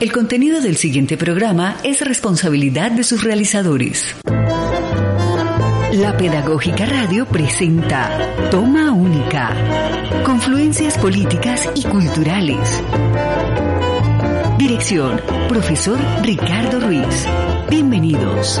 El 0.00 0.10
contenido 0.10 0.60
del 0.60 0.76
siguiente 0.76 1.16
programa 1.16 1.76
es 1.84 2.00
responsabilidad 2.00 2.90
de 2.90 3.04
sus 3.04 3.22
realizadores. 3.22 4.16
La 5.92 6.16
Pedagógica 6.16 6.84
Radio 6.84 7.26
presenta 7.26 8.50
Toma 8.50 8.90
Única. 8.90 9.54
Confluencias 10.24 10.98
políticas 10.98 11.70
y 11.76 11.84
culturales. 11.84 12.82
Dirección, 14.58 15.20
profesor 15.48 16.00
Ricardo 16.24 16.80
Ruiz. 16.80 17.26
Bienvenidos. 17.70 18.60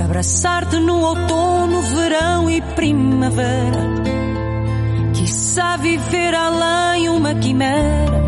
abraçar-te 0.00 0.78
no 0.78 1.00
outono, 1.00 1.82
verão 1.82 2.50
e 2.50 2.60
primavera. 2.60 4.02
Quiçá 5.14 5.76
viver 5.76 6.34
além 6.34 7.08
uma 7.08 7.34
quimera, 7.34 8.20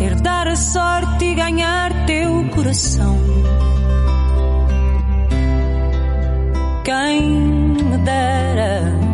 herdar 0.00 0.48
a 0.48 0.56
sorte 0.56 1.24
e 1.24 1.34
ganhar 1.34 2.06
teu 2.06 2.48
coração. 2.50 3.16
Quem 6.84 7.22
me 7.30 7.98
dera 7.98 9.04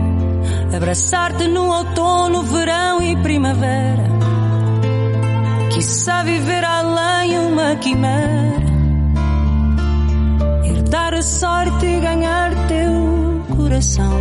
abraçar-te 0.75 1.47
no 1.47 1.67
outono, 1.67 2.43
verão 2.43 3.03
e 3.03 3.17
primavera. 3.17 4.09
Quiçá 5.73 6.23
viver 6.23 6.65
além 6.65 7.39
uma 7.39 7.77
quimera, 7.77 8.70
herdar 10.91 11.15
a 11.15 11.23
sorte 11.23 11.87
e 11.87 12.01
ganhar 12.01 12.51
teu 12.67 13.45
coração. 13.57 14.19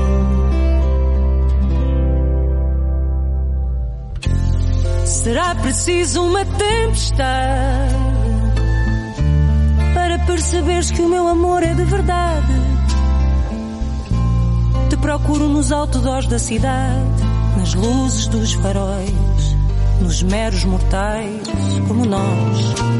Será 5.03 5.55
preciso 5.55 6.21
uma 6.21 6.45
tempestade 6.45 7.95
para 9.95 10.19
perceberes 10.19 10.91
que 10.91 11.01
o 11.01 11.09
meu 11.09 11.27
amor 11.27 11.63
é 11.63 11.73
de 11.73 11.83
verdade. 11.85 12.53
Te 14.91 14.97
procuro 14.97 15.49
nos 15.49 15.71
outdoors 15.71 16.27
da 16.27 16.37
cidade, 16.37 17.23
nas 17.57 17.73
luzes 17.73 18.27
dos 18.27 18.53
faróis 18.53 19.57
nos 19.99 20.23
meros 20.23 20.63
mortais 20.63 21.41
como 21.87 22.05
nós. 22.05 22.98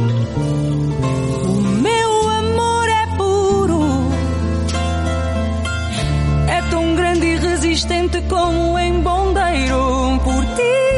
E 7.80 7.82
resistente 7.82 8.22
como 8.28 8.78
em 8.78 9.00
bondeiro. 9.02 10.20
Por 10.24 10.46
ti 10.56 10.89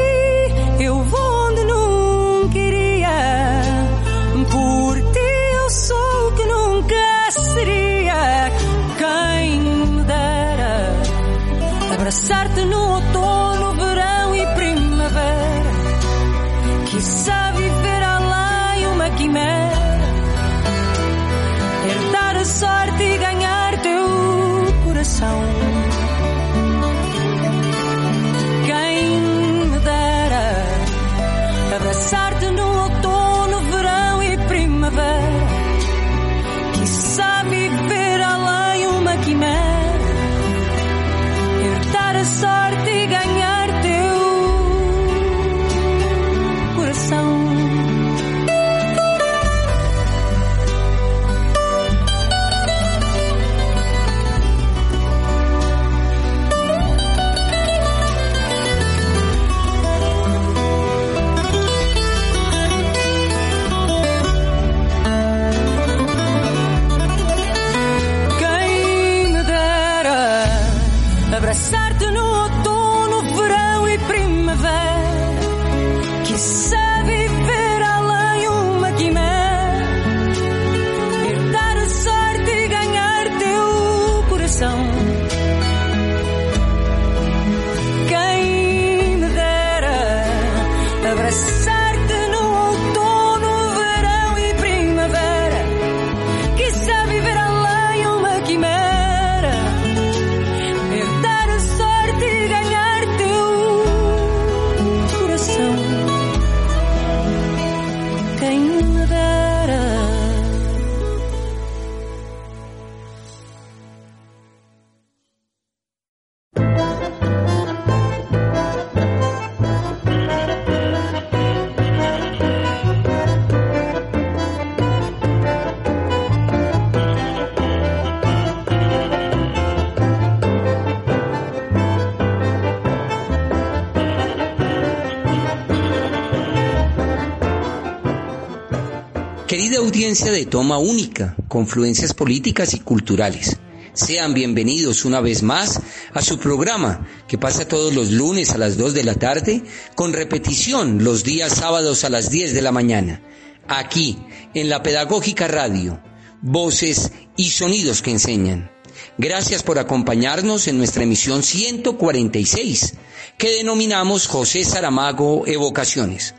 de 140.12 140.44
Toma 140.44 140.76
Única, 140.76 141.34
confluencias 141.48 142.12
políticas 142.12 142.74
y 142.74 142.80
culturales. 142.80 143.56
Sean 143.94 144.34
bienvenidos 144.34 145.06
una 145.06 145.22
vez 145.22 145.42
más 145.42 145.80
a 146.12 146.20
su 146.20 146.38
programa 146.38 147.08
que 147.26 147.38
pasa 147.38 147.66
todos 147.66 147.94
los 147.94 148.10
lunes 148.10 148.50
a 148.50 148.58
las 148.58 148.76
2 148.76 148.92
de 148.92 149.04
la 149.04 149.14
tarde 149.14 149.62
con 149.94 150.12
repetición 150.12 151.02
los 151.02 151.24
días 151.24 151.54
sábados 151.54 152.04
a 152.04 152.10
las 152.10 152.30
10 152.30 152.52
de 152.52 152.60
la 152.60 152.72
mañana. 152.72 153.22
Aquí, 153.66 154.18
en 154.52 154.68
la 154.68 154.82
Pedagógica 154.82 155.48
Radio, 155.48 155.98
voces 156.42 157.12
y 157.38 157.48
sonidos 157.48 158.02
que 158.02 158.10
enseñan. 158.10 158.70
Gracias 159.16 159.62
por 159.62 159.78
acompañarnos 159.78 160.68
en 160.68 160.76
nuestra 160.76 161.04
emisión 161.04 161.42
146 161.42 162.94
que 163.38 163.50
denominamos 163.56 164.26
José 164.26 164.62
Saramago 164.62 165.46
Evocaciones 165.46 166.34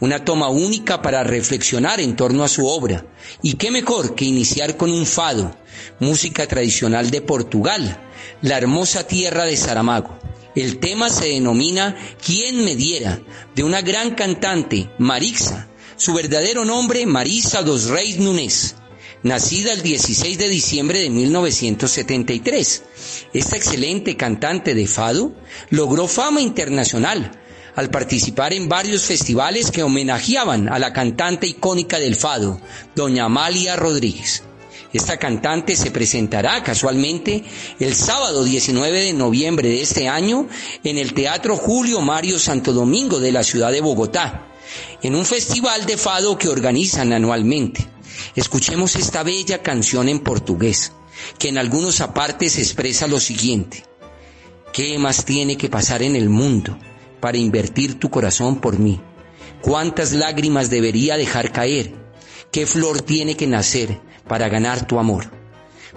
una 0.00 0.24
toma 0.24 0.48
única 0.48 1.02
para 1.02 1.24
reflexionar 1.24 2.00
en 2.00 2.16
torno 2.16 2.44
a 2.44 2.48
su 2.48 2.66
obra. 2.66 3.04
Y 3.42 3.54
qué 3.54 3.70
mejor 3.70 4.14
que 4.14 4.24
iniciar 4.24 4.76
con 4.76 4.90
un 4.90 5.06
fado, 5.06 5.54
música 6.00 6.46
tradicional 6.46 7.10
de 7.10 7.20
Portugal, 7.20 8.00
la 8.42 8.58
hermosa 8.58 9.06
tierra 9.06 9.44
de 9.44 9.56
Saramago. 9.56 10.18
El 10.54 10.78
tema 10.78 11.08
se 11.08 11.26
denomina 11.26 11.96
¿Quién 12.24 12.64
me 12.64 12.74
diera? 12.74 13.20
de 13.54 13.62
una 13.64 13.82
gran 13.82 14.14
cantante, 14.14 14.90
Marixa, 14.98 15.68
su 15.96 16.14
verdadero 16.14 16.64
nombre 16.64 17.06
Marisa 17.06 17.62
dos 17.62 17.86
Reis 17.86 18.18
Núñez 18.18 18.74
nacida 19.22 19.72
el 19.72 19.82
16 19.82 20.38
de 20.38 20.48
diciembre 20.48 21.00
de 21.00 21.10
1973. 21.10 22.82
Esta 23.32 23.56
excelente 23.56 24.16
cantante 24.16 24.74
de 24.74 24.86
fado 24.86 25.32
logró 25.70 26.06
fama 26.06 26.40
internacional 26.40 27.32
al 27.78 27.90
participar 27.90 28.52
en 28.54 28.68
varios 28.68 29.02
festivales 29.04 29.70
que 29.70 29.84
homenajeaban 29.84 30.68
a 30.68 30.80
la 30.80 30.92
cantante 30.92 31.46
icónica 31.46 32.00
del 32.00 32.16
fado, 32.16 32.60
doña 32.96 33.26
Amalia 33.26 33.76
Rodríguez. 33.76 34.42
Esta 34.92 35.16
cantante 35.16 35.76
se 35.76 35.92
presentará 35.92 36.60
casualmente 36.64 37.44
el 37.78 37.94
sábado 37.94 38.42
19 38.42 39.00
de 39.04 39.12
noviembre 39.12 39.68
de 39.68 39.80
este 39.80 40.08
año 40.08 40.48
en 40.82 40.98
el 40.98 41.14
Teatro 41.14 41.54
Julio 41.54 42.00
Mario 42.00 42.40
Santo 42.40 42.72
Domingo 42.72 43.20
de 43.20 43.30
la 43.30 43.44
ciudad 43.44 43.70
de 43.70 43.80
Bogotá, 43.80 44.48
en 45.00 45.14
un 45.14 45.24
festival 45.24 45.86
de 45.86 45.96
fado 45.96 46.36
que 46.36 46.48
organizan 46.48 47.12
anualmente. 47.12 47.86
Escuchemos 48.34 48.96
esta 48.96 49.22
bella 49.22 49.62
canción 49.62 50.08
en 50.08 50.18
portugués, 50.18 50.90
que 51.38 51.50
en 51.50 51.58
algunos 51.58 52.00
apartes 52.00 52.58
expresa 52.58 53.06
lo 53.06 53.20
siguiente. 53.20 53.84
¿Qué 54.72 54.98
más 54.98 55.24
tiene 55.24 55.56
que 55.56 55.68
pasar 55.68 56.02
en 56.02 56.16
el 56.16 56.28
mundo 56.28 56.76
para 57.20 57.38
invertir 57.38 57.98
tu 57.98 58.10
corazón 58.10 58.60
por 58.60 58.78
mí? 58.78 59.00
¿Cuántas 59.60 60.12
lágrimas 60.12 60.70
debería 60.70 61.16
dejar 61.16 61.52
caer? 61.52 61.94
¿Qué 62.50 62.66
flor 62.66 63.02
tiene 63.02 63.36
que 63.36 63.46
nacer 63.46 64.00
para 64.26 64.48
ganar 64.48 64.86
tu 64.86 64.98
amor? 64.98 65.30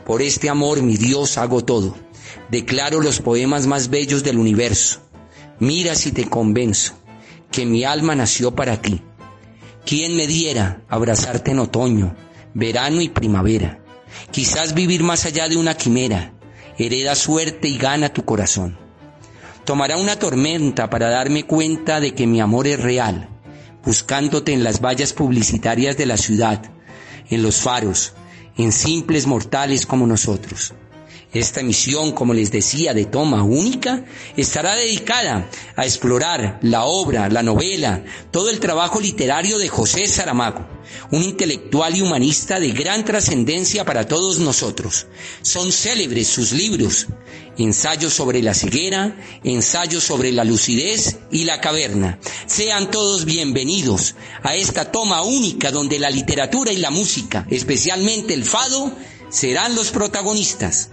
Por 0.06 0.22
este 0.22 0.50
amor, 0.50 0.82
mi 0.82 0.98
Dios, 0.98 1.38
hago 1.38 1.64
todo. 1.64 1.96
Declaro 2.50 3.02
los 3.02 3.20
poemas 3.20 3.68
más 3.68 3.90
bellos 3.90 4.24
del 4.24 4.38
universo. 4.38 5.00
Mira 5.60 5.96
si 5.96 6.12
te 6.12 6.28
convenzo 6.28 6.94
que 7.52 7.66
mi 7.66 7.84
alma 7.84 8.16
nació 8.16 8.56
para 8.56 8.82
ti. 8.82 9.02
¿Quién 9.86 10.16
me 10.16 10.28
diera 10.28 10.84
abrazarte 10.88 11.52
en 11.52 11.60
otoño, 11.60 12.16
verano 12.54 13.02
y 13.02 13.10
primavera? 13.10 13.84
Quizás 14.32 14.74
vivir 14.74 15.04
más 15.04 15.26
allá 15.26 15.48
de 15.48 15.58
una 15.58 15.76
quimera, 15.76 16.34
hereda 16.78 17.16
suerte 17.16 17.68
y 17.68 17.78
gana 17.78 18.10
tu 18.10 18.26
corazón. 18.26 18.78
Tomará 19.72 19.96
una 19.96 20.20
tormenta 20.20 20.90
para 20.90 21.08
darme 21.08 21.46
cuenta 21.46 22.02
de 22.02 22.14
que 22.14 22.28
mi 22.28 22.42
amor 22.42 22.68
es 22.68 22.78
real, 22.78 23.30
buscándote 23.86 24.52
en 24.52 24.66
las 24.66 24.82
vallas 24.82 25.14
publicitarias 25.14 25.96
de 25.96 26.06
la 26.06 26.18
ciudad, 26.18 26.62
en 27.30 27.42
los 27.42 27.62
faros, 27.62 28.12
en 28.58 28.74
simples 28.74 29.28
mortales 29.28 29.86
como 29.86 30.06
nosotros. 30.06 30.74
Esta 31.34 31.62
emisión, 31.62 32.12
como 32.12 32.34
les 32.34 32.52
decía, 32.52 32.94
de 32.94 33.06
toma 33.06 33.44
única, 33.44 34.04
estará 34.36 34.76
dedicada 34.76 35.50
a 35.78 35.86
explorar 35.86 36.60
la 36.62 36.84
obra, 36.84 37.30
la 37.30 37.42
novela, 37.42 38.04
todo 38.32 38.50
el 38.50 38.60
trabajo 38.60 39.00
literario 39.00 39.58
de 39.58 39.70
José 39.70 40.08
Saramago, 40.08 40.68
un 41.10 41.24
intelectual 41.24 41.96
y 41.96 42.02
humanista 42.02 42.60
de 42.60 42.72
gran 42.72 43.06
trascendencia 43.06 43.86
para 43.86 44.10
todos 44.10 44.40
nosotros. 44.40 45.08
Son 45.42 45.72
célebres 45.72 46.28
sus 46.28 46.52
libros, 46.52 47.08
ensayos 47.58 48.14
sobre 48.14 48.42
la 48.42 48.54
ceguera, 48.54 49.16
ensayos 49.46 50.04
sobre 50.04 50.34
la 50.34 50.44
lucidez 50.44 51.20
y 51.32 51.46
la 51.46 51.62
caverna. 51.62 52.20
Sean 52.46 52.92
todos 52.92 53.24
bienvenidos 53.24 54.16
a 54.44 54.58
esta 54.58 54.92
toma 54.92 55.22
única 55.22 55.72
donde 55.72 55.98
la 55.98 56.10
literatura 56.10 56.74
y 56.74 56.78
la 56.78 56.92
música, 56.92 57.48
especialmente 57.50 58.34
el 58.34 58.44
fado, 58.44 58.92
serán 59.30 59.76
los 59.76 59.92
protagonistas. 59.92 60.90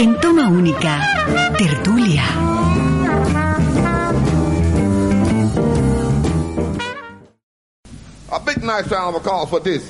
En 0.00 0.18
toma 0.18 0.48
única, 0.48 0.98
tertulia. 1.58 2.24
A 8.30 8.38
big 8.38 8.62
nice 8.62 8.88
round 8.88 9.14
of 9.14 9.16
applause 9.16 9.50
for 9.50 9.62
this. 9.62 9.82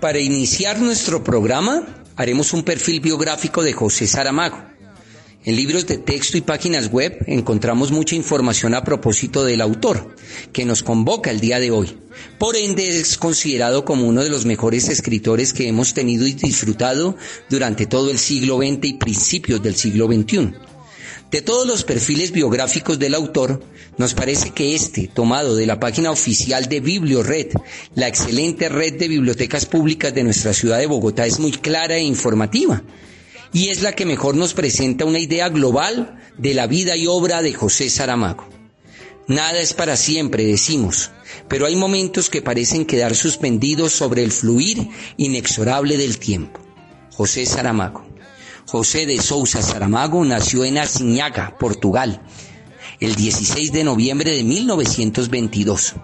Para 0.00 0.18
iniciar 0.18 0.78
nuestro 0.78 1.22
programa, 1.22 1.82
haremos 2.16 2.54
un 2.54 2.62
perfil 2.62 3.00
biográfico 3.00 3.62
de 3.62 3.74
José 3.74 4.06
Saramago. 4.06 4.62
En 5.44 5.56
libros 5.56 5.86
de 5.86 5.98
texto 5.98 6.38
y 6.38 6.40
páginas 6.40 6.90
web 6.90 7.18
encontramos 7.26 7.92
mucha 7.92 8.16
información 8.16 8.74
a 8.74 8.82
propósito 8.82 9.44
del 9.44 9.60
autor, 9.60 10.16
que 10.54 10.64
nos 10.64 10.82
convoca 10.82 11.30
el 11.30 11.40
día 11.40 11.60
de 11.60 11.70
hoy. 11.70 12.07
Por 12.38 12.56
ende 12.56 13.00
es 13.00 13.16
considerado 13.16 13.84
como 13.84 14.06
uno 14.06 14.22
de 14.22 14.30
los 14.30 14.44
mejores 14.44 14.88
escritores 14.88 15.52
que 15.52 15.68
hemos 15.68 15.94
tenido 15.94 16.26
y 16.26 16.32
disfrutado 16.32 17.16
durante 17.50 17.86
todo 17.86 18.10
el 18.10 18.18
siglo 18.18 18.58
XX 18.58 18.78
y 18.82 18.92
principios 18.94 19.62
del 19.62 19.76
siglo 19.76 20.06
XXI. 20.06 20.52
De 21.30 21.42
todos 21.42 21.66
los 21.66 21.84
perfiles 21.84 22.32
biográficos 22.32 22.98
del 22.98 23.14
autor, 23.14 23.62
nos 23.98 24.14
parece 24.14 24.50
que 24.50 24.74
este, 24.74 25.08
tomado 25.08 25.56
de 25.56 25.66
la 25.66 25.78
página 25.78 26.10
oficial 26.10 26.66
de 26.68 26.80
BiblioRed, 26.80 27.48
la 27.94 28.08
excelente 28.08 28.68
red 28.68 28.94
de 28.94 29.08
bibliotecas 29.08 29.66
públicas 29.66 30.14
de 30.14 30.24
nuestra 30.24 30.54
ciudad 30.54 30.78
de 30.78 30.86
Bogotá, 30.86 31.26
es 31.26 31.38
muy 31.38 31.52
clara 31.52 31.96
e 31.96 32.02
informativa 32.02 32.82
y 33.52 33.68
es 33.68 33.82
la 33.82 33.92
que 33.92 34.06
mejor 34.06 34.36
nos 34.36 34.54
presenta 34.54 35.04
una 35.04 35.18
idea 35.18 35.48
global 35.48 36.18
de 36.36 36.54
la 36.54 36.66
vida 36.66 36.96
y 36.96 37.06
obra 37.06 37.42
de 37.42 37.52
José 37.52 37.90
Saramago. 37.90 38.57
Nada 39.28 39.60
es 39.60 39.74
para 39.74 39.96
siempre, 39.96 40.44
decimos, 40.46 41.10
pero 41.48 41.66
hay 41.66 41.76
momentos 41.76 42.30
que 42.30 42.40
parecen 42.40 42.86
quedar 42.86 43.14
suspendidos 43.14 43.92
sobre 43.92 44.24
el 44.24 44.32
fluir 44.32 44.88
inexorable 45.18 45.98
del 45.98 46.18
tiempo. 46.18 46.60
José 47.14 47.44
Saramago. 47.44 48.06
José 48.66 49.04
de 49.04 49.20
Sousa 49.20 49.60
Saramago 49.60 50.24
nació 50.24 50.64
en 50.64 50.78
Asiñaga, 50.78 51.58
Portugal, 51.58 52.22
el 53.00 53.14
16 53.14 53.70
de 53.70 53.84
noviembre 53.84 54.30
de 54.30 54.44
1922. 54.44 55.94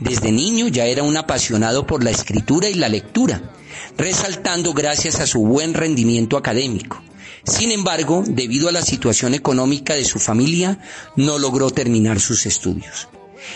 Desde 0.00 0.32
niño 0.32 0.68
ya 0.68 0.86
era 0.86 1.02
un 1.02 1.18
apasionado 1.18 1.86
por 1.86 2.02
la 2.02 2.10
escritura 2.10 2.70
y 2.70 2.74
la 2.74 2.88
lectura 2.88 3.52
resaltando 3.98 4.72
gracias 4.72 5.20
a 5.20 5.26
su 5.26 5.40
buen 5.44 5.74
rendimiento 5.74 6.38
académico. 6.38 7.02
Sin 7.44 7.72
embargo, 7.72 8.22
debido 8.26 8.68
a 8.68 8.72
la 8.72 8.82
situación 8.82 9.34
económica 9.34 9.94
de 9.94 10.04
su 10.04 10.18
familia, 10.18 10.78
no 11.16 11.38
logró 11.38 11.70
terminar 11.70 12.20
sus 12.20 12.46
estudios. 12.46 13.08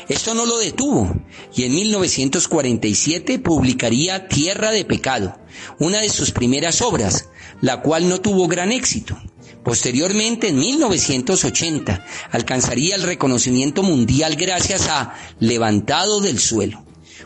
Esto 0.08 0.34
no 0.34 0.46
lo 0.46 0.58
detuvo 0.58 1.14
y 1.54 1.64
en 1.64 1.74
1947 1.74 3.38
publicaría 3.38 4.28
Tierra 4.28 4.70
de 4.70 4.84
Pecado, 4.84 5.38
una 5.78 6.00
de 6.00 6.08
sus 6.08 6.30
primeras 6.30 6.82
obras, 6.82 7.28
la 7.60 7.80
cual 7.82 8.08
no 8.08 8.20
tuvo 8.20 8.48
gran 8.48 8.72
éxito. 8.72 9.16
Posteriormente, 9.62 10.48
en 10.48 10.58
1980, 10.58 12.04
alcanzaría 12.30 12.96
el 12.96 13.02
reconocimiento 13.02 13.82
mundial 13.82 14.36
gracias 14.36 14.88
a 14.88 15.14
Levantado 15.38 16.20
del 16.20 16.38
Suelo 16.38 16.83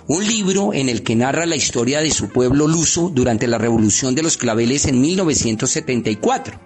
un 0.08 0.26
libro 0.26 0.72
en 0.72 0.88
el 0.88 1.02
que 1.02 1.14
narra 1.14 1.44
la 1.44 1.54
historia 1.54 2.00
de 2.00 2.10
su 2.10 2.30
pueblo 2.30 2.66
luso 2.66 3.10
durante 3.14 3.46
la 3.46 3.58
Revolución 3.58 4.14
de 4.14 4.22
los 4.22 4.38
Claveles 4.38 4.86
en 4.86 5.02
1974. 5.02 6.58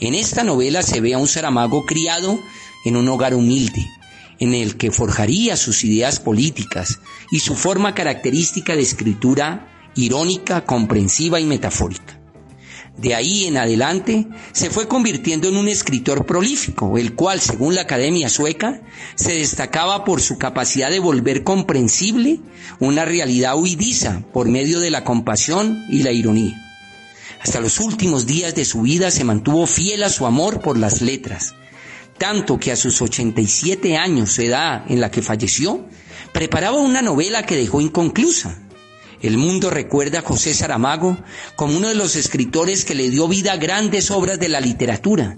En 0.00 0.14
esta 0.14 0.42
novela 0.42 0.82
se 0.82 1.00
ve 1.00 1.14
a 1.14 1.18
un 1.18 1.28
Saramago 1.28 1.86
criado 1.86 2.40
en 2.84 2.96
un 2.96 3.08
hogar 3.08 3.34
humilde, 3.34 3.86
en 4.40 4.52
el 4.52 4.76
que 4.76 4.90
forjaría 4.90 5.56
sus 5.56 5.84
ideas 5.84 6.18
políticas 6.18 6.98
y 7.30 7.38
su 7.38 7.54
forma 7.54 7.94
característica 7.94 8.74
de 8.74 8.82
escritura 8.82 9.68
irónica, 9.94 10.64
comprensiva 10.64 11.38
y 11.38 11.44
metafórica. 11.44 12.21
De 12.96 13.14
ahí 13.14 13.46
en 13.46 13.56
adelante 13.56 14.26
se 14.52 14.70
fue 14.70 14.86
convirtiendo 14.86 15.48
en 15.48 15.56
un 15.56 15.68
escritor 15.68 16.26
prolífico, 16.26 16.98
el 16.98 17.14
cual, 17.14 17.40
según 17.40 17.74
la 17.74 17.82
Academia 17.82 18.28
Sueca, 18.28 18.82
se 19.14 19.34
destacaba 19.34 20.04
por 20.04 20.20
su 20.20 20.38
capacidad 20.38 20.90
de 20.90 20.98
volver 20.98 21.42
comprensible 21.42 22.40
una 22.80 23.04
realidad 23.04 23.58
huidiza 23.58 24.22
por 24.32 24.48
medio 24.48 24.78
de 24.78 24.90
la 24.90 25.04
compasión 25.04 25.84
y 25.88 26.02
la 26.02 26.12
ironía. 26.12 26.62
Hasta 27.42 27.60
los 27.60 27.80
últimos 27.80 28.26
días 28.26 28.54
de 28.54 28.64
su 28.64 28.82
vida 28.82 29.10
se 29.10 29.24
mantuvo 29.24 29.66
fiel 29.66 30.04
a 30.04 30.10
su 30.10 30.26
amor 30.26 30.60
por 30.60 30.78
las 30.78 31.00
letras, 31.00 31.54
tanto 32.18 32.60
que 32.60 32.70
a 32.70 32.76
sus 32.76 33.02
87 33.02 33.96
años 33.96 34.38
edad 34.38 34.84
en 34.88 35.00
la 35.00 35.10
que 35.10 35.22
falleció, 35.22 35.84
preparaba 36.32 36.76
una 36.76 37.02
novela 37.02 37.44
que 37.44 37.56
dejó 37.56 37.80
inconclusa, 37.80 38.58
el 39.22 39.38
mundo 39.38 39.70
recuerda 39.70 40.18
a 40.18 40.22
José 40.22 40.52
Saramago 40.52 41.16
como 41.54 41.76
uno 41.76 41.88
de 41.88 41.94
los 41.94 42.16
escritores 42.16 42.84
que 42.84 42.96
le 42.96 43.08
dio 43.08 43.28
vida 43.28 43.52
a 43.52 43.56
grandes 43.56 44.10
obras 44.10 44.38
de 44.40 44.48
la 44.48 44.60
literatura, 44.60 45.36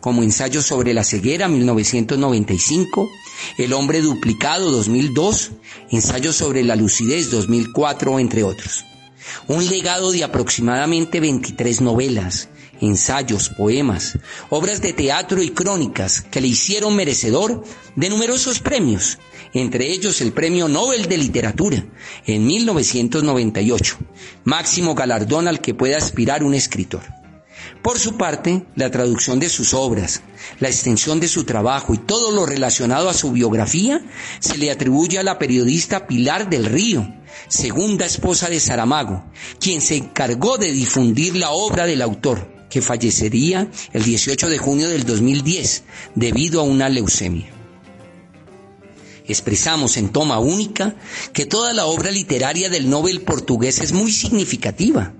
como 0.00 0.22
Ensayo 0.22 0.62
sobre 0.62 0.94
la 0.94 1.04
ceguera 1.04 1.46
1995, 1.46 3.08
El 3.56 3.72
hombre 3.72 4.00
duplicado 4.00 4.72
2002, 4.72 5.52
Ensayo 5.90 6.32
sobre 6.32 6.64
la 6.64 6.74
lucidez 6.74 7.30
2004, 7.30 8.18
entre 8.18 8.42
otros. 8.42 8.84
Un 9.46 9.64
legado 9.68 10.10
de 10.10 10.24
aproximadamente 10.24 11.20
23 11.20 11.82
novelas, 11.82 12.48
ensayos, 12.80 13.50
poemas, 13.50 14.18
obras 14.48 14.80
de 14.80 14.92
teatro 14.92 15.42
y 15.42 15.50
crónicas 15.50 16.22
que 16.22 16.40
le 16.40 16.48
hicieron 16.48 16.96
merecedor 16.96 17.62
de 17.96 18.08
numerosos 18.08 18.60
premios, 18.60 19.18
entre 19.52 19.90
ellos 19.90 20.20
el 20.20 20.32
Premio 20.32 20.68
Nobel 20.68 21.06
de 21.06 21.18
Literatura 21.18 21.84
en 22.26 22.46
1998, 22.46 23.98
máximo 24.44 24.94
galardón 24.94 25.48
al 25.48 25.60
que 25.60 25.74
puede 25.74 25.94
aspirar 25.94 26.44
un 26.44 26.54
escritor. 26.54 27.02
Por 27.82 27.98
su 27.98 28.16
parte, 28.16 28.66
la 28.76 28.90
traducción 28.90 29.40
de 29.40 29.48
sus 29.48 29.72
obras, 29.72 30.22
la 30.58 30.68
extensión 30.68 31.18
de 31.18 31.28
su 31.28 31.44
trabajo 31.44 31.94
y 31.94 31.98
todo 31.98 32.30
lo 32.30 32.44
relacionado 32.44 33.08
a 33.08 33.14
su 33.14 33.32
biografía 33.32 34.02
se 34.38 34.58
le 34.58 34.70
atribuye 34.70 35.18
a 35.18 35.22
la 35.22 35.38
periodista 35.38 36.06
Pilar 36.06 36.50
del 36.50 36.66
Río, 36.66 37.10
segunda 37.48 38.04
esposa 38.04 38.48
de 38.48 38.60
Saramago, 38.60 39.24
quien 39.58 39.80
se 39.80 39.96
encargó 39.96 40.58
de 40.58 40.72
difundir 40.72 41.36
la 41.36 41.50
obra 41.50 41.86
del 41.86 42.02
autor, 42.02 42.59
que 42.70 42.80
fallecería 42.80 43.68
el 43.92 44.02
18 44.04 44.48
de 44.48 44.58
junio 44.58 44.88
del 44.88 45.04
2010 45.04 45.82
debido 46.14 46.60
a 46.60 46.64
una 46.64 46.88
leucemia. 46.88 47.50
Expresamos 49.26 49.96
en 49.96 50.08
toma 50.08 50.38
única 50.38 50.96
que 51.32 51.46
toda 51.46 51.72
la 51.72 51.86
obra 51.86 52.10
literaria 52.10 52.68
del 52.68 52.88
Nobel 52.88 53.20
portugués 53.20 53.80
es 53.80 53.92
muy 53.92 54.10
significativa 54.10 55.12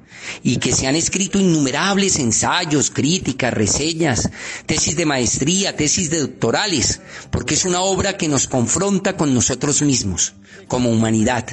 y 0.43 0.57
que 0.57 0.73
se 0.73 0.87
han 0.87 0.97
escrito 0.97 1.39
innumerables 1.39 2.19
ensayos, 2.19 2.91
críticas, 2.91 3.53
reseñas, 3.55 4.31
tesis 4.67 4.97
de 4.97 5.07
maestría, 5.07 5.77
tesis 5.77 6.11
de 6.11 6.21
doctorales, 6.21 7.01
porque 7.31 7.55
es 7.55 7.65
una 7.65 7.81
obra 7.83 8.17
que 8.17 8.29
nos 8.29 8.47
confronta 8.47 9.17
con 9.17 9.35
nosotros 9.35 9.83
mismos, 9.83 10.35
como 10.69 10.91
humanidad. 10.91 11.47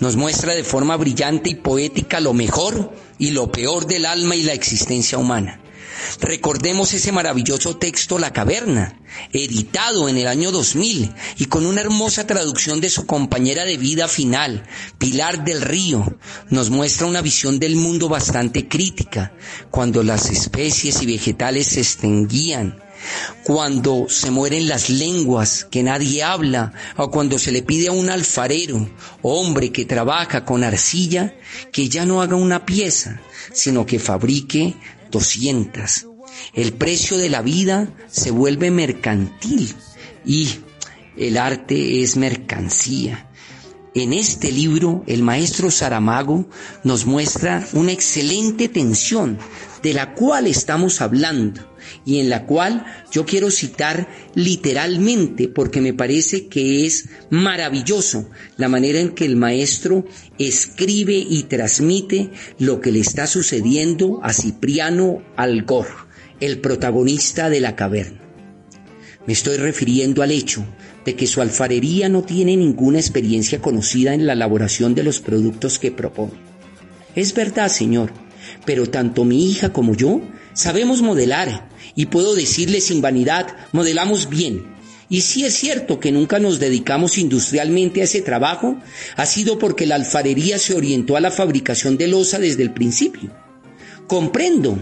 Nos 0.00 0.16
muestra 0.16 0.54
de 0.54 0.64
forma 0.64 0.96
brillante 0.96 1.50
y 1.50 1.54
poética 1.56 2.20
lo 2.20 2.32
mejor 2.32 2.92
y 3.18 3.30
lo 3.30 3.50
peor 3.50 3.86
del 3.86 4.06
alma 4.06 4.36
y 4.36 4.42
la 4.42 4.52
existencia 4.52 5.18
humana. 5.18 5.60
Recordemos 6.20 6.92
ese 6.94 7.12
maravilloso 7.12 7.76
texto 7.76 8.18
La 8.18 8.32
Caverna, 8.32 9.00
editado 9.32 10.08
en 10.08 10.16
el 10.18 10.26
año 10.26 10.50
2000 10.52 11.12
y 11.38 11.46
con 11.46 11.66
una 11.66 11.80
hermosa 11.80 12.26
traducción 12.26 12.80
de 12.80 12.90
su 12.90 13.06
compañera 13.06 13.64
de 13.64 13.76
vida 13.76 14.08
final, 14.08 14.64
Pilar 14.98 15.44
del 15.44 15.62
Río, 15.62 16.18
nos 16.50 16.70
muestra 16.70 17.06
una 17.06 17.22
visión 17.22 17.58
del 17.58 17.76
mundo 17.76 18.08
bastante 18.08 18.68
crítica, 18.68 19.32
cuando 19.70 20.02
las 20.02 20.30
especies 20.30 21.02
y 21.02 21.06
vegetales 21.06 21.68
se 21.68 21.80
extinguían, 21.80 22.82
cuando 23.44 24.06
se 24.08 24.30
mueren 24.30 24.68
las 24.68 24.90
lenguas 24.90 25.66
que 25.70 25.82
nadie 25.82 26.22
habla, 26.22 26.72
o 26.96 27.10
cuando 27.10 27.38
se 27.38 27.52
le 27.52 27.62
pide 27.62 27.88
a 27.88 27.92
un 27.92 28.10
alfarero, 28.10 28.88
hombre 29.22 29.72
que 29.72 29.84
trabaja 29.84 30.44
con 30.44 30.64
arcilla, 30.64 31.34
que 31.72 31.88
ya 31.88 32.04
no 32.06 32.22
haga 32.22 32.36
una 32.36 32.64
pieza, 32.66 33.20
sino 33.52 33.86
que 33.86 33.98
fabrique 33.98 34.74
200. 35.10 36.06
El 36.54 36.72
precio 36.72 37.16
de 37.16 37.30
la 37.30 37.42
vida 37.42 37.88
se 38.08 38.30
vuelve 38.30 38.70
mercantil 38.70 39.74
y 40.24 40.48
el 41.16 41.36
arte 41.38 42.02
es 42.02 42.16
mercancía. 42.16 43.30
En 43.94 44.12
este 44.12 44.52
libro, 44.52 45.04
el 45.06 45.22
maestro 45.22 45.70
Saramago 45.70 46.46
nos 46.84 47.06
muestra 47.06 47.66
una 47.72 47.92
excelente 47.92 48.68
tensión 48.68 49.38
de 49.82 49.94
la 49.94 50.14
cual 50.14 50.46
estamos 50.46 51.00
hablando 51.00 51.75
y 52.04 52.20
en 52.20 52.30
la 52.30 52.46
cual 52.46 52.84
yo 53.10 53.24
quiero 53.24 53.50
citar 53.50 54.08
literalmente 54.34 55.48
porque 55.48 55.80
me 55.80 55.94
parece 55.94 56.46
que 56.46 56.86
es 56.86 57.08
maravilloso 57.30 58.28
la 58.56 58.68
manera 58.68 59.00
en 59.00 59.10
que 59.10 59.24
el 59.24 59.36
maestro 59.36 60.04
escribe 60.38 61.14
y 61.16 61.44
transmite 61.44 62.30
lo 62.58 62.80
que 62.80 62.92
le 62.92 63.00
está 63.00 63.26
sucediendo 63.26 64.20
a 64.22 64.32
Cipriano 64.32 65.22
Algor, 65.36 65.86
el 66.40 66.60
protagonista 66.60 67.50
de 67.50 67.60
la 67.60 67.76
caverna. 67.76 68.20
Me 69.26 69.32
estoy 69.32 69.56
refiriendo 69.56 70.22
al 70.22 70.30
hecho 70.30 70.64
de 71.04 71.16
que 71.16 71.26
su 71.26 71.40
alfarería 71.40 72.08
no 72.08 72.22
tiene 72.22 72.56
ninguna 72.56 72.98
experiencia 72.98 73.60
conocida 73.60 74.14
en 74.14 74.26
la 74.26 74.34
elaboración 74.34 74.94
de 74.94 75.02
los 75.02 75.20
productos 75.20 75.78
que 75.78 75.90
propone. 75.90 76.34
Es 77.14 77.34
verdad, 77.34 77.68
señor, 77.68 78.12
pero 78.64 78.86
tanto 78.88 79.24
mi 79.24 79.50
hija 79.50 79.72
como 79.72 79.94
yo 79.94 80.20
sabemos 80.56 81.02
modelar 81.02 81.68
y 81.94 82.06
puedo 82.06 82.34
decirle 82.34 82.80
sin 82.80 83.00
vanidad, 83.00 83.54
modelamos 83.72 84.28
bien. 84.28 84.74
Y 85.08 85.20
si 85.20 85.44
es 85.44 85.54
cierto 85.54 86.00
que 86.00 86.10
nunca 86.10 86.40
nos 86.40 86.58
dedicamos 86.58 87.18
industrialmente 87.18 88.00
a 88.00 88.04
ese 88.04 88.22
trabajo, 88.22 88.76
ha 89.14 89.26
sido 89.26 89.58
porque 89.58 89.86
la 89.86 89.94
alfarería 89.94 90.58
se 90.58 90.74
orientó 90.74 91.16
a 91.16 91.20
la 91.20 91.30
fabricación 91.30 91.96
de 91.96 92.08
losa 92.08 92.40
desde 92.40 92.64
el 92.64 92.72
principio. 92.72 93.30
Comprendo, 94.08 94.78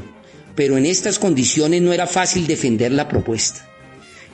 pero 0.54 0.78
en 0.78 0.86
estas 0.86 1.18
condiciones 1.18 1.82
no 1.82 1.92
era 1.92 2.06
fácil 2.06 2.46
defender 2.46 2.92
la 2.92 3.08
propuesta. 3.08 3.68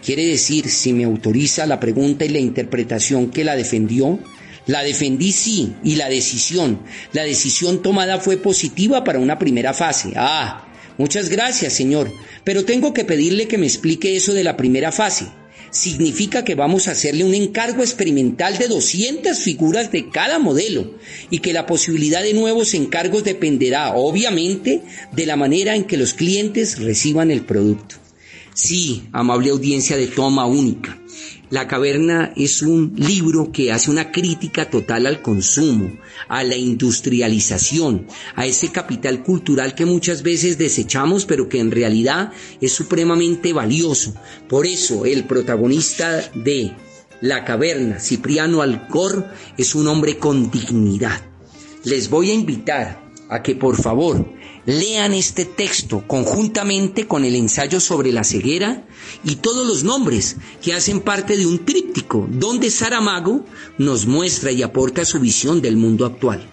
Quiere 0.04 0.24
decir, 0.26 0.70
si 0.70 0.92
me 0.92 1.04
autoriza 1.04 1.66
la 1.66 1.80
pregunta 1.80 2.24
y 2.24 2.28
la 2.28 2.38
interpretación 2.38 3.30
que 3.30 3.44
la 3.44 3.56
defendió, 3.56 4.20
la 4.66 4.82
defendí 4.82 5.32
sí, 5.32 5.74
y 5.82 5.96
la 5.96 6.08
decisión, 6.08 6.82
la 7.12 7.24
decisión 7.24 7.82
tomada 7.82 8.18
fue 8.18 8.36
positiva 8.36 9.02
para 9.02 9.18
una 9.18 9.38
primera 9.38 9.74
fase. 9.74 10.12
Ah, 10.16 10.69
muchas 11.00 11.30
gracias, 11.30 11.72
señor, 11.72 12.12
pero 12.44 12.64
tengo 12.64 12.92
que 12.92 13.04
pedirle 13.04 13.48
que 13.48 13.58
me 13.58 13.66
explique 13.66 14.14
eso 14.14 14.34
de 14.34 14.44
la 14.44 14.56
primera 14.56 14.92
fase. 14.92 15.26
Significa 15.70 16.44
que 16.44 16.54
vamos 16.54 16.88
a 16.88 16.92
hacerle 16.92 17.24
un 17.24 17.34
encargo 17.34 17.82
experimental 17.82 18.58
de 18.58 18.68
200 18.68 19.38
figuras 19.38 19.90
de 19.92 20.10
cada 20.10 20.38
modelo 20.38 20.98
y 21.30 21.38
que 21.38 21.52
la 21.52 21.66
posibilidad 21.66 22.22
de 22.22 22.34
nuevos 22.34 22.74
encargos 22.74 23.24
dependerá, 23.24 23.94
obviamente, 23.94 24.82
de 25.12 25.26
la 25.26 25.36
manera 25.36 25.76
en 25.76 25.84
que 25.84 25.96
los 25.96 26.12
clientes 26.12 26.78
reciban 26.80 27.30
el 27.30 27.42
producto. 27.42 27.96
Sí, 28.52 29.04
amable 29.12 29.50
audiencia 29.50 29.96
de 29.96 30.08
toma 30.08 30.44
única. 30.46 31.00
La 31.50 31.66
caverna 31.66 32.32
es 32.36 32.62
un 32.62 32.94
libro 32.96 33.50
que 33.50 33.72
hace 33.72 33.90
una 33.90 34.12
crítica 34.12 34.70
total 34.70 35.06
al 35.06 35.20
consumo, 35.20 35.90
a 36.28 36.44
la 36.44 36.56
industrialización, 36.56 38.06
a 38.36 38.46
ese 38.46 38.70
capital 38.70 39.22
cultural 39.24 39.74
que 39.74 39.84
muchas 39.84 40.22
veces 40.22 40.58
desechamos 40.58 41.24
pero 41.26 41.48
que 41.48 41.58
en 41.58 41.72
realidad 41.72 42.32
es 42.60 42.72
supremamente 42.72 43.52
valioso. 43.52 44.14
Por 44.48 44.66
eso 44.66 45.04
el 45.06 45.24
protagonista 45.24 46.30
de 46.34 46.72
La 47.20 47.44
caverna, 47.44 47.98
Cipriano 47.98 48.62
Alcor, 48.62 49.26
es 49.58 49.74
un 49.74 49.88
hombre 49.88 50.18
con 50.18 50.50
dignidad. 50.50 51.20
Les 51.84 52.08
voy 52.08 52.30
a 52.30 52.34
invitar 52.34 53.02
a 53.28 53.42
que 53.42 53.54
por 53.56 53.76
favor 53.76 54.39
lean 54.66 55.14
este 55.14 55.44
texto 55.44 56.04
conjuntamente 56.06 57.06
con 57.06 57.24
el 57.24 57.34
ensayo 57.34 57.80
sobre 57.80 58.12
la 58.12 58.24
ceguera 58.24 58.86
y 59.24 59.36
todos 59.36 59.66
los 59.66 59.84
nombres 59.84 60.36
que 60.62 60.74
hacen 60.74 61.00
parte 61.00 61.36
de 61.36 61.46
un 61.46 61.64
tríptico 61.64 62.26
donde 62.30 62.70
Saramago 62.70 63.44
nos 63.78 64.06
muestra 64.06 64.52
y 64.52 64.62
aporta 64.62 65.04
su 65.04 65.18
visión 65.20 65.60
del 65.62 65.76
mundo 65.76 66.04
actual. 66.06 66.50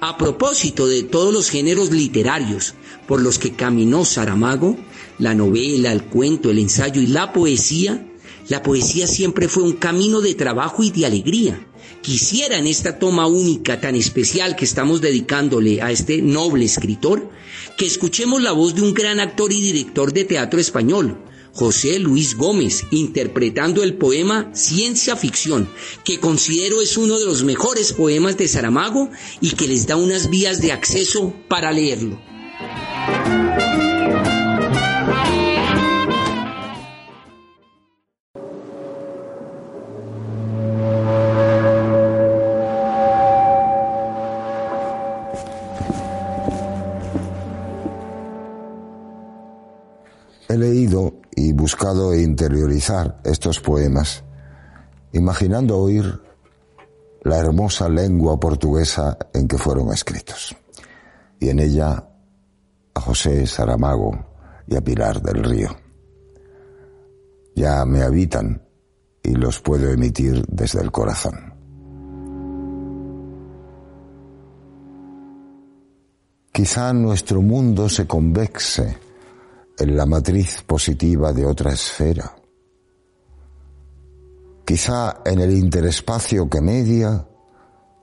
A 0.00 0.18
propósito 0.18 0.86
de 0.86 1.04
todos 1.04 1.32
los 1.32 1.48
géneros 1.48 1.90
literarios 1.90 2.74
por 3.06 3.22
los 3.22 3.38
que 3.38 3.52
caminó 3.52 4.04
Saramago, 4.04 4.76
la 5.18 5.34
novela, 5.34 5.92
el 5.92 6.04
cuento, 6.04 6.50
el 6.50 6.58
ensayo 6.58 7.00
y 7.00 7.06
la 7.06 7.32
poesía, 7.32 8.06
la 8.48 8.62
poesía 8.62 9.06
siempre 9.06 9.48
fue 9.48 9.62
un 9.62 9.72
camino 9.72 10.20
de 10.20 10.34
trabajo 10.34 10.82
y 10.82 10.90
de 10.90 11.06
alegría 11.06 11.66
quisiera 12.06 12.56
en 12.58 12.68
esta 12.68 13.00
toma 13.00 13.26
única 13.26 13.80
tan 13.80 13.96
especial 13.96 14.54
que 14.54 14.64
estamos 14.64 15.00
dedicándole 15.00 15.82
a 15.82 15.90
este 15.90 16.22
noble 16.22 16.64
escritor, 16.64 17.30
que 17.76 17.84
escuchemos 17.84 18.40
la 18.40 18.52
voz 18.52 18.76
de 18.76 18.82
un 18.82 18.94
gran 18.94 19.18
actor 19.18 19.52
y 19.52 19.60
director 19.60 20.12
de 20.12 20.24
teatro 20.24 20.60
español, 20.60 21.18
José 21.52 21.98
Luis 21.98 22.36
Gómez, 22.36 22.84
interpretando 22.92 23.82
el 23.82 23.94
poema 23.94 24.50
Ciencia 24.54 25.16
Ficción, 25.16 25.68
que 26.04 26.20
considero 26.20 26.80
es 26.80 26.96
uno 26.96 27.18
de 27.18 27.24
los 27.24 27.42
mejores 27.42 27.92
poemas 27.92 28.36
de 28.36 28.46
Saramago 28.46 29.10
y 29.40 29.50
que 29.50 29.66
les 29.66 29.88
da 29.88 29.96
unas 29.96 30.30
vías 30.30 30.60
de 30.60 30.70
acceso 30.70 31.34
para 31.48 31.72
leerlo. 31.72 32.20
Buscado 51.86 52.14
interiorizar 52.16 53.20
estos 53.22 53.60
poemas, 53.60 54.24
imaginando 55.12 55.78
oír 55.78 56.20
la 57.22 57.38
hermosa 57.38 57.88
lengua 57.88 58.40
portuguesa 58.40 59.16
en 59.32 59.46
que 59.46 59.56
fueron 59.56 59.92
escritos, 59.92 60.56
y 61.38 61.48
en 61.48 61.60
ella 61.60 62.08
a 62.92 63.00
José 63.00 63.46
Saramago 63.46 64.18
y 64.66 64.74
a 64.74 64.80
Pilar 64.80 65.22
del 65.22 65.44
Río. 65.44 65.76
Ya 67.54 67.84
me 67.84 68.02
habitan 68.02 68.60
y 69.22 69.34
los 69.34 69.60
puedo 69.60 69.88
emitir 69.88 70.44
desde 70.48 70.80
el 70.80 70.90
corazón. 70.90 71.54
Quizá 76.50 76.92
nuestro 76.92 77.42
mundo 77.42 77.88
se 77.88 78.08
convexe 78.08 79.05
en 79.78 79.96
la 79.96 80.06
matriz 80.06 80.62
positiva 80.62 81.32
de 81.32 81.44
otra 81.44 81.72
esfera. 81.72 82.34
Quizá 84.64 85.20
en 85.24 85.40
el 85.40 85.52
interespacio 85.52 86.48
que 86.48 86.60
media 86.60 87.26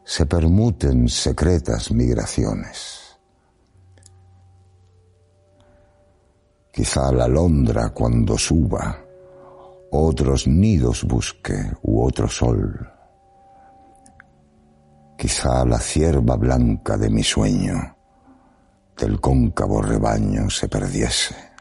se 0.05 0.25
permuten 0.25 1.09
secretas 1.09 1.91
migraciones. 1.91 3.17
Quizá 6.71 7.11
la 7.11 7.25
alondra 7.25 7.89
cuando 7.89 8.37
suba 8.37 8.99
otros 9.91 10.47
nidos 10.47 11.03
busque 11.03 11.71
u 11.83 12.03
otro 12.03 12.27
sol. 12.27 12.89
Quizá 15.17 15.65
la 15.65 15.79
cierva 15.79 16.35
blanca 16.35 16.97
de 16.97 17.09
mi 17.09 17.23
sueño 17.23 17.95
del 18.97 19.19
cóncavo 19.19 19.81
rebaño 19.81 20.49
se 20.49 20.67
perdiese 20.67 21.52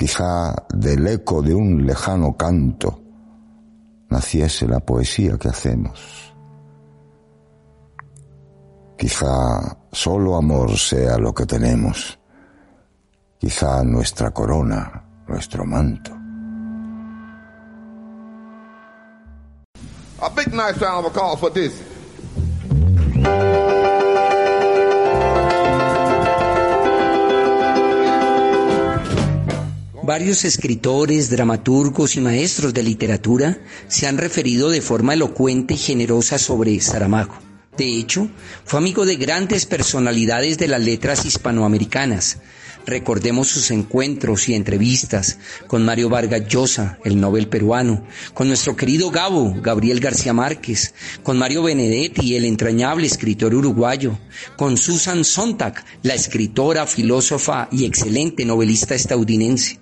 quizá 0.00 0.54
del 0.72 1.06
eco 1.08 1.42
de 1.42 1.54
un 1.54 1.84
lejano 1.84 2.34
canto, 2.34 3.02
naciese 4.08 4.66
la 4.66 4.80
poesía 4.80 5.36
que 5.36 5.50
hacemos. 5.50 6.34
Quizá 8.96 9.76
solo 9.92 10.36
amor 10.36 10.78
sea 10.78 11.18
lo 11.18 11.34
que 11.34 11.44
tenemos, 11.44 12.18
quizá 13.38 13.84
nuestra 13.84 14.30
corona, 14.30 15.04
nuestro 15.28 15.66
manto. 15.66 16.12
A 20.22 20.30
big 20.34 20.48
nice 20.54 20.78
round 20.80 21.04
of 21.04 21.38
for. 21.38 21.89
Varios 30.02 30.46
escritores, 30.46 31.28
dramaturgos 31.28 32.16
y 32.16 32.20
maestros 32.20 32.72
de 32.72 32.82
literatura 32.82 33.58
se 33.86 34.06
han 34.06 34.16
referido 34.16 34.70
de 34.70 34.80
forma 34.80 35.12
elocuente 35.12 35.74
y 35.74 35.76
generosa 35.76 36.38
sobre 36.38 36.80
Saramago. 36.80 37.34
De 37.76 37.98
hecho, 37.98 38.28
fue 38.64 38.78
amigo 38.78 39.04
de 39.04 39.16
grandes 39.16 39.66
personalidades 39.66 40.56
de 40.56 40.68
las 40.68 40.80
letras 40.80 41.26
hispanoamericanas. 41.26 42.38
Recordemos 42.86 43.48
sus 43.48 43.70
encuentros 43.70 44.48
y 44.48 44.54
entrevistas 44.54 45.38
con 45.66 45.84
Mario 45.84 46.08
Vargas 46.08 46.48
Llosa, 46.48 46.98
el 47.04 47.20
Nobel 47.20 47.48
peruano, 47.48 48.02
con 48.32 48.48
nuestro 48.48 48.74
querido 48.76 49.10
Gabo, 49.10 49.54
Gabriel 49.62 50.00
García 50.00 50.32
Márquez, 50.32 50.94
con 51.22 51.38
Mario 51.38 51.62
Benedetti, 51.62 52.36
el 52.36 52.46
entrañable 52.46 53.06
escritor 53.06 53.54
uruguayo, 53.54 54.18
con 54.56 54.78
Susan 54.78 55.24
Sontag, 55.24 55.84
la 56.02 56.14
escritora, 56.14 56.86
filósofa 56.86 57.68
y 57.70 57.84
excelente 57.84 58.46
novelista 58.46 58.94
estadounidense. 58.94 59.79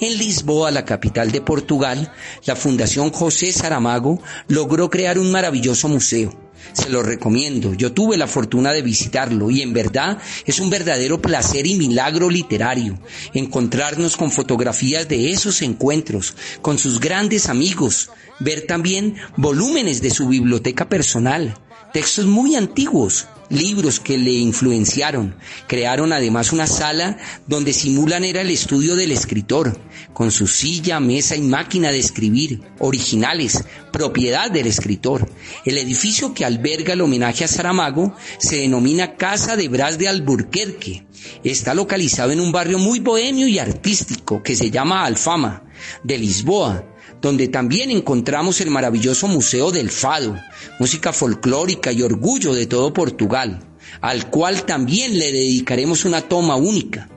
En 0.00 0.18
Lisboa, 0.18 0.70
la 0.70 0.84
capital 0.84 1.30
de 1.30 1.40
Portugal, 1.40 2.12
la 2.44 2.56
Fundación 2.56 3.10
José 3.10 3.52
Saramago 3.52 4.20
logró 4.48 4.90
crear 4.90 5.18
un 5.18 5.30
maravilloso 5.30 5.88
museo. 5.88 6.32
Se 6.72 6.90
lo 6.90 7.02
recomiendo. 7.02 7.74
Yo 7.74 7.92
tuve 7.92 8.16
la 8.16 8.26
fortuna 8.26 8.72
de 8.72 8.82
visitarlo 8.82 9.50
y 9.50 9.62
en 9.62 9.72
verdad 9.72 10.18
es 10.44 10.58
un 10.58 10.70
verdadero 10.70 11.22
placer 11.22 11.66
y 11.66 11.76
milagro 11.76 12.28
literario 12.28 12.98
encontrarnos 13.34 14.16
con 14.16 14.30
fotografías 14.30 15.08
de 15.08 15.30
esos 15.32 15.62
encuentros, 15.62 16.34
con 16.62 16.78
sus 16.78 16.98
grandes 16.98 17.48
amigos, 17.48 18.10
ver 18.40 18.66
también 18.66 19.16
volúmenes 19.36 20.02
de 20.02 20.10
su 20.10 20.28
biblioteca 20.28 20.88
personal, 20.88 21.56
textos 21.96 22.26
muy 22.26 22.56
antiguos, 22.56 23.26
libros 23.48 24.00
que 24.00 24.18
le 24.18 24.32
influenciaron. 24.32 25.34
Crearon 25.66 26.12
además 26.12 26.52
una 26.52 26.66
sala 26.66 27.16
donde 27.46 27.72
simulan 27.72 28.22
era 28.22 28.42
el 28.42 28.50
estudio 28.50 28.96
del 28.96 29.12
escritor, 29.12 29.80
con 30.12 30.30
su 30.30 30.46
silla, 30.46 31.00
mesa 31.00 31.36
y 31.36 31.40
máquina 31.40 31.90
de 31.90 31.98
escribir, 31.98 32.60
originales, 32.80 33.64
propiedad 33.94 34.50
del 34.50 34.66
escritor. 34.66 35.32
El 35.64 35.78
edificio 35.78 36.34
que 36.34 36.44
alberga 36.44 36.92
el 36.92 37.00
homenaje 37.00 37.44
a 37.44 37.48
Saramago 37.48 38.14
se 38.36 38.56
denomina 38.56 39.16
Casa 39.16 39.56
de 39.56 39.68
Bras 39.68 39.96
de 39.96 40.08
Alburquerque. 40.08 41.06
Está 41.44 41.72
localizado 41.72 42.30
en 42.30 42.40
un 42.40 42.52
barrio 42.52 42.78
muy 42.78 43.00
bohemio 43.00 43.48
y 43.48 43.58
artístico 43.58 44.42
que 44.42 44.54
se 44.54 44.70
llama 44.70 45.06
Alfama, 45.06 45.64
de 46.04 46.18
Lisboa, 46.18 46.84
donde 47.20 47.48
también 47.48 47.90
encontramos 47.90 48.60
el 48.60 48.70
maravilloso 48.70 49.28
Museo 49.28 49.72
del 49.72 49.90
Fado, 49.90 50.36
música 50.78 51.12
folclórica 51.12 51.92
y 51.92 52.02
orgullo 52.02 52.54
de 52.54 52.66
todo 52.66 52.92
Portugal, 52.92 53.60
al 54.00 54.30
cual 54.30 54.64
también 54.64 55.18
le 55.18 55.32
dedicaremos 55.32 56.04
una 56.04 56.20
toma 56.22 56.56
única. 56.56 57.08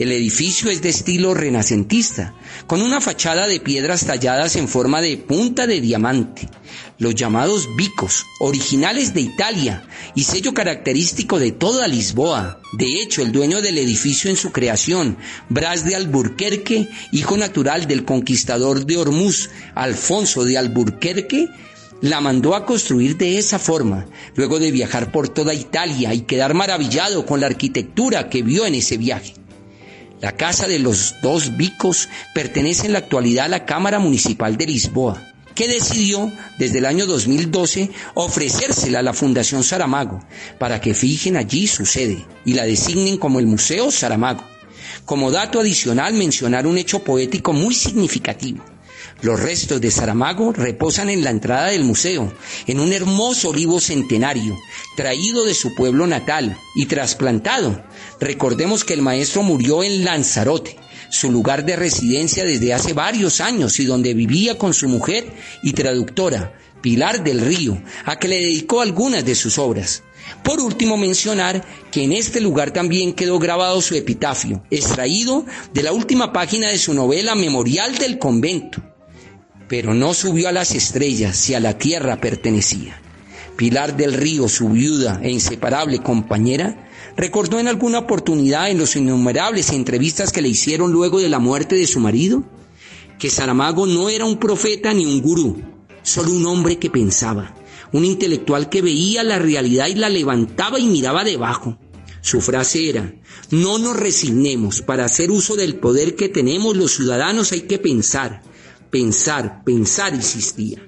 El 0.00 0.12
edificio 0.12 0.70
es 0.70 0.80
de 0.80 0.88
estilo 0.88 1.34
renacentista, 1.34 2.32
con 2.66 2.80
una 2.80 3.02
fachada 3.02 3.46
de 3.46 3.60
piedras 3.60 4.06
talladas 4.06 4.56
en 4.56 4.66
forma 4.66 5.02
de 5.02 5.18
punta 5.18 5.66
de 5.66 5.82
diamante, 5.82 6.48
los 6.96 7.14
llamados 7.14 7.68
bicos, 7.76 8.24
originales 8.40 9.12
de 9.12 9.20
Italia 9.20 9.82
y 10.14 10.24
sello 10.24 10.54
característico 10.54 11.38
de 11.38 11.52
toda 11.52 11.86
Lisboa. 11.86 12.62
De 12.72 13.02
hecho, 13.02 13.20
el 13.20 13.30
dueño 13.30 13.60
del 13.60 13.76
edificio 13.76 14.30
en 14.30 14.38
su 14.38 14.52
creación, 14.52 15.18
Bras 15.50 15.84
de 15.84 15.96
Alburquerque, 15.96 16.88
hijo 17.12 17.36
natural 17.36 17.86
del 17.86 18.06
conquistador 18.06 18.86
de 18.86 18.96
Hormuz, 18.96 19.50
Alfonso 19.74 20.44
de 20.44 20.56
Alburquerque, 20.56 21.50
la 22.00 22.22
mandó 22.22 22.54
a 22.54 22.64
construir 22.64 23.18
de 23.18 23.36
esa 23.36 23.58
forma, 23.58 24.06
luego 24.34 24.58
de 24.60 24.70
viajar 24.70 25.12
por 25.12 25.28
toda 25.28 25.52
Italia 25.52 26.14
y 26.14 26.22
quedar 26.22 26.54
maravillado 26.54 27.26
con 27.26 27.40
la 27.40 27.48
arquitectura 27.48 28.30
que 28.30 28.40
vio 28.42 28.64
en 28.64 28.76
ese 28.76 28.96
viaje. 28.96 29.34
La 30.20 30.32
casa 30.32 30.68
de 30.68 30.78
los 30.78 31.16
dos 31.22 31.56
bicos 31.56 32.10
pertenece 32.34 32.86
en 32.86 32.92
la 32.92 32.98
actualidad 32.98 33.46
a 33.46 33.48
la 33.48 33.64
Cámara 33.64 33.98
Municipal 33.98 34.58
de 34.58 34.66
Lisboa, 34.66 35.22
que 35.54 35.66
decidió 35.66 36.30
desde 36.58 36.78
el 36.78 36.84
año 36.84 37.06
2012 37.06 37.90
ofrecérsela 38.12 38.98
a 38.98 39.02
la 39.02 39.14
Fundación 39.14 39.64
Saramago 39.64 40.22
para 40.58 40.78
que 40.78 40.92
fijen 40.92 41.38
allí 41.38 41.66
su 41.66 41.86
sede 41.86 42.26
y 42.44 42.52
la 42.52 42.64
designen 42.64 43.16
como 43.16 43.40
el 43.40 43.46
Museo 43.46 43.90
Saramago. 43.90 44.44
Como 45.06 45.30
dato 45.30 45.58
adicional 45.60 46.12
mencionar 46.12 46.66
un 46.66 46.76
hecho 46.76 47.02
poético 47.02 47.54
muy 47.54 47.74
significativo. 47.74 48.62
Los 49.22 49.38
restos 49.38 49.82
de 49.82 49.90
Saramago 49.90 50.52
reposan 50.54 51.10
en 51.10 51.22
la 51.22 51.28
entrada 51.28 51.66
del 51.66 51.84
museo, 51.84 52.32
en 52.66 52.80
un 52.80 52.90
hermoso 52.92 53.50
olivo 53.50 53.78
centenario, 53.78 54.58
traído 54.96 55.44
de 55.44 55.52
su 55.52 55.74
pueblo 55.74 56.06
natal 56.06 56.56
y 56.74 56.86
trasplantado. 56.86 57.84
Recordemos 58.18 58.82
que 58.82 58.94
el 58.94 59.02
maestro 59.02 59.42
murió 59.42 59.82
en 59.82 60.06
Lanzarote, 60.06 60.78
su 61.10 61.30
lugar 61.30 61.66
de 61.66 61.76
residencia 61.76 62.44
desde 62.44 62.72
hace 62.72 62.94
varios 62.94 63.42
años 63.42 63.78
y 63.78 63.84
donde 63.84 64.14
vivía 64.14 64.56
con 64.56 64.72
su 64.72 64.88
mujer 64.88 65.30
y 65.62 65.74
traductora, 65.74 66.56
Pilar 66.80 67.22
del 67.22 67.42
Río, 67.42 67.82
a 68.06 68.18
que 68.18 68.28
le 68.28 68.40
dedicó 68.40 68.80
algunas 68.80 69.22
de 69.26 69.34
sus 69.34 69.58
obras. 69.58 70.02
Por 70.42 70.60
último, 70.60 70.96
mencionar 70.96 71.62
que 71.90 72.04
en 72.04 72.12
este 72.12 72.40
lugar 72.40 72.72
también 72.72 73.12
quedó 73.12 73.38
grabado 73.38 73.82
su 73.82 73.94
epitafio, 73.96 74.62
extraído 74.70 75.44
de 75.74 75.82
la 75.82 75.92
última 75.92 76.32
página 76.32 76.68
de 76.68 76.78
su 76.78 76.94
novela 76.94 77.34
Memorial 77.34 77.98
del 77.98 78.18
Convento, 78.18 78.89
pero 79.70 79.94
no 79.94 80.14
subió 80.14 80.48
a 80.48 80.52
las 80.52 80.74
estrellas 80.74 81.36
si 81.36 81.54
a 81.54 81.60
la 81.60 81.78
tierra 81.78 82.20
pertenecía. 82.20 83.00
Pilar 83.56 83.96
del 83.96 84.14
Río, 84.14 84.48
su 84.48 84.70
viuda 84.70 85.20
e 85.22 85.30
inseparable 85.30 86.00
compañera, 86.00 86.90
recordó 87.16 87.60
en 87.60 87.68
alguna 87.68 88.00
oportunidad 88.00 88.68
en 88.68 88.78
los 88.78 88.96
innumerables 88.96 89.70
entrevistas 89.70 90.32
que 90.32 90.42
le 90.42 90.48
hicieron 90.48 90.90
luego 90.90 91.20
de 91.20 91.28
la 91.28 91.38
muerte 91.38 91.76
de 91.76 91.86
su 91.86 92.00
marido, 92.00 92.42
que 93.16 93.30
Saramago 93.30 93.86
no 93.86 94.08
era 94.08 94.24
un 94.24 94.40
profeta 94.40 94.92
ni 94.92 95.06
un 95.06 95.22
gurú, 95.22 95.62
solo 96.02 96.32
un 96.32 96.46
hombre 96.46 96.80
que 96.80 96.90
pensaba, 96.90 97.54
un 97.92 98.04
intelectual 98.04 98.70
que 98.70 98.82
veía 98.82 99.22
la 99.22 99.38
realidad 99.38 99.86
y 99.86 99.94
la 99.94 100.08
levantaba 100.08 100.80
y 100.80 100.88
miraba 100.88 101.22
debajo. 101.22 101.78
Su 102.22 102.40
frase 102.40 102.88
era, 102.88 103.14
no 103.52 103.78
nos 103.78 103.96
resignemos, 103.96 104.82
para 104.82 105.04
hacer 105.04 105.30
uso 105.30 105.54
del 105.54 105.76
poder 105.76 106.16
que 106.16 106.28
tenemos 106.28 106.76
los 106.76 106.90
ciudadanos 106.90 107.52
hay 107.52 107.62
que 107.62 107.78
pensar, 107.78 108.42
pensar, 108.90 109.62
pensar, 109.64 110.14
insistía. 110.14 110.82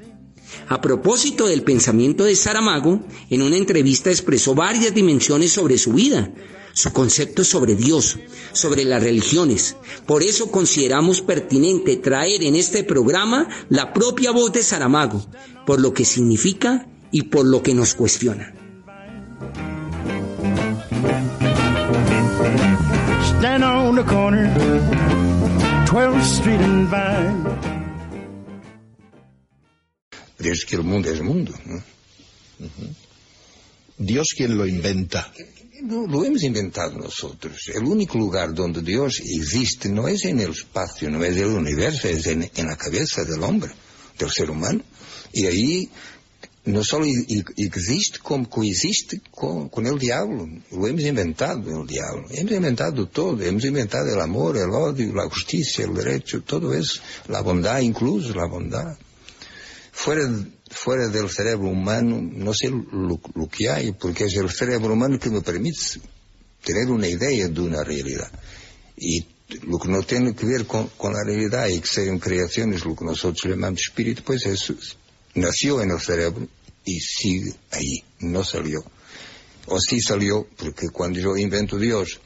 A 0.69 0.81
propósito 0.81 1.47
del 1.47 1.62
pensamiento 1.62 2.25
de 2.25 2.37
Saramago, 2.37 3.01
en 3.31 3.43
una 3.43 3.57
entrevista 3.57 4.11
expresó 4.11 4.55
varias 4.55 4.95
dimensiones 4.95 5.53
sobre 5.53 5.79
su 5.79 5.93
vida, 5.93 6.33
su 6.73 6.93
concepto 6.93 7.45
sobre 7.45 7.75
Dios, 7.75 8.19
sobre 8.53 8.85
las 8.85 9.03
religiones. 9.03 9.77
Por 10.07 10.23
eso 10.23 10.51
consideramos 10.51 11.21
pertinente 11.21 11.97
traer 11.97 12.43
en 12.43 12.55
este 12.57 12.85
programa 12.85 13.49
la 13.69 13.93
propia 13.93 14.31
voz 14.31 14.53
de 14.53 14.62
Saramago, 14.62 15.25
por 15.67 15.81
lo 15.81 15.93
que 15.93 16.05
significa 16.05 16.87
y 17.11 17.23
por 17.25 17.47
lo 17.47 17.62
que 17.62 17.75
nos 17.75 17.95
cuestiona. 17.95 18.55
Dios 30.42 30.64
que 30.66 30.76
el 30.76 30.83
mundo 30.83 31.11
es 31.11 31.22
mundo. 31.22 31.55
Dios 33.96 34.28
quien 34.37 34.59
lo 34.59 34.66
inventa. 34.66 35.33
No, 35.83 36.07
lo 36.07 36.24
hemos 36.24 36.42
inventado 36.42 36.98
nosotros. 36.98 37.70
El 37.74 37.85
único 37.85 38.18
lugar 38.18 38.55
donde 38.55 38.83
Dios 38.83 39.20
existe 39.24 39.88
no 39.88 40.09
es 40.09 40.24
en 40.24 40.40
el 40.40 40.50
espacio, 40.50 41.11
no 41.11 41.24
es 41.24 41.37
en 41.37 41.42
el 41.44 41.50
universo, 41.50 42.09
es 42.09 42.26
en, 42.26 42.50
la 42.57 42.76
cabeza 42.76 43.24
del 43.24 43.42
hombre, 43.42 43.72
del 44.18 44.31
ser 44.31 44.50
humano. 44.50 44.83
Y 45.33 45.46
ahí 45.46 45.88
no 46.64 46.85
solo 46.85 47.07
existe, 47.57 48.18
como 48.20 48.48
coexiste 48.48 49.20
con, 49.31 49.68
con 49.68 49.87
el 49.87 49.98
diablo. 49.98 50.48
Lo 50.70 50.87
hemos 50.87 51.02
inventado, 51.02 51.83
el 51.83 51.87
diablo. 51.87 52.26
Hemos 52.31 52.52
inventado 52.52 53.09
todo. 53.09 53.42
Hemos 53.42 53.64
inventado 53.64 54.12
el 54.12 54.20
amor, 54.20 54.57
el 54.57 54.70
odio, 54.70 55.12
la 55.14 55.28
justicia, 55.28 55.85
el 55.85 55.94
derecho, 55.94 56.42
todo 56.42 56.74
eso. 56.74 57.00
La 57.28 57.40
bondad, 57.40 57.81
incluso 57.81 58.35
la 58.35 58.46
bondad. 58.46 58.96
Fuera, 59.92 60.28
fuera 60.70 61.09
del 61.09 61.28
cerebro 61.28 61.68
humano, 61.68 62.18
no 62.20 62.52
sé 62.55 62.70
lo, 62.70 63.20
lo, 63.35 63.48
que 63.48 63.68
hay, 63.68 63.92
porque 63.92 64.24
es 64.24 64.35
el 64.35 64.50
cerebro 64.50 64.94
humano 64.94 65.18
que 65.18 65.31
me 65.31 65.42
permite 65.42 66.00
tener 66.64 66.90
una 66.90 67.07
idea 67.07 67.46
de 67.46 67.61
una 67.61 67.85
realidad. 67.85 68.31
Y 68.96 69.24
lo 69.66 69.78
que 69.78 69.88
no 69.88 70.02
tiene 70.02 70.35
que 70.35 70.46
ver 70.46 70.66
con, 70.66 70.88
con 70.96 71.12
la 71.12 71.22
realidad 71.22 71.68
y 71.68 71.81
que 71.81 71.87
sean 71.87 72.18
creaciones, 72.18 72.85
lo 72.85 72.96
que 72.96 73.05
nosotros 73.05 73.44
llamamos 73.44 73.83
espíritu, 73.83 74.22
pues 74.24 74.46
eso 74.46 74.74
nació 75.35 75.83
en 75.83 75.90
el 75.90 76.00
cerebro 76.00 76.48
y 76.85 76.98
sigue 76.98 77.55
ahí, 77.70 78.02
no 78.20 78.42
salió. 78.42 78.83
O 79.66 79.78
sí 79.78 80.00
salió, 80.00 80.46
porque 80.57 80.88
cuando 80.88 81.20
yo 81.20 81.37
invento 81.37 81.78
Dios 81.78 82.18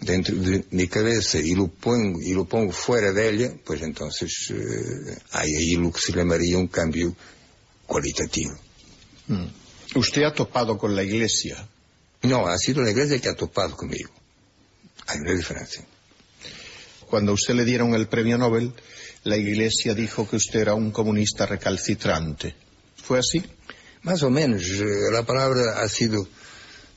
dentro 0.00 0.36
de 0.36 0.64
mi 0.70 0.88
cabeza 0.88 1.38
y 1.38 1.54
lo 1.54 1.68
pongo, 1.68 2.20
y 2.20 2.32
lo 2.32 2.44
pongo 2.44 2.72
fuera 2.72 3.12
de 3.12 3.28
ella, 3.28 3.52
pues 3.64 3.82
entonces 3.82 4.50
eh, 4.50 5.18
hay 5.32 5.54
ahí 5.54 5.76
lo 5.76 5.92
que 5.92 6.00
se 6.00 6.12
llamaría 6.12 6.58
un 6.58 6.68
cambio 6.68 7.14
cualitativo. 7.86 8.54
Mm. 9.28 9.46
¿Usted 9.96 10.22
ha 10.24 10.34
topado 10.34 10.76
con 10.76 10.94
la 10.94 11.02
iglesia? 11.02 11.68
No, 12.22 12.46
ha 12.46 12.58
sido 12.58 12.82
la 12.82 12.90
iglesia 12.90 13.20
que 13.20 13.28
ha 13.28 13.36
topado 13.36 13.76
conmigo. 13.76 14.10
Hay 15.06 15.18
una 15.18 15.34
diferencia. 15.34 15.84
Cuando 17.06 17.32
a 17.32 17.34
usted 17.34 17.54
le 17.54 17.64
dieron 17.64 17.94
el 17.94 18.08
premio 18.08 18.38
Nobel, 18.38 18.72
la 19.24 19.36
iglesia 19.36 19.94
dijo 19.94 20.28
que 20.28 20.36
usted 20.36 20.60
era 20.60 20.74
un 20.74 20.90
comunista 20.90 21.46
recalcitrante. 21.46 22.54
¿Fue 22.96 23.18
así? 23.18 23.42
Más 24.02 24.22
o 24.22 24.30
menos. 24.30 24.62
Eh, 24.64 24.84
la 25.12 25.22
palabra 25.24 25.80
ha 25.80 25.88
sido 25.88 26.26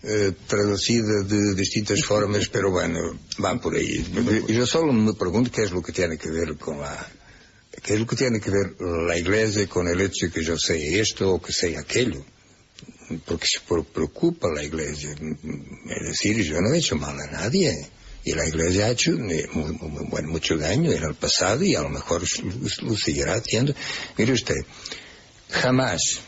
eh, 0.10 0.32
traducida 0.48 1.24
de 1.24 1.54
distintas 1.54 2.02
formas, 2.06 2.48
pero 2.52 2.72
bueno, 2.72 3.20
van 3.40 3.60
por 3.60 3.76
ahí. 3.76 4.06
Yo 4.48 4.66
solo 4.66 4.94
me 4.94 5.14
pregunto 5.14 5.52
qué 5.52 5.64
es 5.64 5.72
lo 5.72 5.82
que 5.82 5.92
tiene 5.92 6.18
que 6.18 6.30
ver 6.30 6.56
con 6.56 6.80
la... 6.80 7.12
¿Qué 7.84 7.96
es 7.96 8.00
lo 8.00 8.08
que 8.08 8.16
tiene 8.16 8.40
que 8.40 8.50
ver 8.50 8.76
la 8.80 9.18
iglesia 9.18 9.68
con 9.68 9.88
el 9.90 10.00
hecho 10.00 10.28
de 10.28 10.32
que 10.32 10.44
yo 10.44 10.58
sé 10.58 11.00
esto 11.00 11.34
o 11.34 11.42
que 11.42 11.52
sé 11.52 11.78
aquello? 11.78 12.26
Porque 13.26 13.48
se 13.48 13.60
preocupa 13.60 14.48
la 14.50 14.64
iglesia. 14.64 15.12
Es 15.12 16.08
decir, 16.08 16.42
yo 16.42 16.62
no 16.62 16.74
he 16.74 16.78
hecho 16.78 16.96
mal 16.96 17.20
a 17.20 17.28
nadie. 17.28 17.76
Y 18.24 18.34
la 18.34 18.48
iglesia 18.48 18.86
ha 18.86 18.92
hecho 18.92 19.12
eh, 19.12 19.48
mucho 20.24 20.58
daño 20.58 20.90
en 20.92 21.04
el 21.04 21.16
pasado 21.16 21.64
y 21.66 21.76
a 21.76 21.82
lo 21.82 21.90
mejor 21.90 22.24
lo 22.82 22.98
seguirá 22.98 23.36
haciendo. 23.36 23.76
Mire 24.18 24.32
usted, 24.32 24.56
jamás 25.50 26.22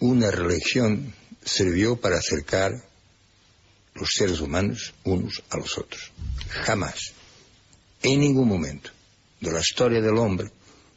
una 0.00 0.30
religión 0.30 1.14
sirvió 1.44 1.96
para 1.96 2.16
acercar 2.16 2.72
los 3.94 4.10
seres 4.12 4.40
humanos 4.40 4.94
unos 5.04 5.42
a 5.50 5.56
los 5.56 5.78
otros. 5.78 6.12
Jamás. 6.48 7.12
En 8.02 8.20
ningún 8.20 8.48
momento 8.48 8.90
de 9.40 9.52
la 9.52 9.60
historia 9.60 10.00
del 10.00 10.18
hombre, 10.18 10.50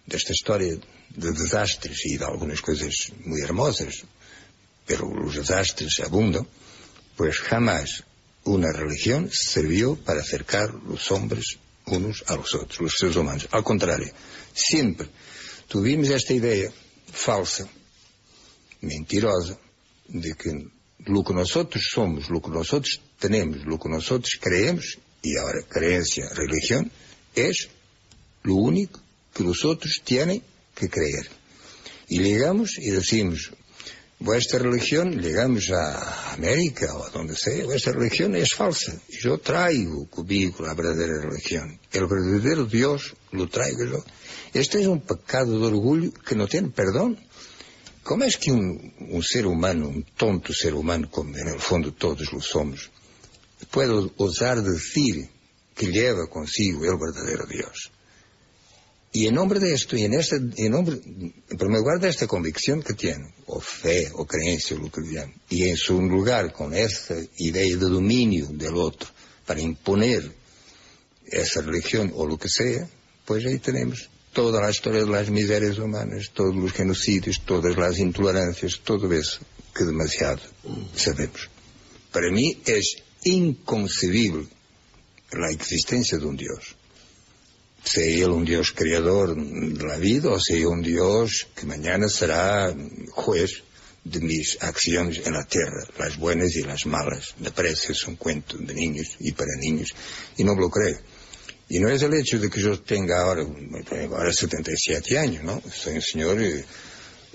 de 0.06 0.18
esta 0.18 0.34
historia 0.34 0.78
de 1.10 1.32
desastres 1.32 2.06
y 2.06 2.18
de 2.18 2.26
algunas 2.26 2.62
cosas 2.62 3.12
muy 3.26 3.42
hermosas, 3.42 4.04
pero 4.86 5.14
los 5.14 5.36
desastres 5.36 6.00
abundan, 6.00 6.48
pues 7.16 7.40
jamás 7.40 8.04
una 8.46 8.72
religión 8.72 9.30
sirvió 9.32 9.96
para 9.96 10.22
acercar 10.22 10.74
los 10.74 11.12
hombres 11.12 11.58
unos 11.86 12.24
a 12.28 12.36
los 12.36 12.54
otros, 12.56 12.80
los 12.80 12.94
seres 12.98 13.16
humanos. 13.16 13.48
Al 13.52 13.64
contrario, 13.64 14.12
siempre 14.54 15.08
tuvimos 15.68 16.10
esta 16.10 16.34
idea 16.34 16.72
falsa, 17.12 17.68
mentirosa, 18.82 19.58
de 20.08 20.34
que 20.36 20.68
lo 21.06 21.24
que 21.24 21.34
nosotros 21.34 21.88
somos, 21.92 22.30
lo 22.30 22.42
que 22.42 22.50
nosotros 22.50 23.02
tenemos, 23.20 23.66
lo 23.66 23.80
que 23.80 23.90
nosotros 23.90 24.38
creemos, 24.42 24.98
y 25.22 25.38
ahora 25.38 25.62
creencia, 25.68 26.30
religión, 26.34 26.92
es 27.36 27.70
lo 28.44 28.56
único 28.56 29.00
que 29.34 29.44
los 29.44 29.66
otros 29.66 30.02
tienen 30.04 30.42
que 30.74 30.90
creer. 30.90 31.28
Y 32.08 32.20
llegamos 32.20 32.78
y 32.78 32.92
decimos, 32.92 33.52
vuestra 34.20 34.60
religión, 34.60 35.22
llegamos 35.22 35.70
a 35.72 36.34
América 36.34 36.96
o 36.96 37.06
a 37.06 37.10
donde 37.10 37.36
sea, 37.36 37.66
vuestra 37.66 37.94
religión 37.94 38.36
es 38.36 38.54
falsa. 38.54 39.00
Yo 39.10 39.38
traigo 39.40 40.08
conmigo 40.08 40.66
la 40.66 40.74
verdadera 40.74 41.22
religión. 41.22 41.80
El 41.92 42.08
verdadero 42.08 42.66
Dios 42.66 43.16
lo 43.32 43.48
traigo 43.48 43.86
yo. 43.86 44.04
Este 44.54 44.82
es 44.82 44.88
un 44.88 45.02
pecado 45.02 45.60
de 45.60 45.68
orgullo 45.68 46.12
que 46.14 46.36
no 46.36 46.48
tiene 46.48 46.70
perdón. 46.70 47.20
¿Cómo 48.08 48.24
es 48.24 48.38
que 48.38 48.54
un, 48.54 48.94
un 49.10 49.22
ser 49.22 49.46
humano, 49.46 49.90
un 49.90 50.06
tonto 50.16 50.54
ser 50.54 50.74
humano, 50.74 51.12
como 51.12 51.36
en 51.36 51.50
el 51.50 51.60
fondo 51.60 51.92
todos 51.92 52.32
lo 52.32 52.40
somos, 52.40 52.90
puede 53.70 53.92
osar 54.16 54.64
decir 54.64 55.30
que 55.76 55.88
lleva 55.88 56.26
consigo 56.30 56.86
el 56.86 56.98
verdadero 56.98 57.46
Dios? 57.46 57.92
Y 59.12 59.28
en 59.28 59.36
nombre 59.36 59.60
de 59.60 59.74
esto, 59.74 59.98
y 59.98 60.06
en, 60.06 60.14
este, 60.14 60.38
en, 60.38 60.72
nombre, 60.72 61.02
en 61.04 61.58
primer 61.58 61.80
lugar 61.80 62.00
de 62.00 62.08
esta 62.08 62.28
convicción 62.28 62.82
que 62.82 62.94
tiene, 62.94 63.34
o 63.48 63.60
fe, 63.60 64.10
o 64.14 64.26
creencia, 64.26 64.78
lo 64.78 64.90
que 64.90 65.02
llaman, 65.02 65.34
y 65.50 65.68
en 65.68 65.76
su 65.76 66.02
lugar 66.02 66.54
con 66.54 66.74
esta 66.74 67.14
idea 67.40 67.64
de 67.64 67.76
dominio 67.76 68.48
del 68.52 68.78
otro, 68.78 69.10
para 69.46 69.60
imponer 69.60 70.32
esa 71.26 71.60
religión 71.60 72.14
o 72.16 72.26
lo 72.26 72.38
que 72.38 72.48
sea, 72.48 72.88
pues 73.26 73.46
ahí 73.46 73.60
tenemos 73.60 74.10
toda 74.38 74.62
la 74.62 74.70
historia 74.70 75.04
de 75.04 75.10
las 75.10 75.32
miserias 75.32 75.80
humanas, 75.80 76.30
todos 76.32 76.56
los 76.56 76.72
genocidios, 76.72 77.42
todas 77.44 77.76
las 77.76 77.98
intolerancias, 77.98 78.82
todo 78.84 79.12
eso 79.12 79.40
que 79.74 79.84
demasiado 79.84 80.42
sabemos. 80.96 81.50
Para 82.12 82.30
mí 82.30 82.56
es 82.64 82.98
inconcebible 83.24 84.46
la 85.32 85.50
existencia 85.50 86.20
de 86.20 86.26
un 86.28 86.38
Dios 86.38 86.76
sea 87.84 88.06
Él 88.06 88.30
un 88.30 88.46
Dios 88.46 88.74
creador 88.74 89.36
de 89.36 89.84
la 89.84 89.98
vida 89.98 90.30
o 90.30 90.40
sea 90.40 90.68
un 90.68 90.84
Dios 90.84 91.48
que 91.56 91.66
mañana 91.66 92.08
será 92.08 92.76
juez 93.14 93.64
de 94.04 94.20
mis 94.20 94.62
acciones 94.62 95.26
en 95.26 95.34
la 95.34 95.46
tierra, 95.46 95.84
las 95.98 96.16
buenas 96.18 96.56
y 96.56 96.62
las 96.62 96.86
malas. 96.86 97.34
Me 97.40 97.52
parece 97.52 97.94
es 97.94 98.08
un 98.08 98.18
cuento 98.18 98.56
de 98.58 98.74
niños 98.74 99.08
y 99.20 99.32
para 99.32 99.56
niños 99.60 99.90
y 100.38 100.44
no 100.44 100.54
lo 100.54 100.70
creo. 100.70 101.00
Y 101.70 101.80
no 101.80 101.90
es 101.90 102.02
el 102.02 102.14
hecho 102.14 102.40
de 102.40 102.50
que 102.50 102.62
yo 102.62 102.80
tenga 102.80 103.24
ahora, 103.24 103.46
ahora 104.12 104.32
77 104.32 105.18
años, 105.18 105.44
¿no? 105.44 105.62
Soy 105.74 105.96
un 105.96 106.02
señor 106.02 106.42
eh, 106.42 106.64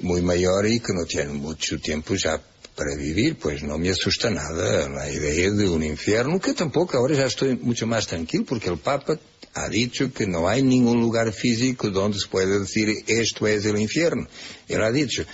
muy 0.00 0.22
mayor 0.22 0.66
y 0.66 0.80
que 0.80 0.92
no 0.92 1.04
tiene 1.04 1.32
mucho 1.32 1.78
tiempo 1.78 2.14
ya 2.14 2.40
para 2.74 2.96
vivir, 2.96 3.36
pues 3.36 3.62
no 3.62 3.76
me 3.76 3.90
asusta 3.90 4.30
nada 4.30 4.88
la 4.88 5.10
idea 5.10 5.50
de 5.50 5.68
un 5.68 5.82
infierno, 5.82 6.40
que 6.40 6.54
tampoco 6.54 6.96
ahora 6.96 7.14
ya 7.14 7.26
estoy 7.26 7.56
mucho 7.56 7.86
más 7.86 8.06
tranquilo 8.06 8.46
porque 8.46 8.70
el 8.70 8.78
Papa 8.78 9.18
ha 9.54 9.68
dicho 9.68 10.12
que 10.12 10.26
no 10.26 10.48
hay 10.48 10.62
ningún 10.62 11.00
lugar 11.00 11.32
físico 11.32 11.90
donde 11.90 12.18
se 12.18 12.28
pueda 12.28 12.58
decir 12.58 13.04
esto 13.06 13.46
es 13.46 13.64
el 13.66 13.78
infierno. 13.78 14.26
Él 14.68 14.82
ha 14.82 14.90
dicho, 14.90 15.24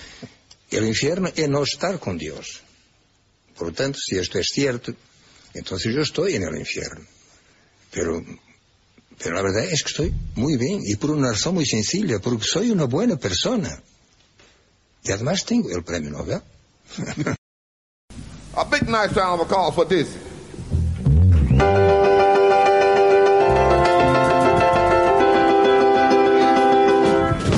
El 0.71 0.85
infierno 0.85 1.31
es 1.35 1.49
no 1.49 1.63
estar 1.63 1.99
con 1.99 2.17
Dios. 2.17 2.61
Por 3.57 3.69
lo 3.69 3.73
tanto, 3.73 3.97
si 3.99 4.17
esto 4.17 4.37
es 4.37 4.47
cierto, 4.53 4.93
entonces 5.53 5.95
yo 5.95 6.01
estoy 6.01 6.35
en 6.35 6.43
el 6.43 6.57
infierno. 6.57 7.05
Pero, 7.91 8.23
pero 9.21 9.35
la 9.35 9.41
verdad 9.41 9.65
es 9.65 9.83
que 9.83 9.89
estoy 9.89 10.13
muy 10.35 10.55
bien 10.57 10.81
y 10.83 10.95
por 10.95 11.11
una 11.11 11.31
razón 11.31 11.55
muy 11.55 11.65
sencilla, 11.65 12.19
porque 12.19 12.45
soy 12.45 12.71
una 12.71 12.85
buena 12.85 13.17
persona. 13.17 13.81
Y 15.03 15.11
además 15.11 15.45
tengo 15.45 15.69
el 15.69 15.83
premio 15.83 16.09
Nobel. 16.09 16.41
A 18.55 18.63
big 18.65 18.83
nice 18.87 19.13
round 19.13 19.39
of 19.39 19.41
applause 19.41 19.75
for 19.75 19.87
this. 19.87 20.07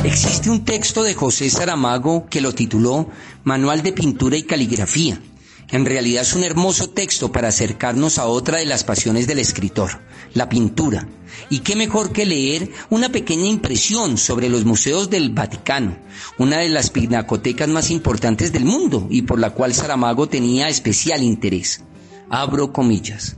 Existe 0.03 0.49
un 0.49 0.65
texto 0.65 1.03
de 1.03 1.13
José 1.13 1.49
Saramago 1.49 2.27
que 2.27 2.41
lo 2.41 2.53
tituló 2.53 3.07
Manual 3.43 3.81
de 3.81 3.93
Pintura 3.93 4.35
y 4.35 4.43
Caligrafía. 4.43 5.21
En 5.69 5.85
realidad 5.85 6.23
es 6.23 6.33
un 6.33 6.43
hermoso 6.43 6.89
texto 6.89 7.31
para 7.31 7.47
acercarnos 7.47 8.19
a 8.19 8.25
otra 8.25 8.57
de 8.57 8.65
las 8.65 8.83
pasiones 8.83 9.25
del 9.25 9.39
escritor, 9.39 10.01
la 10.33 10.49
pintura. 10.49 11.07
Y 11.49 11.59
qué 11.59 11.75
mejor 11.75 12.11
que 12.11 12.25
leer 12.25 12.69
una 12.89 13.09
pequeña 13.09 13.47
impresión 13.47 14.17
sobre 14.17 14.49
los 14.49 14.65
museos 14.65 15.09
del 15.09 15.29
Vaticano, 15.31 15.97
una 16.37 16.59
de 16.59 16.69
las 16.69 16.89
pinacotecas 16.89 17.69
más 17.69 17.89
importantes 17.89 18.51
del 18.51 18.65
mundo 18.65 19.07
y 19.09 19.23
por 19.23 19.39
la 19.39 19.51
cual 19.51 19.73
Saramago 19.73 20.27
tenía 20.27 20.69
especial 20.69 21.23
interés. 21.23 21.83
Abro 22.29 22.71
comillas. 22.73 23.35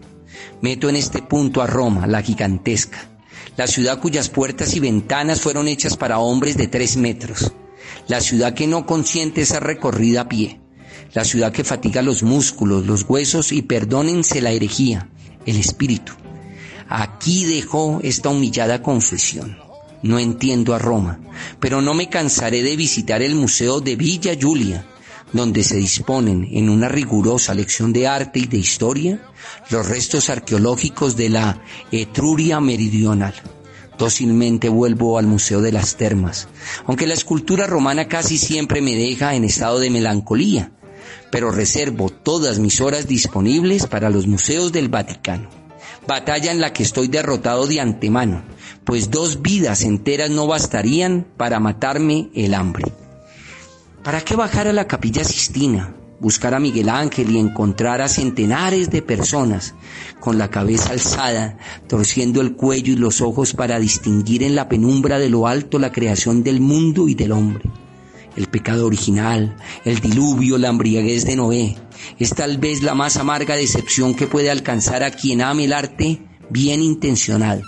Meto 0.61 0.89
en 0.89 0.95
este 0.95 1.21
punto 1.21 1.61
a 1.61 1.67
Roma, 1.67 2.07
la 2.07 2.21
gigantesca, 2.21 3.09
la 3.57 3.67
ciudad 3.67 3.99
cuyas 3.99 4.29
puertas 4.29 4.75
y 4.75 4.79
ventanas 4.79 5.41
fueron 5.41 5.67
hechas 5.67 5.97
para 5.97 6.19
hombres 6.19 6.57
de 6.57 6.67
tres 6.67 6.97
metros, 6.97 7.51
la 8.07 8.21
ciudad 8.21 8.53
que 8.53 8.67
no 8.67 8.85
consiente 8.85 9.45
ser 9.45 9.63
recorrida 9.63 10.21
a 10.21 10.29
pie, 10.29 10.61
la 11.13 11.25
ciudad 11.25 11.51
que 11.51 11.63
fatiga 11.63 12.01
los 12.01 12.23
músculos, 12.23 12.85
los 12.85 13.03
huesos 13.07 13.51
y 13.51 13.61
perdónense 13.61 14.41
la 14.41 14.51
herejía, 14.51 15.09
el 15.45 15.57
espíritu. 15.57 16.13
Aquí 16.89 17.45
dejó 17.45 17.99
esta 18.03 18.29
humillada 18.29 18.81
confesión. 18.81 19.57
No 20.01 20.19
entiendo 20.19 20.75
a 20.75 20.79
Roma, 20.79 21.19
pero 21.59 21.81
no 21.81 21.93
me 21.93 22.09
cansaré 22.09 22.61
de 22.61 22.75
visitar 22.75 23.21
el 23.21 23.35
Museo 23.35 23.79
de 23.79 23.95
Villa 23.95 24.33
Giulia, 24.33 24.85
donde 25.31 25.63
se 25.63 25.77
disponen 25.77 26.47
en 26.51 26.69
una 26.69 26.89
rigurosa 26.89 27.53
lección 27.53 27.93
de 27.93 28.07
arte 28.07 28.39
y 28.39 28.47
de 28.47 28.57
historia 28.57 29.19
los 29.69 29.87
restos 29.87 30.29
arqueológicos 30.29 31.15
de 31.15 31.29
la 31.29 31.61
Etruria 31.91 32.59
meridional. 32.59 33.33
Dócilmente 33.97 34.69
vuelvo 34.69 35.17
al 35.17 35.27
Museo 35.27 35.61
de 35.61 35.71
las 35.71 35.95
Termas, 35.97 36.47
aunque 36.85 37.07
la 37.07 37.13
escultura 37.13 37.67
romana 37.67 38.07
casi 38.07 38.37
siempre 38.37 38.81
me 38.81 38.95
deja 38.95 39.35
en 39.35 39.43
estado 39.43 39.79
de 39.79 39.89
melancolía, 39.89 40.71
pero 41.31 41.51
reservo 41.51 42.09
todas 42.09 42.59
mis 42.59 42.81
horas 42.81 43.07
disponibles 43.07 43.87
para 43.87 44.09
los 44.09 44.27
museos 44.27 44.71
del 44.71 44.89
Vaticano. 44.89 45.62
Batalla 46.07 46.51
en 46.51 46.59
la 46.59 46.73
que 46.73 46.83
estoy 46.83 47.07
derrotado 47.07 47.65
de 47.65 47.79
antemano, 47.79 48.43
pues 48.83 49.09
dos 49.09 49.41
vidas 49.41 49.83
enteras 49.83 50.29
no 50.29 50.47
bastarían 50.47 51.25
para 51.37 51.59
matarme 51.59 52.29
el 52.35 52.53
hambre. 52.53 52.91
¿Para 54.03 54.21
qué 54.21 54.35
bajar 54.35 54.67
a 54.67 54.73
la 54.73 54.85
capilla 54.85 55.23
Sistina, 55.23 55.95
buscar 56.19 56.53
a 56.53 56.59
Miguel 56.59 56.89
Ángel 56.89 57.31
y 57.31 57.39
encontrar 57.39 58.01
a 58.01 58.09
centenares 58.09 58.89
de 58.89 59.01
personas 59.01 59.75
con 60.19 60.37
la 60.37 60.49
cabeza 60.49 60.91
alzada, 60.91 61.57
torciendo 61.87 62.41
el 62.41 62.55
cuello 62.55 62.93
y 62.93 62.97
los 62.97 63.21
ojos 63.21 63.53
para 63.53 63.79
distinguir 63.79 64.43
en 64.43 64.55
la 64.55 64.67
penumbra 64.67 65.19
de 65.19 65.29
lo 65.29 65.47
alto 65.47 65.79
la 65.79 65.91
creación 65.91 66.43
del 66.43 66.59
mundo 66.59 67.07
y 67.07 67.15
del 67.15 67.31
hombre? 67.31 67.69
El 68.35 68.47
pecado 68.47 68.85
original, 68.85 69.55
el 69.85 69.99
diluvio, 69.99 70.57
la 70.57 70.69
embriaguez 70.69 71.25
de 71.25 71.35
Noé, 71.35 71.77
es 72.19 72.31
tal 72.31 72.57
vez 72.57 72.81
la 72.81 72.95
más 72.95 73.17
amarga 73.17 73.55
decepción 73.55 74.15
que 74.15 74.27
puede 74.27 74.49
alcanzar 74.49 75.03
a 75.03 75.11
quien 75.11 75.41
ame 75.41 75.65
el 75.65 75.73
arte 75.73 76.21
bien 76.49 76.81
intencionado 76.81 77.61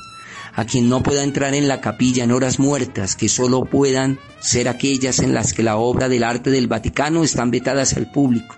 a 0.56 0.66
quien 0.66 0.90
no 0.90 1.04
pueda 1.04 1.24
entrar 1.24 1.54
en 1.54 1.68
la 1.68 1.82
capilla 1.82 2.24
en 2.24 2.32
horas 2.32 2.60
muertas, 2.60 3.16
que 3.16 3.28
solo 3.28 3.66
puedan 3.66 4.20
ser 4.40 4.70
aquellas 4.70 5.20
en 5.20 5.34
las 5.34 5.54
que 5.54 5.64
la 5.64 5.76
obra 5.76 6.08
del 6.08 6.24
arte 6.24 6.50
del 6.50 6.68
Vaticano 6.68 7.24
están 7.24 7.52
vetadas 7.52 7.94
al 7.98 8.10
público. 8.10 8.56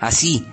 Así, 0.00 0.44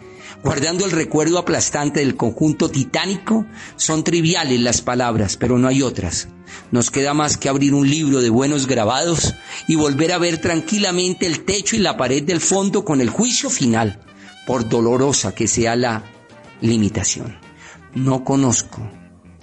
guardando 0.44 0.86
el 0.86 0.92
recuerdo 0.92 1.38
aplastante 1.38 2.02
del 2.02 2.16
conjunto 2.16 2.70
titánico, 2.70 3.46
son 3.76 4.04
triviales 4.04 4.60
las 4.60 4.82
palabras, 4.82 5.38
pero 5.38 5.58
no 5.58 5.68
hay 5.68 5.82
otras. 5.82 6.28
Nos 6.72 6.92
queda 6.92 7.14
más 7.14 7.38
que 7.38 7.50
abrir 7.50 7.74
un 7.74 7.90
libro 7.90 8.22
de 8.22 8.30
buenos 8.30 8.68
grabados 8.68 9.34
y 9.68 9.76
volver 9.76 10.12
a 10.12 10.18
ver 10.18 10.40
tranquilamente 10.40 11.26
el 11.26 11.46
techo 11.46 11.76
y 11.76 11.80
la 11.80 11.98
pared 11.98 12.24
del 12.24 12.42
fondo 12.42 12.84
con 12.84 13.02
el 13.02 13.10
juicio 13.10 13.50
final, 13.50 14.00
por 14.46 14.68
dolorosa 14.68 15.34
que 15.34 15.48
sea 15.48 15.76
la 15.76 16.04
limitación. 16.62 17.38
No 17.96 18.24
conozco 18.24 18.82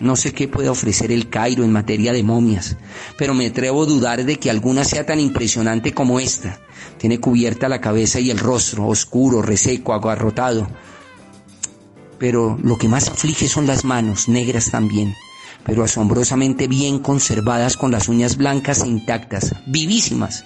no 0.00 0.16
sé 0.16 0.32
qué 0.32 0.48
puede 0.48 0.70
ofrecer 0.70 1.12
el 1.12 1.28
Cairo 1.28 1.62
en 1.62 1.72
materia 1.72 2.14
de 2.14 2.22
momias, 2.22 2.78
pero 3.18 3.34
me 3.34 3.46
atrevo 3.46 3.82
a 3.82 3.86
dudar 3.86 4.24
de 4.24 4.36
que 4.36 4.48
alguna 4.48 4.82
sea 4.82 5.04
tan 5.04 5.20
impresionante 5.20 5.92
como 5.92 6.18
esta. 6.18 6.58
Tiene 6.96 7.20
cubierta 7.20 7.68
la 7.68 7.82
cabeza 7.82 8.18
y 8.18 8.30
el 8.30 8.38
rostro, 8.38 8.86
oscuro, 8.86 9.42
reseco, 9.42 9.92
agarrotado. 9.92 10.68
Pero 12.20 12.56
lo 12.62 12.78
que 12.78 12.86
más 12.86 13.08
aflige 13.08 13.48
son 13.48 13.66
las 13.66 13.84
manos, 13.84 14.28
negras 14.28 14.70
también, 14.70 15.16
pero 15.64 15.82
asombrosamente 15.82 16.68
bien 16.68 17.00
conservadas 17.00 17.76
con 17.76 17.90
las 17.90 18.08
uñas 18.08 18.36
blancas 18.36 18.84
e 18.84 18.88
intactas, 18.88 19.56
vivísimas. 19.66 20.44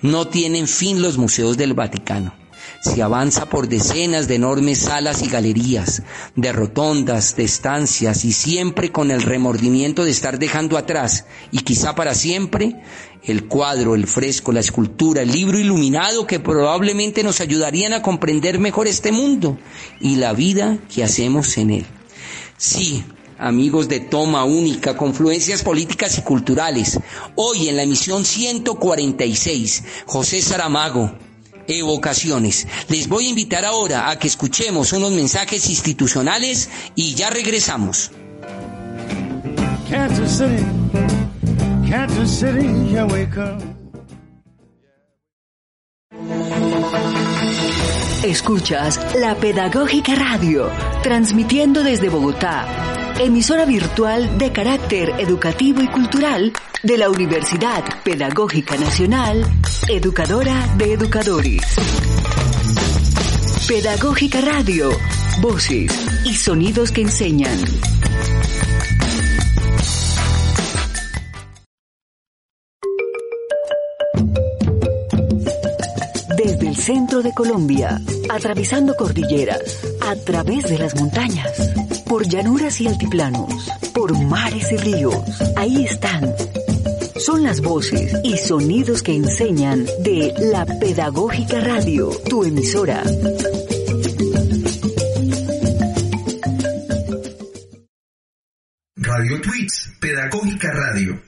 No 0.00 0.28
tienen 0.28 0.66
fin 0.66 1.02
los 1.02 1.18
museos 1.18 1.58
del 1.58 1.74
Vaticano 1.74 2.47
se 2.80 3.02
avanza 3.02 3.46
por 3.46 3.68
decenas 3.68 4.28
de 4.28 4.36
enormes 4.36 4.78
salas 4.78 5.22
y 5.22 5.28
galerías, 5.28 6.02
de 6.36 6.52
rotondas, 6.52 7.36
de 7.36 7.44
estancias 7.44 8.24
y 8.24 8.32
siempre 8.32 8.92
con 8.92 9.10
el 9.10 9.22
remordimiento 9.22 10.04
de 10.04 10.10
estar 10.10 10.38
dejando 10.38 10.78
atrás, 10.78 11.26
y 11.50 11.58
quizá 11.58 11.94
para 11.94 12.14
siempre, 12.14 12.80
el 13.24 13.46
cuadro, 13.46 13.94
el 13.94 14.06
fresco, 14.06 14.52
la 14.52 14.60
escultura, 14.60 15.22
el 15.22 15.32
libro 15.32 15.58
iluminado 15.58 16.26
que 16.26 16.40
probablemente 16.40 17.22
nos 17.22 17.40
ayudarían 17.40 17.92
a 17.92 18.02
comprender 18.02 18.58
mejor 18.58 18.86
este 18.86 19.12
mundo 19.12 19.58
y 20.00 20.16
la 20.16 20.32
vida 20.32 20.78
que 20.94 21.02
hacemos 21.02 21.58
en 21.58 21.70
él. 21.70 21.86
Sí, 22.56 23.04
amigos 23.38 23.88
de 23.88 24.00
Toma 24.00 24.44
Única, 24.44 24.96
Confluencias 24.96 25.62
Políticas 25.62 26.18
y 26.18 26.22
Culturales. 26.22 26.98
Hoy 27.34 27.68
en 27.68 27.76
la 27.76 27.82
emisión 27.82 28.24
146, 28.24 29.84
José 30.06 30.42
Saramago, 30.42 31.12
evocaciones. 31.68 32.66
Les 32.88 33.08
voy 33.08 33.26
a 33.26 33.30
invitar 33.30 33.64
ahora 33.64 34.10
a 34.10 34.18
que 34.18 34.26
escuchemos 34.26 34.92
unos 34.92 35.12
mensajes 35.12 35.68
institucionales 35.68 36.68
y 36.94 37.14
ya 37.14 37.30
regresamos. 37.30 38.10
Escuchas 48.24 49.00
la 49.14 49.34
Pedagógica 49.36 50.14
Radio, 50.14 50.70
transmitiendo 51.02 51.82
desde 51.82 52.08
Bogotá, 52.08 52.66
emisora 53.20 53.64
virtual 53.64 54.38
de 54.38 54.52
carácter 54.52 55.12
educativo 55.18 55.82
y 55.82 55.88
cultural 55.88 56.52
de 56.82 56.98
la 56.98 57.10
Universidad 57.10 57.84
Pedagógica 58.04 58.76
Nacional, 58.76 59.44
educadora 59.88 60.74
de 60.76 60.92
educadores. 60.92 61.62
Pedagógica 63.66 64.40
Radio, 64.40 64.90
voces 65.40 65.92
y 66.24 66.34
sonidos 66.34 66.92
que 66.92 67.02
enseñan. 67.02 67.58
Desde 76.36 76.68
el 76.68 76.76
centro 76.76 77.22
de 77.22 77.34
Colombia, 77.34 78.00
atravesando 78.30 78.94
cordilleras, 78.94 79.60
a 80.00 80.14
través 80.14 80.68
de 80.68 80.78
las 80.78 80.94
montañas, 80.94 81.87
por 82.08 82.26
llanuras 82.26 82.80
y 82.80 82.88
altiplanos, 82.88 83.68
por 83.94 84.18
mares 84.24 84.72
y 84.72 84.76
ríos, 84.76 85.14
ahí 85.56 85.84
están 85.84 86.34
son 87.28 87.42
las 87.42 87.60
voces 87.60 88.14
y 88.24 88.38
sonidos 88.38 89.02
que 89.02 89.14
enseñan 89.14 89.84
de 90.02 90.32
la 90.50 90.64
Pedagógica 90.64 91.60
Radio, 91.60 92.08
tu 92.26 92.42
emisora. 92.42 93.02
Radio 98.96 99.40
Tweets, 99.42 99.92
Pedagógica 100.00 100.70
Radio. 100.72 101.20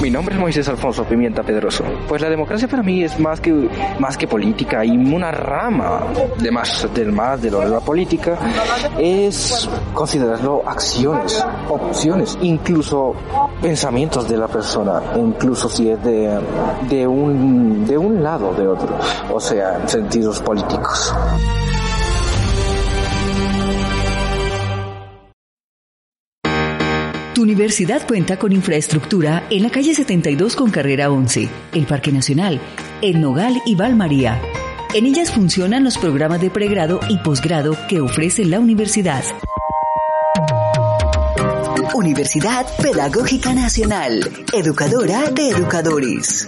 Mi 0.00 0.08
nombre 0.10 0.34
es 0.34 0.40
Moisés 0.40 0.66
Alfonso 0.66 1.04
Pimienta 1.04 1.42
Pedroso. 1.42 1.84
Pues 2.08 2.22
la 2.22 2.30
democracia 2.30 2.66
para 2.66 2.82
mí 2.82 3.04
es 3.04 3.20
más 3.20 3.38
que, 3.38 3.68
más 3.98 4.16
que 4.16 4.26
política 4.26 4.82
y 4.82 4.96
una 4.96 5.30
rama 5.30 6.06
de 6.38 6.50
más, 6.50 6.88
del 6.94 7.12
más 7.12 7.42
de 7.42 7.50
lo 7.50 7.60
de 7.60 7.68
la 7.68 7.80
política 7.80 8.38
es 8.98 9.68
considerarlo 9.92 10.62
acciones, 10.66 11.44
opciones, 11.68 12.38
incluso 12.40 13.14
pensamientos 13.60 14.26
de 14.26 14.38
la 14.38 14.48
persona, 14.48 15.02
incluso 15.16 15.68
si 15.68 15.90
es 15.90 16.02
de, 16.02 16.40
de, 16.88 17.06
un, 17.06 17.84
de 17.84 17.98
un 17.98 18.22
lado 18.22 18.54
de 18.54 18.66
otro, 18.66 18.96
o 19.30 19.38
sea, 19.38 19.80
en 19.80 19.88
sentidos 19.88 20.40
políticos. 20.40 21.14
Tu 27.40 27.44
universidad 27.44 28.06
cuenta 28.06 28.38
con 28.38 28.52
infraestructura 28.52 29.46
en 29.48 29.62
la 29.62 29.70
calle 29.70 29.94
72 29.94 30.54
con 30.54 30.70
carrera 30.70 31.10
11, 31.10 31.48
el 31.72 31.86
Parque 31.86 32.12
Nacional, 32.12 32.60
el 33.00 33.18
Nogal 33.18 33.62
y 33.64 33.76
Valmaría. 33.76 34.38
En 34.92 35.06
ellas 35.06 35.30
funcionan 35.30 35.82
los 35.82 35.96
programas 35.96 36.42
de 36.42 36.50
pregrado 36.50 37.00
y 37.08 37.16
posgrado 37.16 37.78
que 37.88 37.98
ofrece 37.98 38.44
la 38.44 38.60
universidad. 38.60 39.24
Universidad 41.94 42.66
Pedagógica 42.76 43.54
Nacional, 43.54 44.20
educadora 44.52 45.30
de 45.30 45.48
educadores. 45.48 46.46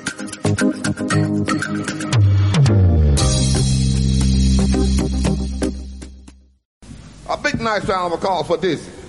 A 7.31 7.37
big 7.39 7.59
nice 7.63 7.87
round 7.89 8.13
of 8.13 8.19
applause 8.19 8.47
for 8.47 8.61
this. 8.61 9.02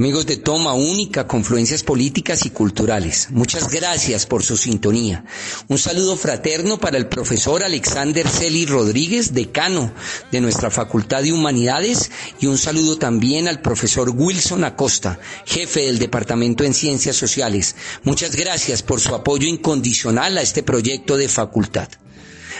Amigos 0.00 0.24
de 0.24 0.38
Toma 0.38 0.72
Única, 0.72 1.26
Confluencias 1.26 1.82
Políticas 1.82 2.46
y 2.46 2.50
Culturales, 2.50 3.28
muchas 3.32 3.68
gracias 3.68 4.24
por 4.24 4.42
su 4.42 4.56
sintonía. 4.56 5.26
Un 5.68 5.76
saludo 5.76 6.16
fraterno 6.16 6.80
para 6.80 6.96
el 6.96 7.06
profesor 7.06 7.62
Alexander 7.62 8.26
Celi 8.26 8.64
Rodríguez, 8.64 9.34
decano 9.34 9.92
de 10.32 10.40
nuestra 10.40 10.70
Facultad 10.70 11.22
de 11.22 11.34
Humanidades, 11.34 12.10
y 12.40 12.46
un 12.46 12.56
saludo 12.56 12.96
también 12.96 13.46
al 13.46 13.60
profesor 13.60 14.08
Wilson 14.08 14.64
Acosta, 14.64 15.20
jefe 15.44 15.80
del 15.84 15.98
Departamento 15.98 16.64
en 16.64 16.72
Ciencias 16.72 17.16
Sociales. 17.16 17.76
Muchas 18.02 18.36
gracias 18.36 18.82
por 18.82 19.02
su 19.02 19.14
apoyo 19.14 19.46
incondicional 19.46 20.38
a 20.38 20.40
este 20.40 20.62
proyecto 20.62 21.18
de 21.18 21.28
facultad. 21.28 21.90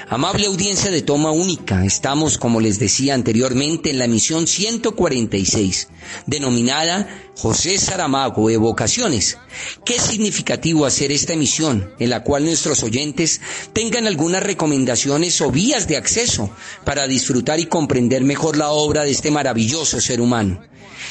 Amable 0.09 0.47
audiencia 0.47 0.91
de 0.91 1.03
toma 1.03 1.31
única, 1.31 1.85
estamos, 1.85 2.37
como 2.37 2.61
les 2.61 2.81
decía 2.81 3.15
anteriormente, 3.15 3.91
en 3.91 3.99
la 3.99 4.07
emisión 4.07 4.47
146, 4.49 5.89
denominada 6.27 7.30
José 7.41 7.79
Saramago 7.79 8.51
Evocaciones. 8.51 9.39
Qué 9.87 9.99
significativo 9.99 10.85
hacer 10.85 11.11
esta 11.11 11.33
emisión, 11.33 11.91
en 11.99 12.11
la 12.11 12.23
cual 12.23 12.45
nuestros 12.45 12.83
oyentes 12.83 13.41
tengan 13.73 14.07
algunas 14.07 14.43
recomendaciones 14.43 15.41
o 15.41 15.51
vías 15.51 15.89
de 15.89 15.97
acceso 15.97 16.51
para 16.85 17.07
disfrutar 17.07 17.59
y 17.59 17.65
comprender 17.65 18.25
mejor 18.25 18.59
la 18.59 18.69
obra 18.73 19.05
de 19.05 19.13
este 19.13 19.31
maravilloso 19.31 20.03
ser 20.03 20.21
humano. 20.21 20.61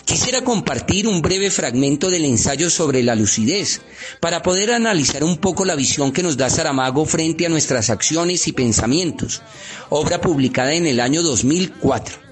Quisiera 0.06 0.44
compartir 0.44 1.08
un 1.08 1.24
breve 1.24 1.50
fragmento 1.50 2.12
del 2.12 2.26
ensayo 2.26 2.70
sobre 2.70 3.02
la 3.02 3.16
lucidez 3.16 3.82
para 4.20 4.44
poder 4.44 4.72
analizar 4.72 5.24
un 5.24 5.38
poco 5.38 5.66
la 5.66 5.74
visión 5.74 6.12
que 6.12 6.22
nos 6.22 6.38
da 6.38 6.48
Saramago 6.52 7.06
frente 7.08 7.48
a 7.48 7.50
nuestras 7.50 7.90
acciones 7.90 8.48
y 8.48 8.52
pensamientos, 8.52 9.42
obra 9.90 10.22
publicada 10.22 10.76
en 10.76 10.86
el 10.86 11.00
año 11.00 11.24
2004. 11.24 12.29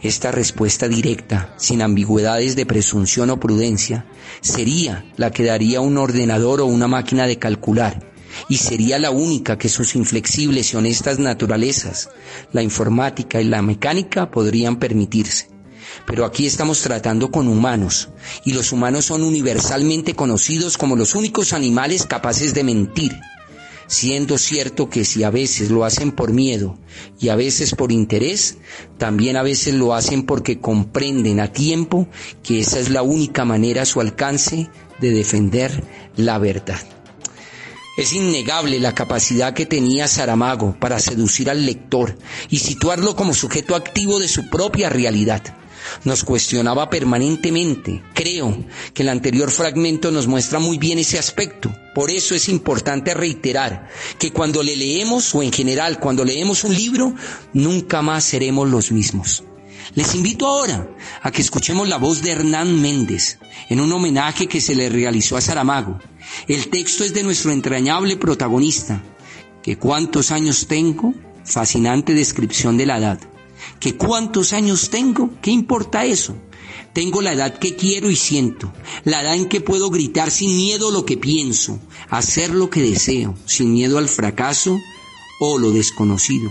Esta 0.00 0.30
respuesta 0.30 0.86
directa, 0.86 1.54
sin 1.56 1.82
ambigüedades 1.82 2.54
de 2.54 2.66
presunción 2.66 3.30
o 3.30 3.40
prudencia, 3.40 4.06
sería 4.40 5.04
la 5.16 5.32
que 5.32 5.42
daría 5.42 5.80
un 5.80 5.98
ordenador 5.98 6.60
o 6.60 6.66
una 6.66 6.86
máquina 6.86 7.26
de 7.26 7.38
calcular, 7.38 8.12
y 8.48 8.58
sería 8.58 9.00
la 9.00 9.10
única 9.10 9.58
que 9.58 9.68
sus 9.68 9.96
inflexibles 9.96 10.72
y 10.72 10.76
honestas 10.76 11.18
naturalezas, 11.18 12.10
la 12.52 12.62
informática 12.62 13.40
y 13.40 13.44
la 13.44 13.60
mecánica, 13.60 14.30
podrían 14.30 14.76
permitirse. 14.76 15.48
Pero 16.06 16.24
aquí 16.24 16.46
estamos 16.46 16.80
tratando 16.80 17.32
con 17.32 17.48
humanos, 17.48 18.10
y 18.44 18.52
los 18.52 18.70
humanos 18.70 19.06
son 19.06 19.24
universalmente 19.24 20.14
conocidos 20.14 20.78
como 20.78 20.94
los 20.94 21.16
únicos 21.16 21.52
animales 21.52 22.06
capaces 22.06 22.54
de 22.54 22.62
mentir, 22.62 23.18
siendo 23.88 24.38
cierto 24.38 24.88
que 24.88 25.04
si 25.04 25.24
a 25.24 25.30
veces 25.30 25.70
lo 25.70 25.84
hacen 25.84 26.12
por 26.12 26.32
miedo 26.32 26.78
y 27.18 27.30
a 27.30 27.36
veces 27.36 27.74
por 27.74 27.90
interés, 27.90 28.58
también 28.98 29.36
a 29.36 29.42
veces 29.42 29.74
lo 29.74 29.94
hacen 29.94 30.24
porque 30.24 30.60
comprenden 30.60 31.40
a 31.40 31.52
tiempo 31.52 32.06
que 32.44 32.60
esa 32.60 32.78
es 32.78 32.90
la 32.90 33.02
única 33.02 33.44
manera 33.44 33.82
a 33.82 33.86
su 33.86 34.00
alcance 34.00 34.68
de 35.00 35.10
defender 35.10 35.82
la 36.16 36.38
verdad. 36.38 36.80
Es 37.96 38.12
innegable 38.12 38.78
la 38.78 38.94
capacidad 38.94 39.54
que 39.54 39.66
tenía 39.66 40.06
Saramago 40.06 40.76
para 40.78 41.00
seducir 41.00 41.50
al 41.50 41.66
lector 41.66 42.16
y 42.48 42.58
situarlo 42.58 43.16
como 43.16 43.34
sujeto 43.34 43.74
activo 43.74 44.20
de 44.20 44.28
su 44.28 44.48
propia 44.48 44.88
realidad 44.88 45.42
nos 46.04 46.24
cuestionaba 46.24 46.90
permanentemente. 46.90 48.02
Creo 48.14 48.56
que 48.94 49.02
el 49.02 49.08
anterior 49.08 49.50
fragmento 49.50 50.10
nos 50.10 50.26
muestra 50.26 50.58
muy 50.58 50.78
bien 50.78 50.98
ese 50.98 51.18
aspecto. 51.18 51.74
Por 51.94 52.10
eso 52.10 52.34
es 52.34 52.48
importante 52.48 53.14
reiterar 53.14 53.88
que 54.18 54.32
cuando 54.32 54.62
le 54.62 54.76
leemos, 54.76 55.34
o 55.34 55.42
en 55.42 55.52
general 55.52 55.98
cuando 55.98 56.24
leemos 56.24 56.64
un 56.64 56.74
libro, 56.74 57.14
nunca 57.52 58.02
más 58.02 58.24
seremos 58.24 58.68
los 58.68 58.92
mismos. 58.92 59.42
Les 59.94 60.14
invito 60.14 60.46
ahora 60.46 60.88
a 61.22 61.30
que 61.30 61.42
escuchemos 61.42 61.88
la 61.88 61.96
voz 61.96 62.22
de 62.22 62.30
Hernán 62.30 62.80
Méndez 62.80 63.38
en 63.68 63.80
un 63.80 63.92
homenaje 63.92 64.46
que 64.46 64.60
se 64.60 64.74
le 64.74 64.88
realizó 64.88 65.36
a 65.36 65.40
Saramago. 65.40 65.98
El 66.46 66.68
texto 66.68 67.04
es 67.04 67.14
de 67.14 67.22
nuestro 67.22 67.52
entrañable 67.52 68.16
protagonista, 68.16 69.02
que 69.62 69.78
cuántos 69.78 70.30
años 70.30 70.66
tengo, 70.66 71.14
fascinante 71.44 72.14
descripción 72.14 72.76
de 72.76 72.86
la 72.86 72.98
edad 72.98 73.27
que 73.80 73.96
cuántos 73.96 74.52
años 74.52 74.90
tengo, 74.90 75.30
¿qué 75.40 75.50
importa 75.50 76.04
eso? 76.04 76.36
Tengo 76.92 77.22
la 77.22 77.32
edad 77.32 77.58
que 77.58 77.76
quiero 77.76 78.10
y 78.10 78.16
siento, 78.16 78.72
la 79.04 79.22
edad 79.22 79.34
en 79.34 79.48
que 79.48 79.60
puedo 79.60 79.90
gritar 79.90 80.30
sin 80.30 80.56
miedo 80.56 80.90
lo 80.90 81.04
que 81.04 81.16
pienso, 81.16 81.78
hacer 82.08 82.50
lo 82.50 82.70
que 82.70 82.82
deseo, 82.82 83.34
sin 83.46 83.72
miedo 83.72 83.98
al 83.98 84.08
fracaso 84.08 84.78
o 85.40 85.58
lo 85.58 85.70
desconocido, 85.70 86.50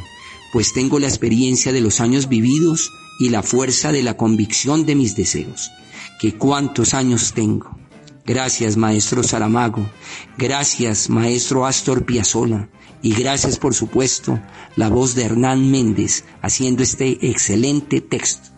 pues 0.53 0.73
tengo 0.73 0.99
la 0.99 1.07
experiencia 1.07 1.73
de 1.73 1.81
los 1.81 1.99
años 1.99 2.29
vividos 2.29 2.91
y 3.19 3.29
la 3.29 3.43
fuerza 3.43 3.91
de 3.91 4.03
la 4.03 4.15
convicción 4.15 4.85
de 4.85 4.95
mis 4.95 5.15
deseos. 5.15 5.71
¿Que 6.19 6.35
cuántos 6.35 6.93
años 6.93 7.33
tengo? 7.33 7.77
Gracias, 8.25 8.75
maestro 8.77 9.23
Saramago. 9.23 9.89
Gracias, 10.37 11.09
maestro 11.09 11.65
Astor 11.65 12.05
Piazzolla. 12.05 12.69
Y 13.01 13.13
gracias, 13.13 13.57
por 13.57 13.73
supuesto, 13.73 14.39
la 14.75 14.89
voz 14.89 15.15
de 15.15 15.25
Hernán 15.25 15.69
Méndez 15.69 16.25
haciendo 16.41 16.83
este 16.83 17.29
excelente 17.29 18.01
texto. 18.01 18.49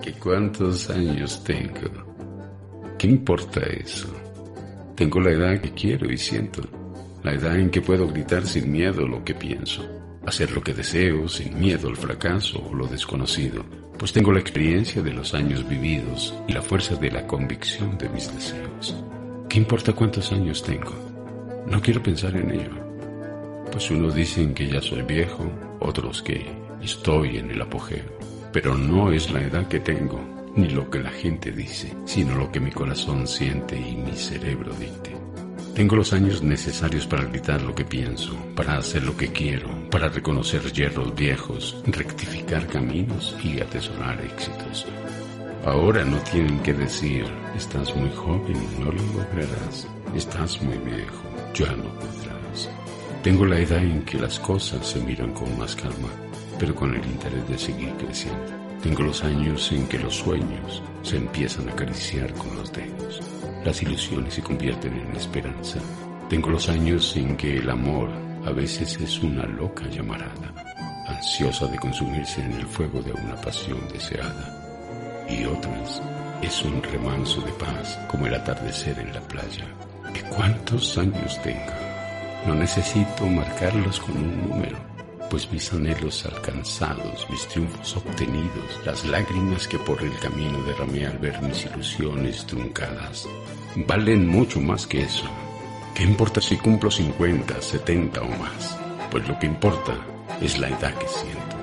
¿Qué 0.00 0.12
cuántos 0.14 0.88
años 0.90 1.42
tengo? 1.44 1.90
¿Qué 2.98 3.08
importa 3.08 3.60
eso? 3.60 4.21
Tengo 4.94 5.20
la 5.20 5.30
edad 5.30 5.60
que 5.60 5.72
quiero 5.72 6.10
y 6.10 6.18
siento, 6.18 6.62
la 7.22 7.32
edad 7.32 7.58
en 7.58 7.70
que 7.70 7.80
puedo 7.80 8.08
gritar 8.08 8.46
sin 8.46 8.70
miedo 8.70 9.06
lo 9.06 9.24
que 9.24 9.34
pienso, 9.34 9.84
hacer 10.26 10.52
lo 10.52 10.62
que 10.62 10.74
deseo 10.74 11.28
sin 11.28 11.58
miedo 11.58 11.88
al 11.88 11.96
fracaso 11.96 12.62
o 12.70 12.74
lo 12.74 12.86
desconocido, 12.86 13.64
pues 13.98 14.12
tengo 14.12 14.32
la 14.32 14.40
experiencia 14.40 15.02
de 15.02 15.12
los 15.12 15.34
años 15.34 15.68
vividos 15.68 16.34
y 16.48 16.52
la 16.52 16.62
fuerza 16.62 16.96
de 16.96 17.10
la 17.10 17.26
convicción 17.26 17.96
de 17.98 18.08
mis 18.08 18.32
deseos. 18.34 18.96
¿Qué 19.48 19.58
importa 19.58 19.92
cuántos 19.92 20.32
años 20.32 20.62
tengo? 20.62 20.92
No 21.66 21.80
quiero 21.80 22.02
pensar 22.02 22.36
en 22.36 22.50
ello, 22.50 22.70
pues 23.70 23.90
unos 23.90 24.14
dicen 24.14 24.52
que 24.54 24.68
ya 24.68 24.80
soy 24.80 25.02
viejo, 25.02 25.50
otros 25.80 26.22
que 26.22 26.46
estoy 26.82 27.38
en 27.38 27.50
el 27.50 27.62
apogeo, 27.62 28.04
pero 28.52 28.76
no 28.76 29.12
es 29.12 29.30
la 29.32 29.40
edad 29.40 29.66
que 29.68 29.80
tengo, 29.80 30.20
ni 30.54 30.68
lo 30.68 30.90
que 30.90 31.00
la 31.00 31.10
gente 31.10 31.50
dice, 31.52 31.94
sino 32.04 32.36
lo 32.36 32.50
que 32.50 32.60
mi 32.60 32.70
corazón 32.70 33.26
siente 33.26 33.76
y 33.76 33.96
mi 33.96 34.12
cerebro 34.12 34.72
dicte. 34.74 35.16
Tengo 35.74 35.96
los 35.96 36.12
años 36.12 36.42
necesarios 36.42 37.06
para 37.06 37.24
gritar 37.24 37.62
lo 37.62 37.74
que 37.74 37.84
pienso, 37.84 38.36
para 38.54 38.76
hacer 38.76 39.04
lo 39.04 39.16
que 39.16 39.28
quiero, 39.28 39.68
para 39.90 40.08
reconocer 40.08 40.70
hierros 40.70 41.14
viejos, 41.14 41.82
rectificar 41.86 42.66
caminos 42.66 43.34
y 43.42 43.58
atesorar 43.58 44.20
éxitos. 44.20 44.86
Ahora 45.64 46.04
no 46.04 46.18
tienen 46.18 46.58
que 46.60 46.74
decir, 46.74 47.24
estás 47.56 47.94
muy 47.96 48.10
joven, 48.10 48.58
no 48.80 48.86
lo 48.86 49.02
lograrás, 49.14 49.88
estás 50.14 50.60
muy 50.60 50.76
viejo, 50.76 51.22
ya 51.54 51.72
no 51.74 51.84
podrás. 51.94 52.68
Tengo 53.22 53.46
la 53.46 53.58
edad 53.58 53.78
en 53.78 54.02
que 54.02 54.18
las 54.18 54.38
cosas 54.40 54.86
se 54.86 55.00
miran 55.00 55.32
con 55.32 55.56
más 55.56 55.74
calma, 55.74 56.10
pero 56.58 56.74
con 56.74 56.94
el 56.94 57.04
interés 57.06 57.48
de 57.48 57.58
seguir 57.58 57.92
creciendo. 57.92 58.61
Tengo 58.82 59.04
los 59.04 59.22
años 59.22 59.70
en 59.70 59.86
que 59.86 59.98
los 59.98 60.16
sueños 60.16 60.82
se 61.02 61.16
empiezan 61.16 61.68
a 61.68 61.72
acariciar 61.72 62.32
con 62.34 62.56
los 62.56 62.72
dedos. 62.72 63.20
Las 63.64 63.80
ilusiones 63.80 64.34
se 64.34 64.42
convierten 64.42 64.92
en 64.92 65.16
esperanza. 65.16 65.78
Tengo 66.28 66.50
los 66.50 66.68
años 66.68 67.16
en 67.16 67.36
que 67.36 67.58
el 67.58 67.70
amor 67.70 68.10
a 68.44 68.50
veces 68.50 68.98
es 69.00 69.20
una 69.20 69.46
loca 69.46 69.88
llamarada, 69.88 70.52
ansiosa 71.06 71.68
de 71.68 71.78
consumirse 71.78 72.42
en 72.42 72.52
el 72.54 72.66
fuego 72.66 73.00
de 73.02 73.12
una 73.12 73.36
pasión 73.36 73.78
deseada. 73.92 75.26
Y 75.28 75.44
otras 75.44 76.02
es 76.42 76.62
un 76.64 76.82
remanso 76.82 77.40
de 77.42 77.52
paz 77.52 78.00
como 78.08 78.26
el 78.26 78.34
atardecer 78.34 78.98
en 78.98 79.12
la 79.12 79.20
playa. 79.20 79.64
¿Y 80.12 80.18
cuántos 80.34 80.98
años 80.98 81.40
tengo? 81.42 81.72
No 82.48 82.56
necesito 82.56 83.26
marcarlos 83.26 84.00
con 84.00 84.16
un 84.16 84.48
número, 84.48 84.76
pues 85.32 85.50
mis 85.50 85.72
anhelos 85.72 86.26
alcanzados, 86.26 87.26
mis 87.30 87.48
triunfos 87.48 87.96
obtenidos, 87.96 88.78
las 88.84 89.02
lágrimas 89.06 89.66
que 89.66 89.78
por 89.78 90.02
el 90.02 90.14
camino 90.18 90.62
derramé 90.64 91.06
al 91.06 91.16
ver 91.16 91.40
mis 91.40 91.64
ilusiones 91.64 92.44
truncadas, 92.44 93.26
valen 93.74 94.28
mucho 94.28 94.60
más 94.60 94.86
que 94.86 95.04
eso. 95.04 95.24
¿Qué 95.94 96.02
importa 96.02 96.38
si 96.42 96.58
cumplo 96.58 96.90
50, 96.90 97.62
70 97.62 98.20
o 98.20 98.28
más? 98.28 98.76
Pues 99.10 99.26
lo 99.26 99.38
que 99.38 99.46
importa 99.46 99.96
es 100.42 100.58
la 100.58 100.68
edad 100.68 100.92
que 100.98 101.08
siento. 101.08 101.56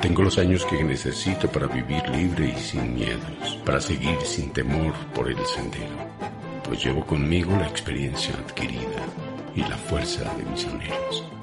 Tengo 0.00 0.22
los 0.22 0.38
años 0.38 0.64
que 0.66 0.84
necesito 0.84 1.50
para 1.50 1.66
vivir 1.66 2.08
libre 2.10 2.54
y 2.56 2.60
sin 2.60 2.94
miedos, 2.94 3.58
para 3.64 3.80
seguir 3.80 4.16
sin 4.22 4.52
temor 4.52 4.94
por 5.12 5.28
el 5.28 5.44
sendero, 5.44 5.96
pues 6.62 6.84
llevo 6.84 7.04
conmigo 7.04 7.50
la 7.56 7.66
experiencia 7.66 8.32
adquirida 8.36 9.04
y 9.56 9.62
la 9.62 9.76
fuerza 9.76 10.22
de 10.36 10.44
mis 10.44 10.64
anhelos. 10.66 11.35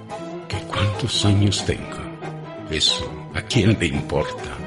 ¿Qué 0.74 0.80
cuántos 0.80 1.26
años 1.26 1.66
tengo? 1.66 1.98
Eso, 2.70 3.30
¿a 3.34 3.42
quién 3.44 3.78
le 3.80 3.88
importa? 3.88 4.58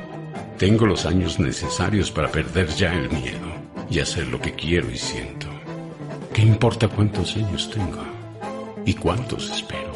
Tengo 0.59 0.87
los 0.87 1.05
años 1.05 1.39
necesarios 1.39 2.11
para 2.11 2.31
perder 2.31 2.69
ya 2.69 2.95
el 2.95 3.11
miedo 3.11 3.49
y 3.91 3.99
hacer 3.99 4.29
lo 4.29 4.41
que 4.41 4.53
quiero 4.53 4.91
y 4.91 4.97
siento. 4.97 5.49
¿Qué 6.33 6.43
importa 6.43 6.89
cuántos 6.89 7.37
años 7.37 7.71
tengo? 7.71 8.05
¿Y 8.85 8.95
cuántos 8.95 9.51
espero? 9.51 9.93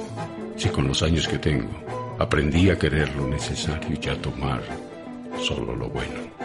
Si 0.57 0.69
con 0.69 0.89
los 0.89 1.03
años 1.03 1.27
que 1.29 1.39
tengo 1.39 1.91
Aprendí 2.21 2.69
a 2.69 2.79
querer 2.79 3.17
lo 3.17 3.27
necesario 3.27 3.99
y 3.99 4.09
a 4.11 4.21
tomar 4.21 4.61
solo 5.43 5.75
lo 5.75 5.89
bueno. 5.89 6.40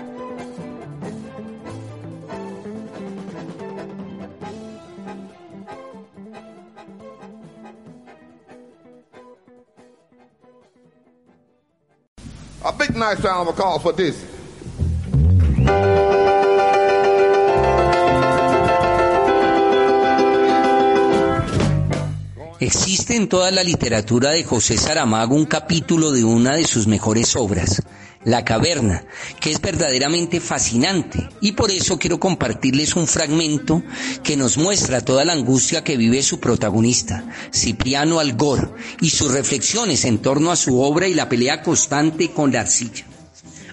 Existe 22.60 23.16
en 23.16 23.30
toda 23.30 23.52
la 23.52 23.64
literatura 23.64 24.32
de 24.32 24.44
José 24.44 24.78
Saramago 24.78 25.36
un 25.36 25.46
capítulo 25.46 26.12
de 26.12 26.24
una 26.24 26.56
de 26.56 26.64
sus 26.64 26.88
mejores 26.88 27.36
obras, 27.36 27.84
La 28.26 28.44
caverna, 28.44 29.06
que 29.40 29.52
es 29.52 29.62
verdaderamente 29.62 30.40
fascinante 30.40 31.30
y 31.42 31.52
por 31.52 31.70
eso 31.70 32.00
quiero 32.00 32.20
compartirles 32.20 32.96
un 32.96 33.06
fragmento 33.06 33.84
que 34.24 34.36
nos 34.36 34.58
muestra 34.58 35.02
toda 35.02 35.24
la 35.26 35.34
angustia 35.34 35.84
que 35.84 35.96
vive 35.96 36.24
su 36.24 36.40
protagonista, 36.40 37.24
Cipriano 37.54 38.20
Algor, 38.20 38.76
y 39.00 39.12
sus 39.12 39.32
reflexiones 39.32 40.06
en 40.06 40.18
torno 40.18 40.52
a 40.52 40.56
su 40.56 40.82
obra 40.82 41.08
y 41.08 41.14
la 41.14 41.30
pelea 41.30 41.62
constante 41.62 42.32
con 42.32 42.52
la 42.52 42.62
arcilla. 42.62 43.06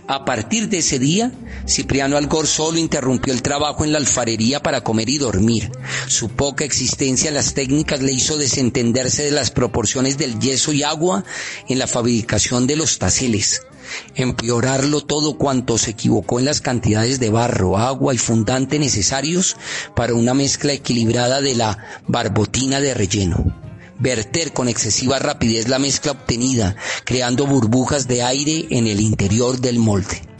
A 0.06 0.24
partir 0.26 0.68
de 0.68 0.78
ese 0.78 0.98
día, 0.98 1.32
Cipriano 1.66 2.18
Algor 2.18 2.46
solo 2.46 2.76
interrumpió 2.76 3.32
el 3.32 3.40
trabajo 3.40 3.84
en 3.84 3.92
la 3.92 3.98
alfarería 3.98 4.60
para 4.60 4.82
comer 4.82 5.08
y 5.08 5.16
dormir. 5.16 5.70
Su 6.08 6.28
poca 6.28 6.64
existencia 6.64 7.28
en 7.28 7.34
las 7.34 7.54
técnicas 7.54 8.02
le 8.02 8.12
hizo 8.12 8.36
desentenderse 8.36 9.22
de 9.22 9.30
las 9.30 9.50
proporciones 9.50 10.18
del 10.18 10.38
yeso 10.40 10.72
y 10.72 10.82
agua 10.82 11.24
en 11.68 11.78
la 11.78 11.86
fabricación 11.86 12.66
de 12.66 12.76
los 12.76 12.98
taceles. 12.98 13.62
Empeorarlo 14.14 15.00
todo 15.00 15.38
cuanto 15.38 15.78
se 15.78 15.90
equivocó 15.90 16.38
en 16.38 16.44
las 16.44 16.60
cantidades 16.60 17.20
de 17.20 17.30
barro, 17.30 17.78
agua 17.78 18.14
y 18.14 18.18
fundante 18.18 18.78
necesarios 18.78 19.56
para 19.94 20.14
una 20.14 20.34
mezcla 20.34 20.72
equilibrada 20.72 21.40
de 21.40 21.54
la 21.54 21.78
barbotina 22.08 22.80
de 22.80 22.94
relleno 22.94 23.62
verter 23.98 24.52
con 24.52 24.68
excesiva 24.68 25.20
rapidez 25.20 25.68
la 25.68 25.78
mezcla 25.78 26.10
obtenida, 26.10 26.74
creando 27.04 27.46
burbujas 27.46 28.08
de 28.08 28.24
aire 28.24 28.66
en 28.70 28.88
el 28.88 29.00
interior 29.00 29.60
del 29.60 29.78
molde. 29.78 30.31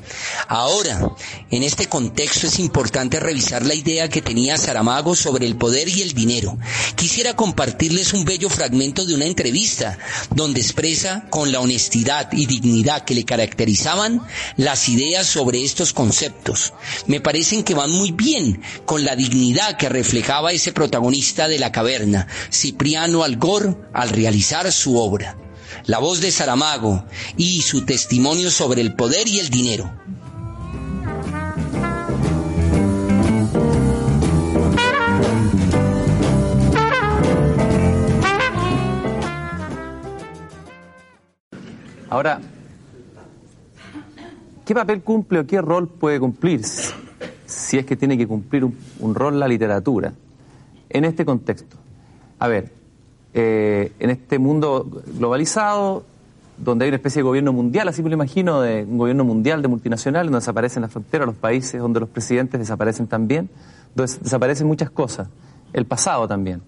Ahora, 0.48 1.10
en 1.50 1.62
este 1.62 1.88
contexto 1.88 2.46
es 2.46 2.58
importante 2.58 3.20
revisar 3.20 3.64
la 3.64 3.74
idea 3.74 4.08
que 4.08 4.22
tenía 4.22 4.58
Saramago 4.58 5.14
sobre 5.14 5.46
el 5.46 5.56
poder 5.56 5.88
y 5.88 6.02
el 6.02 6.12
dinero. 6.12 6.58
Quisiera 6.96 7.34
compartirles 7.34 8.12
un 8.12 8.24
bello 8.24 8.48
fragmento 8.48 9.04
de 9.04 9.14
una 9.14 9.26
entrevista 9.26 9.98
donde 10.30 10.60
expresa 10.60 11.24
con 11.30 11.52
la 11.52 11.60
honestidad 11.60 12.30
y 12.32 12.46
dignidad 12.46 13.04
que 13.04 13.14
le 13.14 13.24
caracterizaban 13.24 14.22
las 14.56 14.88
ideas 14.88 15.26
sobre 15.26 15.64
estos 15.64 15.92
conceptos. 15.92 16.72
Me 17.06 17.20
parecen 17.20 17.64
que 17.64 17.74
van 17.74 17.90
muy 17.90 18.12
bien 18.12 18.62
con 18.84 19.04
la 19.04 19.16
dignidad 19.16 19.76
que 19.76 19.88
reflejaba 19.88 20.52
ese 20.52 20.72
protagonista 20.72 21.48
de 21.48 21.58
la 21.58 21.72
caverna, 21.72 22.26
Cipriano 22.50 23.24
Algor, 23.24 23.90
al 23.92 24.10
realizar 24.10 24.70
su 24.72 24.96
obra 24.98 25.36
la 25.86 25.98
voz 25.98 26.20
de 26.20 26.30
Saramago 26.30 27.04
y 27.36 27.62
su 27.62 27.84
testimonio 27.84 28.50
sobre 28.50 28.80
el 28.80 28.94
poder 28.94 29.28
y 29.28 29.38
el 29.38 29.48
dinero. 29.48 29.90
Ahora, 42.12 42.40
¿qué 44.66 44.74
papel 44.74 45.02
cumple 45.02 45.38
o 45.38 45.46
qué 45.46 45.62
rol 45.62 45.88
puede 45.88 46.20
cumplir, 46.20 46.60
si 47.46 47.78
es 47.78 47.86
que 47.86 47.96
tiene 47.96 48.18
que 48.18 48.26
cumplir 48.26 48.64
un, 48.64 48.76
un 48.98 49.14
rol 49.14 49.40
la 49.40 49.48
literatura, 49.48 50.12
en 50.90 51.06
este 51.06 51.24
contexto? 51.24 51.78
A 52.38 52.48
ver, 52.48 52.81
eh, 53.34 53.92
en 53.98 54.10
este 54.10 54.38
mundo 54.38 54.86
globalizado, 55.18 56.04
donde 56.58 56.84
hay 56.84 56.88
una 56.90 56.96
especie 56.96 57.20
de 57.20 57.24
gobierno 57.24 57.52
mundial, 57.52 57.88
así 57.88 58.02
me 58.02 58.08
lo 58.10 58.14
imagino, 58.14 58.60
de 58.60 58.84
un 58.84 58.98
gobierno 58.98 59.24
mundial 59.24 59.62
de 59.62 59.68
multinacionales, 59.68 60.26
donde 60.26 60.40
desaparecen 60.40 60.82
las 60.82 60.92
fronteras, 60.92 61.26
los 61.26 61.36
países, 61.36 61.80
donde 61.80 62.00
los 62.00 62.08
presidentes 62.08 62.60
desaparecen 62.60 63.06
también, 63.06 63.48
donde 63.94 64.12
desaparecen 64.20 64.66
muchas 64.66 64.90
cosas, 64.90 65.28
el 65.72 65.86
pasado 65.86 66.28
también. 66.28 66.62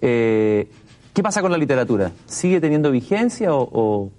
Eh, 0.00 0.68
¿Qué 1.12 1.22
pasa 1.22 1.40
con 1.40 1.50
la 1.50 1.58
literatura? 1.58 2.12
¿Sigue 2.26 2.60
teniendo 2.60 2.90
vigencia 2.90 3.48
o, 3.54 4.10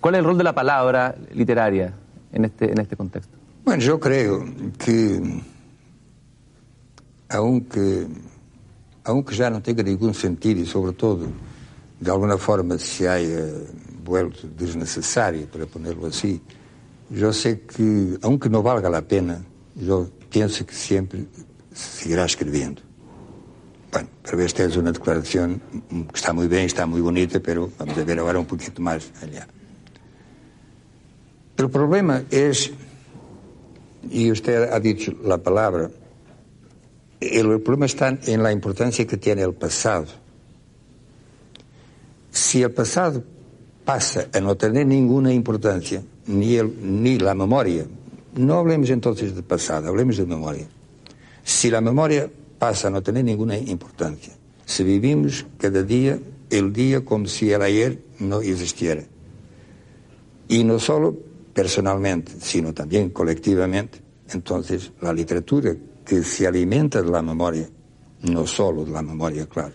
cuál 0.00 0.14
es 0.16 0.18
el 0.18 0.24
rol 0.24 0.38
de 0.38 0.44
la 0.44 0.54
palabra 0.54 1.14
literaria 1.32 1.94
en 2.32 2.44
este, 2.46 2.72
en 2.72 2.80
este 2.80 2.96
contexto? 2.96 3.36
Bueno, 3.64 3.80
yo 3.80 4.00
creo 4.00 4.44
que 4.76 5.40
aunque 7.28 8.08
aunque 9.04 9.34
já 9.34 9.50
não 9.50 9.60
tenha 9.60 9.82
nenhum 9.82 10.12
sentido 10.12 10.60
e, 10.60 10.66
sobretudo, 10.66 11.32
de 12.00 12.10
alguma 12.10 12.38
forma 12.38 12.78
se 12.78 13.06
haya 13.06 13.64
vuelto 14.02 14.46
desnecessário, 14.46 15.46
para 15.46 15.66
ponerlo 15.66 16.06
assim, 16.06 16.40
eu 17.10 17.32
sei 17.32 17.56
que, 17.56 18.18
aunque 18.22 18.48
não 18.48 18.62
valga 18.62 18.96
a 18.96 19.02
pena, 19.02 19.44
eu 19.76 20.10
penso 20.30 20.64
que 20.64 20.74
sempre 20.74 21.28
seguirá 21.72 22.24
escrevendo. 22.24 22.82
Bueno, 23.92 24.08
para 24.22 24.44
esta 24.44 24.62
é 24.62 24.66
uma 24.78 24.92
declaração 24.92 25.60
que 26.12 26.18
está 26.18 26.32
muito 26.32 26.50
bem, 26.50 26.64
está 26.64 26.86
muito 26.86 27.02
bonita, 27.02 27.42
mas 27.44 27.70
vamos 27.76 27.94
ver 27.94 28.18
agora 28.18 28.38
um 28.38 28.44
pouquinho 28.44 28.72
mais 28.78 29.10
allá. 29.20 29.46
O 31.58 31.68
problema 31.68 32.24
é, 32.30 32.50
e 34.08 34.30
você 34.30 34.56
ha 34.72 34.78
dicho 34.78 35.14
a 35.30 35.36
palavra, 35.36 35.90
El 37.20 37.60
problema 37.60 37.86
está 37.86 38.18
en 38.26 38.42
la 38.42 38.50
importancia 38.50 39.06
que 39.06 39.18
tiene 39.18 39.42
el 39.42 39.52
pasado. 39.52 40.06
Si 42.30 42.62
el 42.62 42.70
pasado 42.70 43.22
pasa 43.84 44.28
a 44.32 44.40
no 44.40 44.56
tener 44.56 44.86
ninguna 44.86 45.32
importancia, 45.32 46.02
ni, 46.26 46.56
el, 46.56 47.02
ni 47.02 47.18
la 47.18 47.34
memoria, 47.34 47.84
no 48.36 48.54
hablemos 48.54 48.88
entonces 48.90 49.34
del 49.34 49.44
pasado, 49.44 49.88
hablemos 49.88 50.16
de 50.16 50.24
memoria. 50.24 50.66
Si 51.42 51.70
la 51.70 51.80
memoria 51.80 52.30
pasa 52.58 52.88
a 52.88 52.90
no 52.90 53.02
tener 53.02 53.24
ninguna 53.24 53.58
importancia, 53.58 54.32
si 54.64 54.84
vivimos 54.84 55.44
cada 55.58 55.82
día 55.82 56.18
el 56.48 56.72
día 56.72 57.04
como 57.04 57.26
si 57.26 57.52
el 57.52 57.62
ayer 57.62 58.02
no 58.18 58.40
existiera, 58.40 59.02
y 60.48 60.64
no 60.64 60.78
solo 60.78 61.16
personalmente, 61.52 62.32
sino 62.40 62.72
también 62.72 63.10
colectivamente, 63.10 64.00
entonces 64.32 64.92
la 65.00 65.12
literatura 65.12 65.74
que 66.10 66.24
se 66.24 66.44
alimenta 66.44 67.00
de 67.00 67.08
la 67.08 67.22
memoria, 67.22 67.68
no 68.22 68.44
solo 68.44 68.84
de 68.84 68.90
la 68.90 69.00
memoria, 69.00 69.46
claro, 69.46 69.74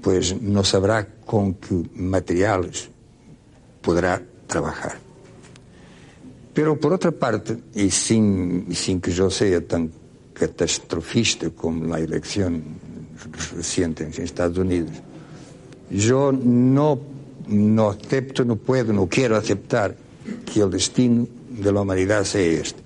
pues 0.00 0.40
no 0.40 0.62
sabrá 0.62 1.04
con 1.26 1.54
qué 1.54 1.82
materiales 1.96 2.88
podrá 3.80 4.22
trabajar. 4.46 4.98
Pero 6.54 6.78
por 6.78 6.92
otra 6.92 7.10
parte, 7.10 7.58
y 7.74 7.90
sin, 7.90 8.72
sin 8.72 9.00
que 9.00 9.10
yo 9.10 9.28
sea 9.30 9.60
tan 9.66 9.90
catastrofista 10.32 11.50
como 11.50 11.86
la 11.86 11.98
elección 11.98 12.62
reciente 13.56 14.04
en 14.04 14.22
Estados 14.22 14.58
Unidos, 14.58 14.92
yo 15.90 16.30
no, 16.30 17.00
no 17.48 17.90
acepto, 17.90 18.44
no 18.44 18.54
puedo, 18.54 18.92
no 18.92 19.08
quiero 19.08 19.36
aceptar 19.36 19.96
que 20.46 20.60
el 20.60 20.70
destino 20.70 21.26
de 21.48 21.72
la 21.72 21.80
humanidad 21.80 22.22
sea 22.22 22.60
este. 22.60 22.81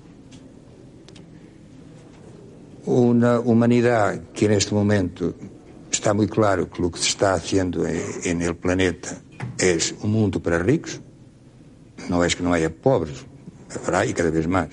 Una 2.86 3.40
humanidad 3.40 4.20
que 4.32 4.46
en 4.46 4.52
este 4.52 4.74
momento 4.74 5.34
está 5.90 6.14
muy 6.14 6.28
claro 6.28 6.70
que 6.70 6.80
lo 6.80 6.90
que 6.90 6.98
se 6.98 7.08
está 7.08 7.34
haciendo 7.34 7.84
en 7.86 8.42
el 8.42 8.54
planeta 8.54 9.18
es 9.58 9.94
un 10.02 10.12
mundo 10.12 10.40
para 10.40 10.58
ricos, 10.60 11.00
no 12.08 12.22
es 12.22 12.36
que 12.36 12.42
no 12.42 12.52
haya 12.52 12.70
pobres, 12.70 13.26
habrá 13.74 14.06
y 14.06 14.12
cada 14.12 14.30
vez 14.30 14.46
más. 14.46 14.68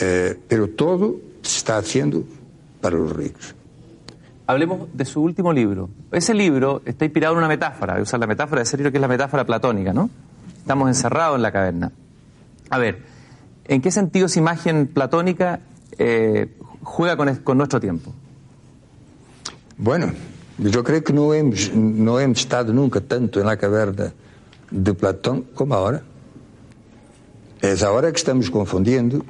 Eh, 0.00 0.38
pero 0.48 0.68
todo 0.68 1.16
se 1.42 1.58
está 1.58 1.78
haciendo 1.78 2.24
para 2.80 2.96
los 2.96 3.14
ricos. 3.14 3.54
Hablemos 4.46 4.88
de 4.92 5.04
su 5.04 5.20
último 5.20 5.52
libro. 5.52 5.90
Ese 6.10 6.34
libro 6.34 6.82
está 6.84 7.04
inspirado 7.04 7.34
en 7.34 7.38
una 7.38 7.48
metáfora, 7.48 7.94
voy 7.94 8.00
a 8.00 8.02
usar 8.04 8.20
la 8.20 8.26
metáfora 8.26 8.62
de 8.62 8.76
libro 8.76 8.92
que 8.92 8.98
es 8.98 9.02
la 9.02 9.08
metáfora 9.08 9.44
platónica, 9.44 9.92
¿no? 9.92 10.10
Estamos 10.58 10.88
encerrados 10.88 11.36
en 11.36 11.42
la 11.42 11.50
caverna. 11.50 11.90
A 12.70 12.78
ver, 12.78 13.02
¿en 13.66 13.82
qué 13.82 13.90
sentido 13.90 14.26
esa 14.26 14.38
imagen 14.38 14.86
platónica 14.86 15.60
eh, 15.98 16.48
juega 16.82 17.16
con, 17.16 17.34
con 17.36 17.58
nuestro 17.58 17.80
tiempo? 17.80 18.12
Bueno, 19.76 20.12
yo 20.58 20.84
creo 20.84 21.02
que 21.02 21.12
no 21.12 21.32
hemos, 21.34 21.72
no 21.74 22.20
hemos 22.20 22.40
estado 22.40 22.72
nunca 22.72 23.00
tanto 23.00 23.40
en 23.40 23.46
la 23.46 23.56
caverna 23.56 24.12
de 24.70 24.94
Platón 24.94 25.46
como 25.54 25.74
ahora. 25.74 26.02
Es 27.60 27.82
ahora 27.82 28.10
que 28.10 28.18
estamos 28.18 28.50
confundiendo 28.50 29.24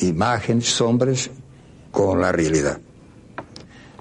imágenes, 0.00 0.66
sombras 0.66 1.30
con 1.90 2.20
la 2.20 2.32
realidad. 2.32 2.80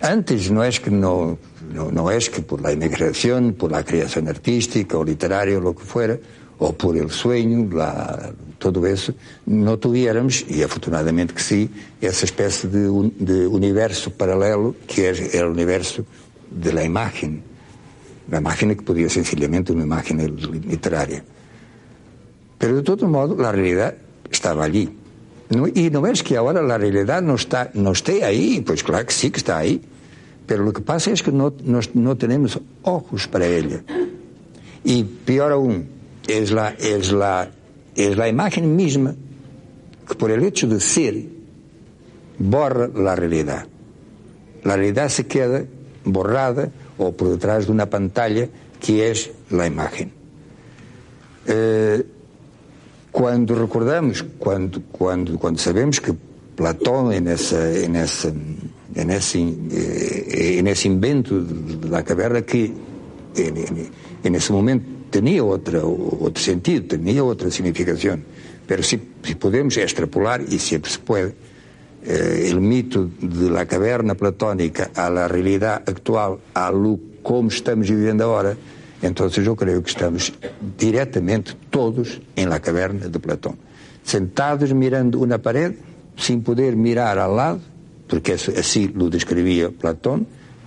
Antes 0.02 0.50
no 0.50 0.64
es 0.64 0.80
que 0.80 0.90
no, 0.90 1.38
no, 1.74 1.92
no, 1.92 2.10
es 2.10 2.30
que 2.30 2.42
por 2.42 2.62
la 2.62 2.72
inmigración, 2.72 3.54
por 3.54 3.72
la 3.72 3.84
creación 3.84 4.28
artística 4.28 4.98
o 4.98 5.04
literaria 5.04 5.58
o 5.58 5.62
lo 5.62 5.76
que 5.76 5.84
fuera, 5.84 6.18
o 6.64 6.74
por 6.74 6.96
el 6.96 7.10
sueño, 7.10 7.68
la, 7.74 8.34
todo 8.60 8.86
eso, 8.86 9.16
no 9.48 9.80
tuviéramos, 9.80 10.46
y 10.48 10.62
afortunadamente 10.62 11.34
que 11.34 11.42
sí, 11.42 11.68
essa 12.00 12.26
espécie 12.26 12.70
de, 12.70 12.88
un, 12.88 13.12
de 13.18 13.48
universo 13.48 14.12
paralelo 14.12 14.76
que 14.86 15.10
é, 15.10 15.38
é 15.38 15.44
o 15.44 15.50
universo 15.50 16.06
de 16.52 16.72
la 16.72 16.84
imagen. 16.84 17.42
La 18.30 18.38
imagen 18.38 18.76
que 18.76 18.84
podía 18.84 19.10
sencillamente 19.10 19.74
una 19.74 19.84
imagen 19.84 20.22
literaria. 20.70 21.26
Pero 22.60 22.76
de 22.76 22.84
todo 22.84 23.08
modo, 23.08 23.36
la 23.36 23.52
realidad 23.52 23.96
estaba 24.30 24.64
allí. 24.64 24.88
No, 25.50 25.68
y 25.68 25.90
no 25.90 26.02
ves 26.02 26.22
que 26.22 26.38
ahora 26.38 26.62
la 26.62 26.78
realidad 26.78 27.24
no, 27.24 27.34
está, 27.34 27.72
no 27.74 27.92
esté 27.92 28.24
ahí, 28.24 28.62
pues 28.62 28.84
claro 28.84 29.08
que 29.08 29.14
sí 29.14 29.32
que 29.32 29.40
está 29.40 29.58
ahí. 29.58 29.82
Pero 30.46 30.64
lo 30.64 30.72
que 30.72 30.82
pasa 30.82 31.10
es 31.10 31.24
que 31.24 31.32
no, 31.32 31.56
no, 31.64 31.80
no 31.96 32.16
tenemos 32.16 32.60
ojos 32.84 33.28
para 33.28 33.48
ella. 33.48 33.82
Y 34.84 35.04
peor 35.04 35.54
aún, 35.54 35.90
es 36.28 36.52
la, 36.52 36.70
es, 36.70 37.12
la, 37.12 37.50
es 37.96 38.18
la 38.18 38.28
imagen 38.28 38.76
misma 38.76 39.16
que 40.08 40.16
por 40.16 40.32
el 40.32 40.44
hecho 40.44 40.68
de 40.68 40.80
ser 40.80 41.16
borra 42.38 42.88
la 42.88 43.16
realidad. 43.16 43.68
La 44.64 44.76
realidad 44.76 45.10
se 45.10 45.28
queda 45.28 45.64
borrada 46.04 46.70
o 46.98 47.12
por 47.12 47.30
detrás 47.30 47.66
de 47.66 47.72
una 47.72 47.90
pantalla 47.90 48.48
que 48.80 49.10
es 49.10 49.32
la 49.50 49.68
imagen. 49.68 50.12
Eh, 51.48 52.04
cuando 53.12 53.56
recordamos, 53.56 54.24
cuando, 54.40 54.82
cuando, 54.92 55.38
cuando 55.38 55.60
sabemos 55.60 56.00
que 56.00 56.14
Platón 56.56 57.14
en 57.14 57.28
ese, 57.28 57.86
en 57.86 57.96
ese, 57.96 58.34
en 58.96 59.10
ese, 59.10 59.40
eh, 59.40 60.60
en 60.60 60.68
ese 60.68 60.88
invento 60.88 61.42
de 61.42 61.90
la 61.90 62.04
caverna 62.04 62.42
que 62.44 62.66
en, 63.36 63.58
en, 63.58 63.90
en, 64.24 64.36
ese 64.36 64.54
momento 64.54 64.91
tenía 65.12 65.44
otro, 65.44 66.18
otro 66.22 66.42
sentido, 66.42 66.86
tenía 66.86 67.24
otra 67.24 67.52
significación, 67.52 68.24
pero 68.66 68.82
si, 68.82 69.00
si 69.22 69.36
podemos 69.36 69.78
extrapolar, 69.78 70.42
y 70.42 70.58
siempre 70.58 70.90
se 70.90 71.00
puede, 71.00 71.36
eh, 72.04 72.48
el 72.50 72.60
mito 72.60 73.08
de 73.22 73.52
la 73.52 73.68
caverna 73.68 74.16
platónica 74.16 74.90
a 74.96 75.10
la 75.12 75.28
realidad 75.28 75.84
actual, 75.86 76.40
a 76.56 76.72
lo 76.72 76.98
como 77.22 77.50
estamos 77.50 77.88
viviendo 77.88 78.24
ahora, 78.24 78.56
entonces 79.04 79.46
yo 79.46 79.56
creo 79.56 79.84
que 79.84 79.92
estamos 79.92 80.34
directamente 80.78 81.52
todos 81.70 82.20
en 82.36 82.50
la 82.50 82.60
caverna 82.60 83.08
de 83.08 83.20
Platón, 83.20 83.58
sentados 84.04 84.74
mirando 84.74 85.20
una 85.20 85.38
pared, 85.38 85.74
sin 86.18 86.42
poder 86.42 86.76
mirar 86.76 87.20
al 87.20 87.36
lado, 87.36 87.60
porque 88.08 88.34
así 88.34 88.88
lo 88.88 89.10
describía 89.10 89.70
Platón, 89.70 90.26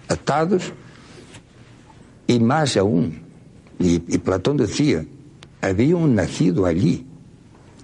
atados, 0.08 0.72
y 2.26 2.38
más 2.38 2.76
aún, 2.76 3.23
y, 3.78 3.94
y 3.94 4.18
Platón 4.18 4.56
decía, 4.56 5.04
había 5.60 5.96
un 5.96 6.14
nacido 6.14 6.66
allí, 6.66 7.06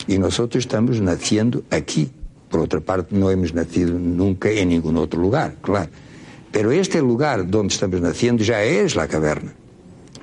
y 0.07 0.19
nosotros 0.19 0.65
estamos 0.65 1.01
naciendo 1.01 1.63
aquí. 1.71 2.11
Por 2.49 2.61
otra 2.61 2.81
parte, 2.81 3.15
no 3.15 3.31
hemos 3.31 3.55
nacido 3.55 3.97
nunca 3.99 4.51
en 4.51 4.71
ningún 4.71 4.97
otro 4.97 5.21
lugar, 5.21 5.57
claro. 5.63 5.91
Pero 6.51 6.73
este 6.73 7.01
lugar 7.01 7.49
donde 7.49 7.73
estamos 7.73 8.01
naciendo 8.01 8.43
ya 8.43 8.63
es 8.63 8.97
la 8.97 9.07
caverna. 9.07 9.53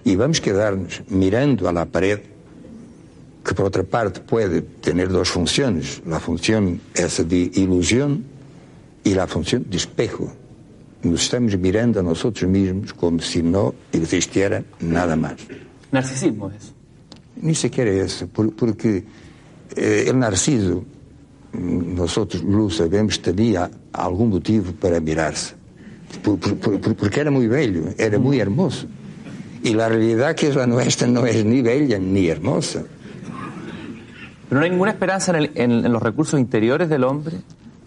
Y 0.04 0.16
vamos 0.16 0.40
a 0.40 0.44
quedarnos 0.44 1.04
mirando 1.08 1.70
a 1.70 1.72
la 1.72 1.86
pared, 1.86 2.20
que 3.46 3.54
por 3.54 3.66
otra 3.66 3.84
parte 3.84 4.20
puede 4.20 4.62
tener 4.62 5.08
dos 5.08 5.30
funciones, 5.30 6.02
la 6.06 6.20
función 6.20 6.82
esa 6.94 7.24
de 7.24 7.50
ilusión 7.54 8.26
y 9.06 9.14
la 9.14 9.26
función 9.26 9.66
de 9.70 9.78
espejo. 9.78 10.34
Nos 11.12 11.24
estamos 11.24 11.58
mirando 11.58 12.00
a 12.02 12.04
nosotros 12.04 12.50
mismos 12.50 12.94
como 12.94 13.20
si 13.20 13.42
no 13.42 13.74
existiera 13.94 14.64
nada 14.82 15.16
más. 15.16 15.36
Narcisismo 15.92 16.50
es. 16.50 16.74
Ni 17.42 17.56
siquiera 17.56 17.92
eso, 17.92 18.28
porque 18.28 19.04
eh, 19.76 20.06
el 20.08 20.20
narciso, 20.20 20.84
nosotros 21.54 22.44
lo 22.44 22.70
sabemos, 22.70 23.22
tenía 23.22 23.70
algún 23.94 24.32
motivo 24.32 24.72
para 24.74 25.00
mirarse. 25.00 25.56
Por, 26.24 26.40
por, 26.40 26.80
por, 26.80 26.96
porque 26.96 27.20
era 27.20 27.32
muy 27.32 27.48
bello, 27.48 27.84
era 27.98 28.20
muy 28.20 28.40
hermoso. 28.40 28.88
Y 29.64 29.74
la 29.74 29.88
realidad 29.88 30.36
que 30.36 30.48
es 30.48 30.56
la 30.56 30.68
nuestra 30.68 31.08
no 31.08 31.26
es 31.26 31.46
ni 31.46 31.62
bella 31.62 32.00
ni 32.00 32.28
hermosa. 32.28 32.84
Pero 34.50 34.60
no 34.60 34.66
hay 34.66 34.72
ninguna 34.72 34.92
esperanza 34.92 35.32
en, 35.32 35.38
el, 35.38 35.52
en, 35.56 35.72
en 35.86 35.92
los 35.92 36.02
recursos 36.02 36.40
interiores 36.40 36.90
del 36.90 37.04
hombre, 37.04 37.38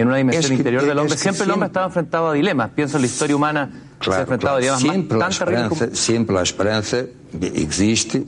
en 0.03 0.09
una 0.09 0.16
dimensión 0.16 0.44
Es 0.44 0.48
que- 0.51 0.55
interior 0.55 0.82
del 0.86 0.98
hombre. 0.98 1.14
es 1.14 1.20
que 1.20 1.22
Siempre 1.22 1.44
el 1.44 1.51
hombre 1.51 1.66
siempre- 1.66 1.66
estaba 1.68 1.86
enfrentado 1.86 2.28
a 2.28 2.32
dilemas. 2.32 2.70
Pienso 2.74 2.96
en 2.96 3.03
la 3.03 3.07
historia 3.07 3.36
humana, 3.36 3.70
se 4.01 4.11
ha 4.11 4.20
enfrentado 4.20 4.57
a 4.57 4.59
dilemas 4.59 4.80
siempre, 4.80 5.18
la 5.18 5.26
más, 5.26 5.38
tan 5.38 5.46
terribles 5.48 5.64
esperanza, 5.72 5.86
como... 5.86 5.96
siempre 5.96 6.34
la 6.36 6.42
esperanza 6.42 6.96
existe, 7.42 8.24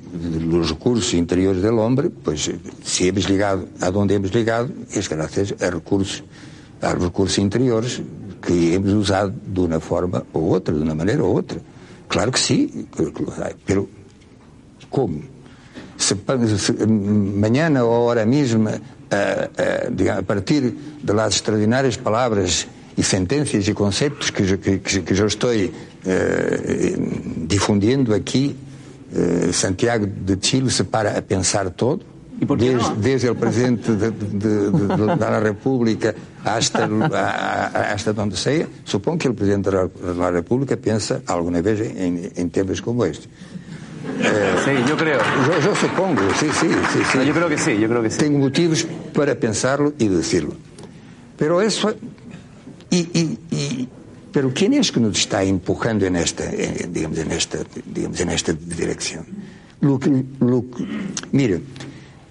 los 0.46 0.70
recursos 0.70 1.14
interiores 1.14 1.62
del 1.62 1.78
hombre, 1.78 2.10
pues 2.10 2.48
eh, 2.48 2.58
si 2.84 3.08
hemos 3.08 3.28
llegado 3.28 3.66
a 3.80 3.90
donde 3.90 4.14
hemos 4.14 4.30
llegado 4.32 4.68
es 4.92 5.08
gracias 5.08 5.54
a 5.62 5.70
recursos, 5.70 6.22
a 6.80 6.94
recursos 6.94 7.38
interiores 7.38 8.00
que 8.40 8.74
hemos 8.74 8.92
usado 8.92 9.32
de 9.46 9.60
una 9.60 9.80
forma 9.80 10.22
u 10.32 10.52
otra, 10.52 10.74
de 10.74 10.80
una 10.82 10.94
manera 10.94 11.22
u 11.22 11.36
otra. 11.38 11.58
Claro 12.08 12.30
que 12.32 12.38
sí, 12.38 12.86
que- 12.96 13.12
que 13.12 13.22
los 13.22 13.38
hay, 13.38 13.54
pero 13.64 13.88
¿cómo? 14.90 15.20
Se, 15.96 16.16
pa- 16.16 16.36
se- 16.46 16.86
mañana 16.86 17.84
o 17.84 17.94
ahora 17.94 18.26
mismo, 18.26 18.68
eh, 19.12 19.48
eh, 19.58 19.88
digamos, 19.92 20.22
a 20.24 20.26
partir 20.26 20.74
de 21.02 21.14
las 21.14 21.34
extraordinarias 21.34 21.98
palabras 21.98 22.66
y 22.96 23.02
sentencias 23.02 23.68
y 23.68 23.72
conceptos 23.74 24.32
que 24.32 24.44
yo, 24.46 24.60
que, 24.60 24.80
que- 24.80 25.04
que 25.04 25.14
yo 25.14 25.26
estoy 25.26 25.70
eh, 26.04 26.96
difundindo 27.46 28.14
aquí, 28.14 28.54
eh, 29.14 29.50
Santiago 29.52 30.06
de 30.06 30.38
Chile 30.40 30.70
se 30.70 30.84
para 30.84 31.16
a 31.16 31.22
pensar 31.22 31.70
todo. 31.70 32.00
Desde, 32.40 32.96
desde 32.96 33.28
el 33.28 33.36
presidente 33.36 33.92
de, 33.94 34.10
de- 34.10 34.70
de- 34.70 34.96
de 34.96 35.16
la 35.16 35.38
República 35.40 36.12
hasta, 36.44 36.84
a- 36.86 37.66
a- 37.66 37.92
hasta 37.92 38.12
donde 38.12 38.36
sea, 38.36 38.66
supongo 38.84 39.18
que 39.18 39.28
el 39.28 39.34
presidente 39.34 39.70
de 39.70 39.76
la, 39.76 39.82
de 39.84 40.14
la 40.18 40.30
República 40.32 40.76
piensa 40.76 41.20
alguna 41.26 41.60
vez 41.62 41.80
en, 41.96 42.32
en 42.34 42.50
temas 42.50 42.82
como 42.82 43.04
este. 43.04 43.28
Sí, 44.64 44.70
yo 44.88 44.96
creo. 44.96 45.18
Yo, 45.46 45.60
yo 45.66 45.74
supongo, 45.74 46.20
sí, 46.38 46.46
sí, 46.52 46.68
sí, 46.92 46.98
sí. 47.10 47.18
No, 47.18 47.24
yo 47.24 47.32
creo 47.34 47.48
que 47.48 47.58
sí, 47.58 47.78
yo 47.78 47.88
creo 47.88 48.02
que 48.02 48.10
sí. 48.10 48.18
Tengo 48.18 48.38
motivos 48.38 48.86
para 49.14 49.34
pensarlo 49.34 49.92
y 49.98 50.08
decirlo. 50.08 50.54
Pero 51.36 51.60
eso. 51.60 51.94
Y, 52.90 52.98
y- 53.18 53.38
y- 53.50 53.88
pero 54.32 54.50
¿quién 54.54 54.72
es 54.74 54.90
que 54.92 55.00
nos 55.00 55.18
está 55.18 55.42
empujando 55.42 56.06
en 56.06 56.16
esta, 56.16 56.44
en, 56.50 56.92
digamos, 56.92 57.18
en 57.18 57.32
esta, 57.32 57.58
digamos, 57.86 58.20
en 58.20 58.30
esta 58.30 58.52
dirección? 58.52 59.26
Lo 59.80 59.98
que, 59.98 60.10
lo 60.40 60.64
que- 60.70 60.86
mire, 61.32 61.60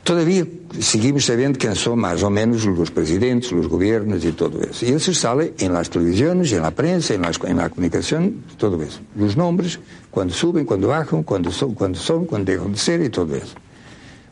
todavía 0.03 0.45
seguimos 0.79 1.25
sabiendo 1.25 1.59
quién 1.59 1.75
son 1.75 1.99
más 1.99 2.23
o 2.23 2.29
menos 2.29 2.65
los 2.65 2.91
presidentes, 2.91 3.51
los 3.51 3.67
gobiernos 3.67 4.23
y 4.25 4.31
todo 4.31 4.61
eso. 4.61 4.85
Y 4.85 4.89
eso 4.89 5.13
sale 5.13 5.53
en 5.59 5.73
las 5.73 5.89
televisiones, 5.89 6.51
en 6.53 6.61
la 6.61 6.71
prensa, 6.71 7.13
en 7.13 7.21
la, 7.21 7.69
comunicación, 7.69 8.43
todo 8.57 8.81
eso. 8.81 8.99
Los 9.15 9.37
nombres, 9.37 9.79
cuando 10.09 10.33
suben, 10.33 10.65
cuando 10.65 10.87
bajan, 10.87 11.23
cuando 11.23 11.51
son, 11.51 11.73
cuando 11.73 11.99
son, 11.99 12.25
cuando 12.25 12.51
dejan 12.51 12.71
de 12.71 12.77
ser 12.77 13.01
y 13.01 13.09
todo 13.09 13.35
eso. 13.35 13.55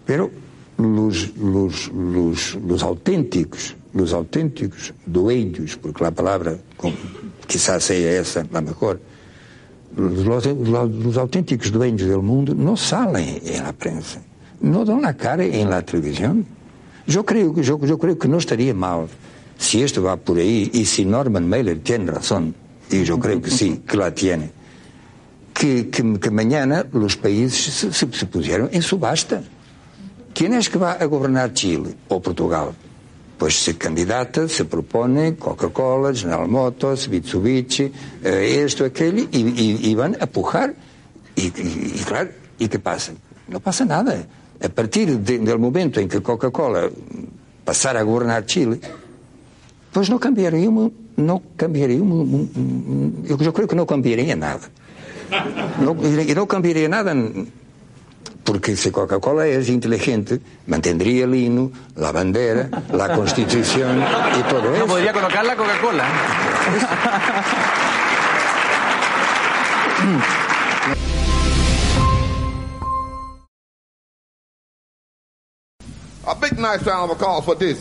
Pero 0.06 0.32
los, 0.78 1.36
los, 1.38 1.92
los, 1.94 2.56
los 2.56 2.84
auténticos, 2.84 3.76
los 3.94 4.14
auténticos 4.14 4.94
dueños, 5.06 5.78
porque 5.78 6.04
la 6.04 6.12
palabra 6.12 6.56
quizás 7.48 7.84
sea 7.84 8.20
esa 8.20 8.46
la 8.52 8.62
mejor, 8.62 9.00
los, 9.96 10.46
los, 10.46 10.46
los 10.46 11.18
auténticos 11.18 11.72
dueños 11.72 12.08
del 12.08 12.22
mundo 12.22 12.54
no 12.56 12.78
salen 12.78 13.42
en 13.44 13.64
la 13.64 13.74
prensa 13.74 14.22
no 14.62 14.86
dan 14.86 15.02
la 15.02 15.16
cara 15.16 15.44
en 15.44 15.70
la 15.70 15.82
televisión. 15.82 16.46
Yo 17.08 17.26
creo, 17.26 17.54
que, 17.54 17.64
yo, 17.64 17.80
yo 17.80 17.98
creo 17.98 18.18
que 18.18 18.28
no 18.28 18.38
estaría 18.38 18.74
mal 18.74 19.08
si 19.58 19.82
esto 19.84 20.04
va 20.04 20.16
por 20.16 20.38
ahí 20.38 20.70
y 20.74 20.86
si 20.86 21.06
Norman 21.06 21.48
Mailer 21.48 21.80
tiene 21.80 22.12
razón, 22.12 22.56
y 22.90 23.04
yo 23.04 23.20
creo 23.20 23.42
que 23.42 23.52
sí, 23.52 23.82
que 23.86 23.98
la 23.98 24.14
tiene, 24.14 24.52
que, 25.54 25.90
que, 25.90 26.20
que 26.20 26.32
mañana 26.32 26.86
los 26.94 27.18
países 27.18 27.74
se, 27.74 27.94
se, 27.94 28.12
se, 28.12 28.26
pusieron 28.26 28.70
en 28.72 28.82
subasta. 28.82 29.42
¿Quién 30.34 30.54
es 30.54 30.70
que 30.70 30.80
va 30.80 30.94
a 30.94 31.06
gobernar 31.06 31.54
Chile 31.54 31.96
o 32.08 32.22
Portugal? 32.22 32.70
Pues 33.38 33.56
se 33.56 33.78
candidata, 33.78 34.48
se 34.48 34.66
propone 34.66 35.36
Coca-Cola, 35.36 36.14
General 36.14 36.48
Motors, 36.48 37.10
Mitsubishi, 37.10 37.92
eh, 38.24 38.64
esto, 38.66 38.86
aquello, 38.86 39.28
y, 39.32 39.40
y, 39.40 39.80
y, 39.90 39.96
van 39.96 40.16
a 40.20 40.26
pujar. 40.26 40.74
Y, 41.36 41.48
y 41.48 42.04
claro, 42.06 42.30
¿y 42.58 42.68
qué 42.68 42.80
pasa? 42.80 43.14
No 43.48 43.60
pasa 43.60 43.84
nada. 43.84 44.26
A 44.62 44.70
partir 44.70 45.18
de, 45.18 45.40
del 45.40 45.58
momento 45.58 46.00
em 46.02 46.08
que 46.08 46.20
Coca-Cola 46.22 46.92
passar 47.64 47.96
a 47.96 48.04
governar 48.04 48.44
Chile, 48.46 48.82
pois 49.92 50.10
não 50.10 50.20
cambiaria, 50.20 50.70
não 51.16 51.42
cambiaria, 51.56 51.98
eu, 51.98 53.38
eu 53.40 53.54
creio 53.54 53.68
que 53.68 53.76
não 53.76 53.86
cambiaria 53.86 54.36
nada. 54.36 54.68
Não, 55.80 55.96
e 56.04 56.36
não 56.36 56.46
cambiaria 56.46 56.90
nada 56.90 57.14
porque 58.44 58.76
se 58.76 58.90
Coca-Cola 58.90 59.46
é 59.46 59.62
inteligente, 59.70 60.42
mantendría 60.66 61.26
el 61.26 61.36
hino, 61.36 61.72
la 61.96 62.12
bandera, 62.12 62.68
la 62.92 63.14
constitución 63.14 64.02
y 64.02 64.42
todo 64.50 64.74
eso. 64.74 64.80
No 64.80 64.88
podría 64.88 65.14
colocar 65.14 65.46
la 65.46 65.56
Coca-Cola. 65.56 66.06
A 76.30 76.36
big 76.36 76.60
nice 76.60 76.86
round 76.86 77.10
of 77.10 77.18
applause 77.18 77.44
for 77.44 77.58
this. 77.58 77.80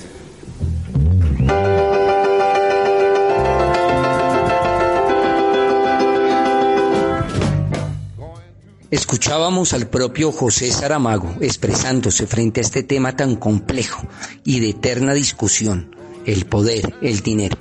Escuchábamos 8.90 9.74
al 9.74 9.88
propio 9.88 10.32
José 10.32 10.72
Saramago 10.72 11.34
expresándose 11.42 12.26
frente 12.26 12.60
a 12.60 12.62
este 12.62 12.82
tema 12.82 13.14
tan 13.14 13.36
complejo 13.36 14.02
y 14.44 14.60
de 14.60 14.70
eterna 14.70 15.12
discusión, 15.12 15.94
el 16.24 16.46
poder, 16.46 16.94
el 17.02 17.20
dinero. 17.20 17.58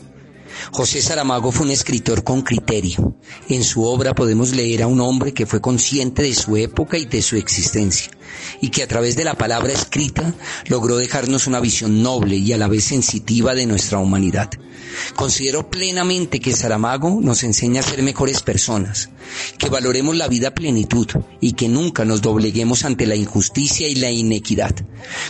José 0.71 1.01
Saramago 1.01 1.51
fue 1.51 1.65
un 1.65 1.71
escritor 1.71 2.23
con 2.23 2.43
criterio. 2.43 3.17
En 3.49 3.65
su 3.65 3.83
obra 3.83 4.15
podemos 4.15 4.55
leer 4.55 4.83
a 4.83 4.87
un 4.87 5.01
hombre 5.01 5.33
que 5.33 5.45
fue 5.45 5.59
consciente 5.59 6.21
de 6.21 6.33
su 6.33 6.55
época 6.55 6.97
y 6.97 7.05
de 7.05 7.21
su 7.21 7.35
existencia, 7.35 8.11
y 8.61 8.69
que 8.69 8.83
a 8.83 8.87
través 8.87 9.15
de 9.15 9.23
la 9.23 9.35
palabra 9.35 9.73
escrita 9.73 10.33
logró 10.67 10.97
dejarnos 10.97 11.47
una 11.47 11.59
visión 11.59 12.01
noble 12.01 12.37
y 12.37 12.53
a 12.53 12.57
la 12.57 12.67
vez 12.67 12.85
sensitiva 12.85 13.53
de 13.53 13.65
nuestra 13.65 13.99
humanidad. 13.99 14.49
Considero 15.15 15.69
plenamente 15.69 16.39
que 16.39 16.53
Saramago 16.53 17.19
nos 17.21 17.43
enseña 17.43 17.81
a 17.81 17.83
ser 17.83 18.01
mejores 18.03 18.41
personas, 18.41 19.09
que 19.57 19.69
valoremos 19.69 20.15
la 20.15 20.27
vida 20.27 20.53
plenitud 20.53 21.07
y 21.41 21.53
que 21.53 21.67
nunca 21.67 22.05
nos 22.05 22.21
dobleguemos 22.21 22.85
ante 22.85 23.05
la 23.05 23.15
injusticia 23.15 23.87
y 23.87 23.95
la 23.95 24.11
inequidad. 24.11 24.75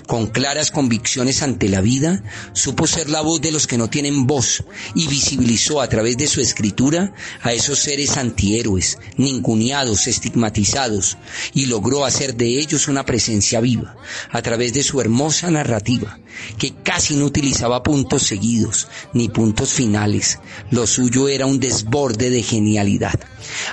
Con 0.05 0.27
claras 0.27 0.71
convicciones 0.71 1.41
ante 1.41 1.69
la 1.69 1.81
vida, 1.81 2.23
supo 2.53 2.87
ser 2.87 3.09
la 3.09 3.21
voz 3.21 3.41
de 3.41 3.51
los 3.51 3.67
que 3.67 3.77
no 3.77 3.89
tienen 3.89 4.27
voz 4.27 4.63
y 4.95 5.07
visibilizó 5.07 5.81
a 5.81 5.89
través 5.89 6.17
de 6.17 6.27
su 6.27 6.41
escritura 6.41 7.13
a 7.41 7.53
esos 7.53 7.79
seres 7.79 8.17
antihéroes, 8.17 8.97
ninguneados, 9.17 10.07
estigmatizados, 10.07 11.17
y 11.53 11.65
logró 11.65 12.05
hacer 12.05 12.35
de 12.35 12.59
ellos 12.59 12.86
una 12.87 13.05
presencia 13.05 13.59
viva, 13.59 13.95
a 14.31 14.41
través 14.41 14.73
de 14.73 14.83
su 14.83 15.01
hermosa 15.01 15.49
narrativa, 15.51 16.19
que 16.57 16.73
casi 16.83 17.15
no 17.15 17.25
utilizaba 17.25 17.83
puntos 17.83 18.23
seguidos, 18.23 18.87
ni 19.13 19.29
puntos 19.29 19.71
finales. 19.73 20.39
Lo 20.71 20.87
suyo 20.87 21.27
era 21.27 21.45
un 21.45 21.59
desborde 21.59 22.29
de 22.29 22.43
genialidad. 22.43 23.19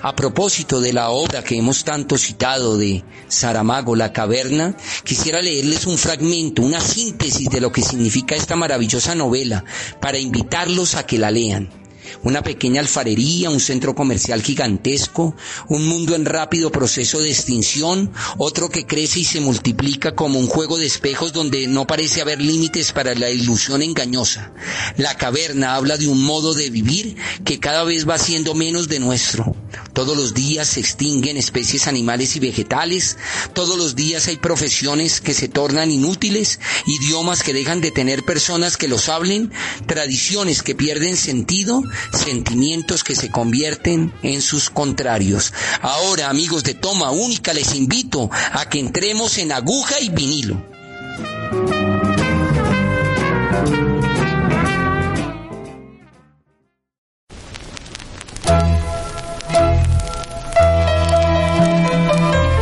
A 0.02 0.14
propósito 0.14 0.80
de 0.80 0.92
la 0.92 1.10
obra 1.10 1.42
que 1.42 1.56
hemos 1.56 1.84
tanto 1.84 2.16
citado 2.18 2.76
de 2.76 3.04
Saramago, 3.28 3.96
La 3.96 4.12
Caverna, 4.12 4.76
quisiera 5.04 5.42
leerles 5.42 5.86
un 5.86 5.98
fragmento, 5.98 6.62
una 6.62 6.80
síntesis 6.80 7.48
de 7.50 7.60
lo 7.60 7.72
que 7.72 7.82
significa 7.82 8.34
esta 8.34 8.56
maravillosa 8.56 9.14
novela, 9.14 9.64
para 10.00 10.18
invitarlos 10.18 10.94
a 10.94 11.06
que 11.06 11.18
la 11.18 11.30
lean 11.30 11.83
una 12.22 12.42
pequeña 12.42 12.80
alfarería, 12.80 13.50
un 13.50 13.60
centro 13.60 13.94
comercial 13.94 14.42
gigantesco, 14.42 15.34
un 15.68 15.86
mundo 15.86 16.14
en 16.14 16.24
rápido 16.24 16.70
proceso 16.70 17.20
de 17.20 17.30
extinción, 17.30 18.12
otro 18.38 18.68
que 18.68 18.86
crece 18.86 19.20
y 19.20 19.24
se 19.24 19.40
multiplica 19.40 20.14
como 20.14 20.38
un 20.38 20.46
juego 20.46 20.78
de 20.78 20.86
espejos 20.86 21.32
donde 21.32 21.66
no 21.66 21.86
parece 21.86 22.20
haber 22.20 22.40
límites 22.40 22.92
para 22.92 23.14
la 23.14 23.30
ilusión 23.30 23.82
engañosa. 23.82 24.52
La 24.96 25.16
caverna 25.16 25.74
habla 25.74 25.96
de 25.96 26.08
un 26.08 26.22
modo 26.22 26.54
de 26.54 26.70
vivir 26.70 27.16
que 27.44 27.60
cada 27.60 27.84
vez 27.84 28.08
va 28.08 28.18
siendo 28.18 28.54
menos 28.54 28.88
de 28.88 29.00
nuestro. 29.00 29.56
Todos 29.92 30.16
los 30.16 30.34
días 30.34 30.68
se 30.68 30.80
extinguen 30.80 31.36
especies 31.36 31.86
animales 31.86 32.36
y 32.36 32.40
vegetales, 32.40 33.16
todos 33.54 33.76
los 33.78 33.94
días 33.96 34.28
hay 34.28 34.36
profesiones 34.36 35.20
que 35.20 35.34
se 35.34 35.48
tornan 35.48 35.90
inútiles, 35.90 36.60
idiomas 36.86 37.42
que 37.42 37.52
dejan 37.52 37.80
de 37.80 37.90
tener 37.90 38.24
personas 38.24 38.76
que 38.76 38.88
los 38.88 39.08
hablen, 39.08 39.52
tradiciones 39.86 40.62
que 40.62 40.74
pierden 40.74 41.16
sentido, 41.16 41.82
sentimientos 42.12 43.04
que 43.04 43.14
se 43.14 43.30
convierten 43.30 44.12
en 44.22 44.42
sus 44.42 44.70
contrarios. 44.70 45.52
Ahora, 45.82 46.30
amigos 46.30 46.64
de 46.64 46.74
Toma 46.74 47.10
Única, 47.10 47.52
les 47.52 47.74
invito 47.74 48.30
a 48.52 48.68
que 48.68 48.80
entremos 48.80 49.38
en 49.38 49.52
aguja 49.52 50.00
y 50.00 50.08
vinilo. 50.08 50.62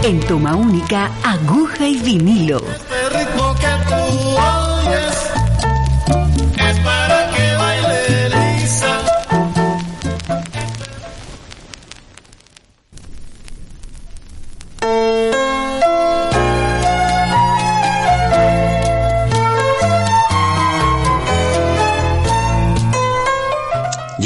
En 0.04 0.18
Toma 0.26 0.56
Única, 0.56 1.12
aguja 1.22 1.86
y 1.86 1.98
vinilo. 2.00 2.58
Este 2.58 3.08
ritmo 3.10 3.54
que 3.54 3.68
tú 3.88 4.31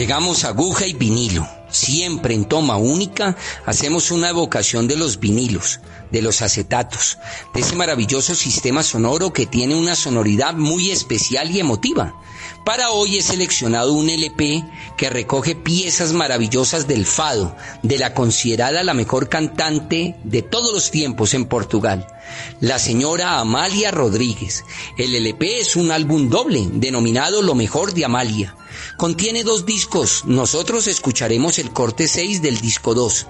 Llegamos 0.07 0.45
a 0.45 0.51
aguja 0.51 0.87
y 0.87 0.93
vinilo. 0.93 1.49
Siempre 1.69 2.33
en 2.33 2.45
toma 2.45 2.77
única 2.77 3.37
hacemos 3.65 4.13
una 4.13 4.29
evocación 4.29 4.87
de 4.87 4.95
los 4.95 5.19
vinilos, 5.19 5.81
de 6.13 6.23
los 6.23 6.43
acetatos, 6.43 7.19
de 7.53 7.61
ese 7.61 7.75
maravilloso 7.75 8.37
sistema 8.37 8.85
sonoro 8.85 9.33
que 9.33 9.47
tiene 9.47 9.75
una 9.75 9.97
sonoridad 9.97 10.55
muy 10.55 10.93
especial 10.93 11.51
y 11.51 11.59
emotiva. 11.59 12.15
Para 12.65 12.91
hoy 12.91 13.17
he 13.17 13.23
seleccionado 13.23 13.93
un 13.93 14.11
LP 14.11 14.65
que 14.97 15.09
recoge 15.09 15.55
piezas 15.55 16.13
maravillosas 16.13 16.89
del 16.89 17.07
fado, 17.07 17.57
de 17.83 17.99
la 17.99 18.13
considerada 18.13 18.83
la 18.83 18.95
mejor 18.95 19.29
cantante 19.29 20.17
de 20.25 20.43
todos 20.43 20.73
los 20.73 20.91
tiempos 20.91 21.35
en 21.35 21.45
Portugal, 21.45 22.07
la 22.61 22.79
señora 22.79 23.39
Amalia 23.39 23.91
Rodríguez. 23.91 24.65
El 24.99 25.15
LP 25.15 25.61
es 25.61 25.77
un 25.77 25.91
álbum 25.91 26.29
doble 26.29 26.67
denominado 26.73 27.43
Lo 27.43 27.55
mejor 27.55 27.95
de 27.95 28.05
Amalia. 28.05 28.57
Contiene 28.97 29.45
dos 29.45 29.65
discos, 29.65 30.25
nosotros 30.27 30.87
escucharemos 30.87 31.59
el 31.59 31.71
corte 31.73 32.09
6 32.09 32.43
del 32.43 32.61
disco 32.61 32.95
2. 32.95 33.27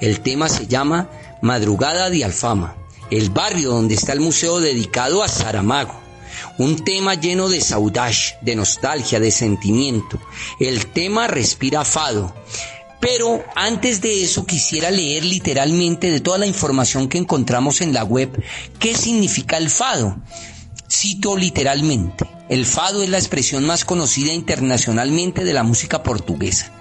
El 0.00 0.20
tema 0.20 0.48
se 0.48 0.66
llama 0.66 1.08
Madrugada 1.40 2.10
de 2.10 2.24
Alfama, 2.24 2.76
el 3.10 3.30
barrio 3.30 3.70
donde 3.70 3.94
está 3.94 4.12
el 4.12 4.20
museo 4.20 4.60
dedicado 4.60 5.22
a 5.22 5.28
Saramago. 5.28 6.05
Un 6.58 6.84
tema 6.84 7.14
lleno 7.14 7.48
de 7.48 7.60
saudade, 7.60 8.38
de 8.40 8.56
nostalgia, 8.56 9.20
de 9.20 9.30
sentimiento. 9.30 10.18
El 10.58 10.86
tema 10.86 11.26
respira 11.26 11.84
fado. 11.84 12.34
Pero 13.00 13.44
antes 13.54 14.00
de 14.00 14.24
eso 14.24 14.46
quisiera 14.46 14.90
leer 14.90 15.24
literalmente 15.24 16.10
de 16.10 16.20
toda 16.20 16.38
la 16.38 16.46
información 16.46 17.08
que 17.08 17.18
encontramos 17.18 17.82
en 17.82 17.92
la 17.92 18.04
web 18.04 18.42
qué 18.78 18.94
significa 18.94 19.58
el 19.58 19.68
fado. 19.68 20.16
Cito 20.90 21.36
literalmente, 21.36 22.26
el 22.48 22.64
fado 22.64 23.02
es 23.02 23.10
la 23.10 23.18
expresión 23.18 23.64
más 23.64 23.84
conocida 23.84 24.32
internacionalmente 24.32 25.44
de 25.44 25.52
la 25.52 25.62
música 25.62 26.02
portuguesa. 26.02 26.72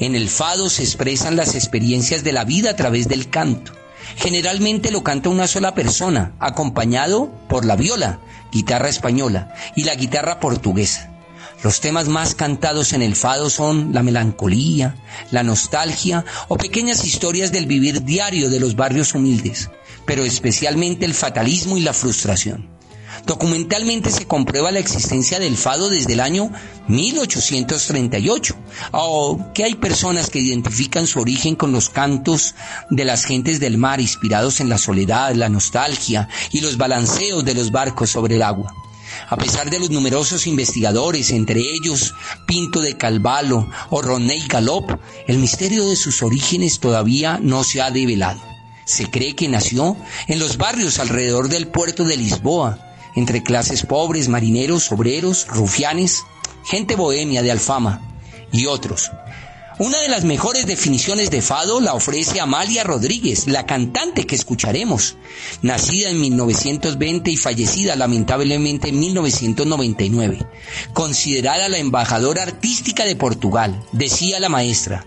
En 0.00 0.14
el 0.14 0.28
fado 0.28 0.70
se 0.70 0.84
expresan 0.84 1.36
las 1.36 1.54
experiencias 1.54 2.24
de 2.24 2.32
la 2.32 2.44
vida 2.44 2.70
a 2.70 2.76
través 2.76 3.08
del 3.08 3.28
canto. 3.28 3.72
Generalmente 4.18 4.90
lo 4.90 5.04
canta 5.04 5.28
una 5.28 5.46
sola 5.46 5.74
persona, 5.74 6.32
acompañado 6.40 7.30
por 7.48 7.64
la 7.64 7.76
viola, 7.76 8.18
guitarra 8.50 8.88
española 8.88 9.54
y 9.76 9.84
la 9.84 9.94
guitarra 9.94 10.40
portuguesa. 10.40 11.12
Los 11.62 11.80
temas 11.80 12.08
más 12.08 12.34
cantados 12.34 12.92
en 12.92 13.02
el 13.02 13.14
fado 13.14 13.48
son 13.48 13.94
la 13.94 14.02
melancolía, 14.02 14.96
la 15.30 15.44
nostalgia 15.44 16.24
o 16.48 16.56
pequeñas 16.56 17.04
historias 17.04 17.52
del 17.52 17.66
vivir 17.66 18.02
diario 18.02 18.50
de 18.50 18.58
los 18.58 18.74
barrios 18.74 19.14
humildes, 19.14 19.70
pero 20.04 20.24
especialmente 20.24 21.04
el 21.04 21.14
fatalismo 21.14 21.78
y 21.78 21.82
la 21.82 21.92
frustración. 21.92 22.77
Documentalmente 23.26 24.10
se 24.10 24.26
comprueba 24.26 24.70
la 24.70 24.78
existencia 24.78 25.38
del 25.38 25.56
fado 25.56 25.88
desde 25.90 26.14
el 26.14 26.20
año 26.20 26.50
1838, 26.88 28.56
aunque 28.92 29.64
hay 29.64 29.74
personas 29.74 30.30
que 30.30 30.38
identifican 30.38 31.06
su 31.06 31.20
origen 31.20 31.54
con 31.56 31.72
los 31.72 31.90
cantos 31.90 32.54
de 32.90 33.04
las 33.04 33.24
gentes 33.24 33.60
del 33.60 33.78
mar 33.78 34.00
inspirados 34.00 34.60
en 34.60 34.68
la 34.68 34.78
soledad, 34.78 35.34
la 35.34 35.48
nostalgia 35.48 36.28
y 36.52 36.60
los 36.60 36.78
balanceos 36.78 37.44
de 37.44 37.54
los 37.54 37.70
barcos 37.70 38.10
sobre 38.10 38.36
el 38.36 38.42
agua. 38.42 38.74
A 39.28 39.36
pesar 39.36 39.70
de 39.70 39.78
los 39.78 39.90
numerosos 39.90 40.46
investigadores, 40.46 41.30
entre 41.30 41.60
ellos 41.60 42.14
Pinto 42.46 42.80
de 42.80 42.96
Calvalo 42.96 43.68
o 43.90 44.00
Roney 44.00 44.46
Galop, 44.46 44.90
el 45.26 45.38
misterio 45.38 45.88
de 45.88 45.96
sus 45.96 46.22
orígenes 46.22 46.78
todavía 46.78 47.38
no 47.42 47.64
se 47.64 47.82
ha 47.82 47.90
develado. 47.90 48.40
Se 48.84 49.10
cree 49.10 49.34
que 49.34 49.48
nació 49.48 49.96
en 50.28 50.38
los 50.38 50.56
barrios 50.56 50.98
alrededor 50.98 51.48
del 51.48 51.68
puerto 51.68 52.04
de 52.04 52.16
Lisboa, 52.16 52.87
entre 53.18 53.42
clases 53.42 53.84
pobres, 53.84 54.28
marineros, 54.28 54.90
obreros, 54.92 55.46
rufianes, 55.48 56.24
gente 56.64 56.96
bohemia 56.96 57.42
de 57.42 57.50
alfama 57.50 58.00
y 58.52 58.66
otros. 58.66 59.10
Una 59.80 59.98
de 60.00 60.08
las 60.08 60.24
mejores 60.24 60.66
definiciones 60.66 61.30
de 61.30 61.40
fado 61.40 61.80
la 61.80 61.94
ofrece 61.94 62.40
Amalia 62.40 62.82
Rodríguez, 62.82 63.46
la 63.46 63.64
cantante 63.64 64.26
que 64.26 64.34
escucharemos, 64.34 65.16
nacida 65.62 66.10
en 66.10 66.20
1920 66.20 67.30
y 67.30 67.36
fallecida 67.36 67.94
lamentablemente 67.94 68.88
en 68.88 68.98
1999, 68.98 70.44
considerada 70.92 71.68
la 71.68 71.78
embajadora 71.78 72.42
artística 72.42 73.04
de 73.04 73.14
Portugal, 73.14 73.80
decía 73.92 74.40
la 74.40 74.48
maestra. 74.48 75.06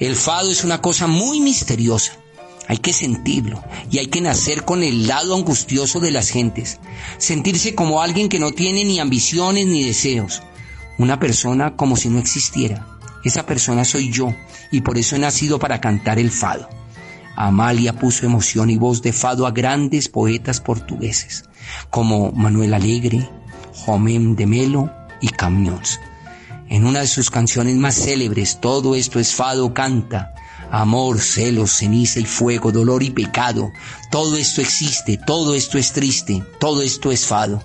El 0.00 0.16
fado 0.16 0.50
es 0.50 0.64
una 0.64 0.80
cosa 0.80 1.06
muy 1.06 1.38
misteriosa. 1.38 2.14
Hay 2.68 2.78
que 2.78 2.92
sentirlo 2.92 3.64
y 3.90 3.98
hay 3.98 4.08
que 4.08 4.20
nacer 4.20 4.64
con 4.64 4.82
el 4.82 5.06
lado 5.06 5.34
angustioso 5.34 6.00
de 6.00 6.10
las 6.10 6.28
gentes. 6.28 6.78
Sentirse 7.16 7.74
como 7.74 8.02
alguien 8.02 8.28
que 8.28 8.38
no 8.38 8.52
tiene 8.52 8.84
ni 8.84 9.00
ambiciones 9.00 9.66
ni 9.66 9.82
deseos. 9.82 10.42
Una 10.98 11.18
persona 11.18 11.76
como 11.76 11.96
si 11.96 12.10
no 12.10 12.18
existiera. 12.18 12.86
Esa 13.24 13.46
persona 13.46 13.86
soy 13.86 14.10
yo 14.12 14.34
y 14.70 14.82
por 14.82 14.98
eso 14.98 15.16
he 15.16 15.18
nacido 15.18 15.58
para 15.58 15.80
cantar 15.80 16.18
el 16.18 16.30
fado. 16.30 16.68
Amalia 17.36 17.94
puso 17.94 18.26
emoción 18.26 18.68
y 18.68 18.76
voz 18.76 19.00
de 19.00 19.12
fado 19.12 19.46
a 19.46 19.50
grandes 19.50 20.08
poetas 20.08 20.60
portugueses 20.60 21.44
como 21.88 22.32
Manuel 22.32 22.74
Alegre, 22.74 23.28
Jomem 23.72 24.36
de 24.36 24.46
Melo 24.46 24.90
y 25.20 25.28
Camiones. 25.28 26.00
En 26.68 26.84
una 26.84 27.00
de 27.00 27.06
sus 27.06 27.30
canciones 27.30 27.76
más 27.76 27.94
célebres, 27.94 28.60
Todo 28.60 28.94
esto 28.94 29.18
es 29.18 29.34
fado, 29.34 29.72
canta, 29.72 30.34
amor, 30.70 31.20
celos, 31.20 31.72
ceniza 31.72 32.20
y 32.20 32.24
fuego, 32.24 32.72
dolor 32.72 33.02
y 33.02 33.10
pecado. 33.10 33.72
Todo 34.10 34.36
esto 34.36 34.60
existe, 34.60 35.18
todo 35.18 35.54
esto 35.54 35.78
es 35.78 35.92
triste, 35.92 36.42
todo 36.58 36.82
esto 36.82 37.12
es 37.12 37.26
fado. 37.26 37.62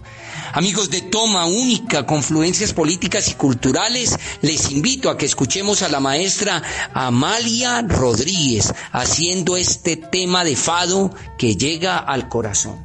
Amigos 0.54 0.90
de 0.90 1.02
Toma 1.02 1.46
Única, 1.46 2.06
Confluencias 2.06 2.74
Políticas 2.74 3.28
y 3.30 3.34
Culturales, 3.34 4.18
les 4.42 4.72
invito 4.72 5.10
a 5.10 5.18
que 5.18 5.26
escuchemos 5.26 5.82
a 5.82 5.90
la 5.90 6.00
maestra 6.00 6.62
Amalia 6.94 7.82
Rodríguez 7.82 8.74
haciendo 8.92 9.58
este 9.58 9.98
tema 9.98 10.44
de 10.44 10.56
fado 10.56 11.14
que 11.38 11.56
llega 11.56 11.98
al 11.98 12.30
corazón. 12.30 12.78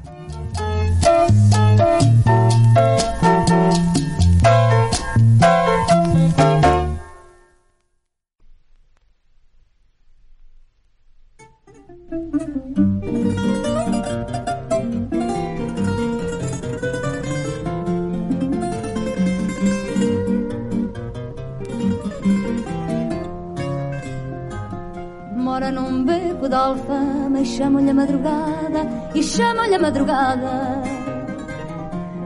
Alfama 26.68 27.40
e 27.40 27.44
chamam-lhe 27.44 27.90
a 27.90 27.94
madrugada, 27.94 28.80
e 29.14 29.22
chamam-lhe 29.22 29.74
a 29.74 29.78
madrugada. 29.78 30.82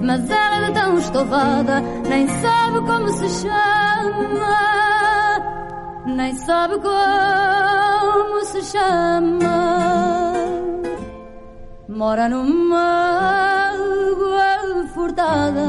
Mas 0.01 0.29
ela 0.31 0.67
de 0.67 0.73
tão 0.73 0.99
estovada 0.99 1.81
nem 2.09 2.27
sabe 2.29 2.81
como 2.81 3.09
se 3.09 3.29
chama, 3.43 4.59
nem 6.07 6.35
sabe 6.35 6.75
como 6.81 8.45
se 8.45 8.63
chama. 8.63 10.33
Mora 11.89 12.29
numa 12.29 13.71
água 13.71 14.87
furtada, 14.93 15.69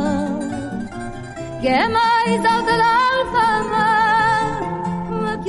que 1.61 1.67
é 1.67 1.87
mais 1.87 2.45
alta 2.45 2.77
da 2.77 2.91
alfama 3.19 3.92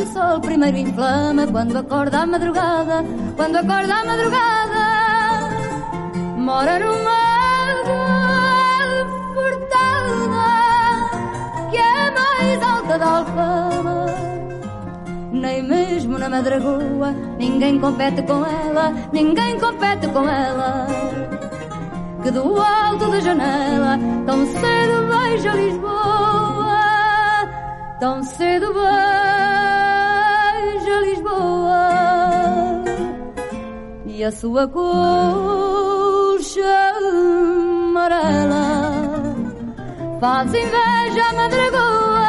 o 0.04 0.12
sol 0.12 0.40
primeiro 0.40 0.76
inflama 0.76 1.46
quando 1.46 1.76
acorda 1.78 2.26
madrugada, 2.26 3.02
quando 3.36 3.56
acorda 3.56 4.04
madrugada, 4.04 4.84
mora 6.36 6.78
numa 6.78 7.22
furtada 9.34 10.46
que 11.70 11.78
é 11.78 12.10
mais 12.10 12.62
alta 12.62 12.98
da 12.98 13.06
alfama. 13.18 14.06
Nem 15.32 15.62
mesmo 15.62 16.18
na 16.18 16.28
madragoa 16.28 17.10
ninguém 17.38 17.80
compete 17.80 18.22
com 18.22 18.44
ela, 18.44 18.92
ninguém 19.10 19.58
compete 19.58 20.06
com 20.08 20.28
ela. 20.28 20.86
Que 22.22 22.30
do 22.30 22.60
alto 22.60 23.10
da 23.10 23.20
janela 23.20 23.98
tão 24.26 24.46
cedo 24.46 24.96
vejo 25.12 25.50
Lisboa, 25.56 26.80
tão 28.00 28.22
cedo 28.22 28.72
vejo 28.74 29.33
E 34.06 34.22
a 34.22 34.30
sua 34.30 34.68
colcha 34.68 35.72
amarela 37.90 38.64
faz 40.20 40.54
inveja 40.54 41.24
à 41.30 41.32
madragoa. 41.32 42.28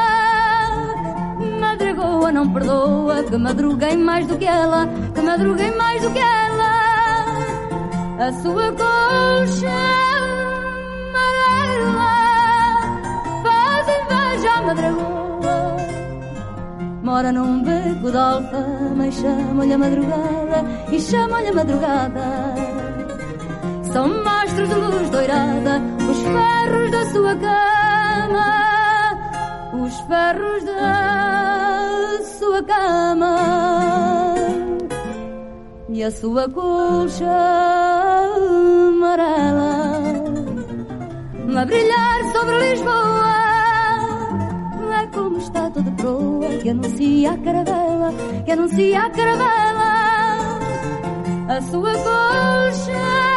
Madragoa 1.59 2.31
não 2.31 2.53
perdoa 2.53 3.23
que 3.23 3.37
madruguei 3.37 3.97
mais 3.97 4.25
do 4.27 4.37
que 4.37 4.45
ela, 4.45 4.87
que 5.13 5.21
madruguei 5.21 5.71
mais 5.75 6.01
do 6.01 6.11
que 6.11 6.19
ela. 6.19 6.73
A 8.19 8.31
sua 8.41 8.71
colcha 8.71 9.77
amarela 11.11 12.11
faz 13.43 13.87
inveja 13.87 14.51
à 14.51 14.61
madragoa. 14.61 15.14
Mora 17.05 17.31
num 17.31 17.61
beco 17.61 18.09
de 18.09 18.17
alfama 18.17 19.07
e 19.07 19.11
chama-lhe 19.11 19.73
a 19.73 19.77
madrugada, 19.77 20.59
e 20.91 20.99
chama-lhe 20.99 21.49
a 21.49 21.53
madrugada. 21.53 22.25
São 23.93 24.07
mastros 24.23 24.67
de 24.67 24.73
luz 24.73 25.09
doirada, 25.11 25.81
os 26.09 26.19
ferros 26.33 26.89
da 26.89 27.05
sua 27.13 27.35
cama, 27.35 28.47
os 29.83 29.99
ferros 30.07 30.63
da 30.63 32.23
sua 32.39 32.63
cama. 32.63 33.35
E 35.89 36.03
a 36.03 36.09
sua 36.09 36.49
colcha 36.49 37.37
amarela 38.87 39.75
a 41.55 41.65
brilhar 41.65 42.23
sobre 42.33 42.69
Lisboa 42.69 43.24
está 45.55 45.69
toda 45.71 45.91
proa 45.91 46.49
que 46.61 46.69
anuncia 46.69 47.31
a 47.31 47.37
caravela, 47.37 48.13
que 48.43 48.51
anuncia 48.51 49.05
a 49.05 49.09
caravela, 49.09 50.59
a 51.47 51.61
sua 51.61 51.93
colcha 51.93 53.34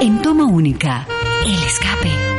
En 0.00 0.22
toma 0.22 0.44
única, 0.44 1.06
el 1.44 1.54
escape. 1.54 2.33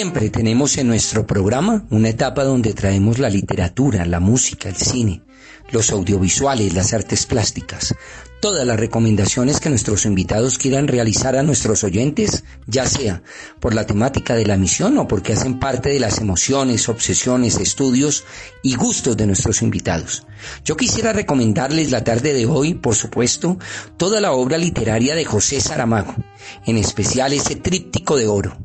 Siempre 0.00 0.30
tenemos 0.30 0.78
en 0.78 0.86
nuestro 0.86 1.26
programa 1.26 1.84
una 1.90 2.08
etapa 2.08 2.42
donde 2.42 2.72
traemos 2.72 3.18
la 3.18 3.28
literatura, 3.28 4.06
la 4.06 4.18
música, 4.18 4.70
el 4.70 4.76
cine, 4.76 5.20
los 5.72 5.90
audiovisuales, 5.90 6.72
las 6.72 6.94
artes 6.94 7.26
plásticas, 7.26 7.94
todas 8.40 8.66
las 8.66 8.80
recomendaciones 8.80 9.60
que 9.60 9.68
nuestros 9.68 10.06
invitados 10.06 10.56
quieran 10.56 10.88
realizar 10.88 11.36
a 11.36 11.42
nuestros 11.42 11.84
oyentes, 11.84 12.44
ya 12.66 12.86
sea 12.86 13.22
por 13.60 13.74
la 13.74 13.84
temática 13.84 14.34
de 14.34 14.46
la 14.46 14.56
misión 14.56 14.96
o 14.96 15.06
porque 15.06 15.34
hacen 15.34 15.58
parte 15.58 15.90
de 15.90 16.00
las 16.00 16.16
emociones, 16.16 16.88
obsesiones, 16.88 17.58
estudios 17.58 18.24
y 18.62 18.76
gustos 18.76 19.18
de 19.18 19.26
nuestros 19.26 19.60
invitados. 19.60 20.26
Yo 20.64 20.78
quisiera 20.78 21.12
recomendarles 21.12 21.90
la 21.90 22.04
tarde 22.04 22.32
de 22.32 22.46
hoy, 22.46 22.72
por 22.72 22.94
supuesto, 22.94 23.58
toda 23.98 24.22
la 24.22 24.32
obra 24.32 24.56
literaria 24.56 25.14
de 25.14 25.26
José 25.26 25.60
Saramago, 25.60 26.14
en 26.64 26.78
especial 26.78 27.34
ese 27.34 27.56
tríptico 27.56 28.16
de 28.16 28.28
oro, 28.28 28.56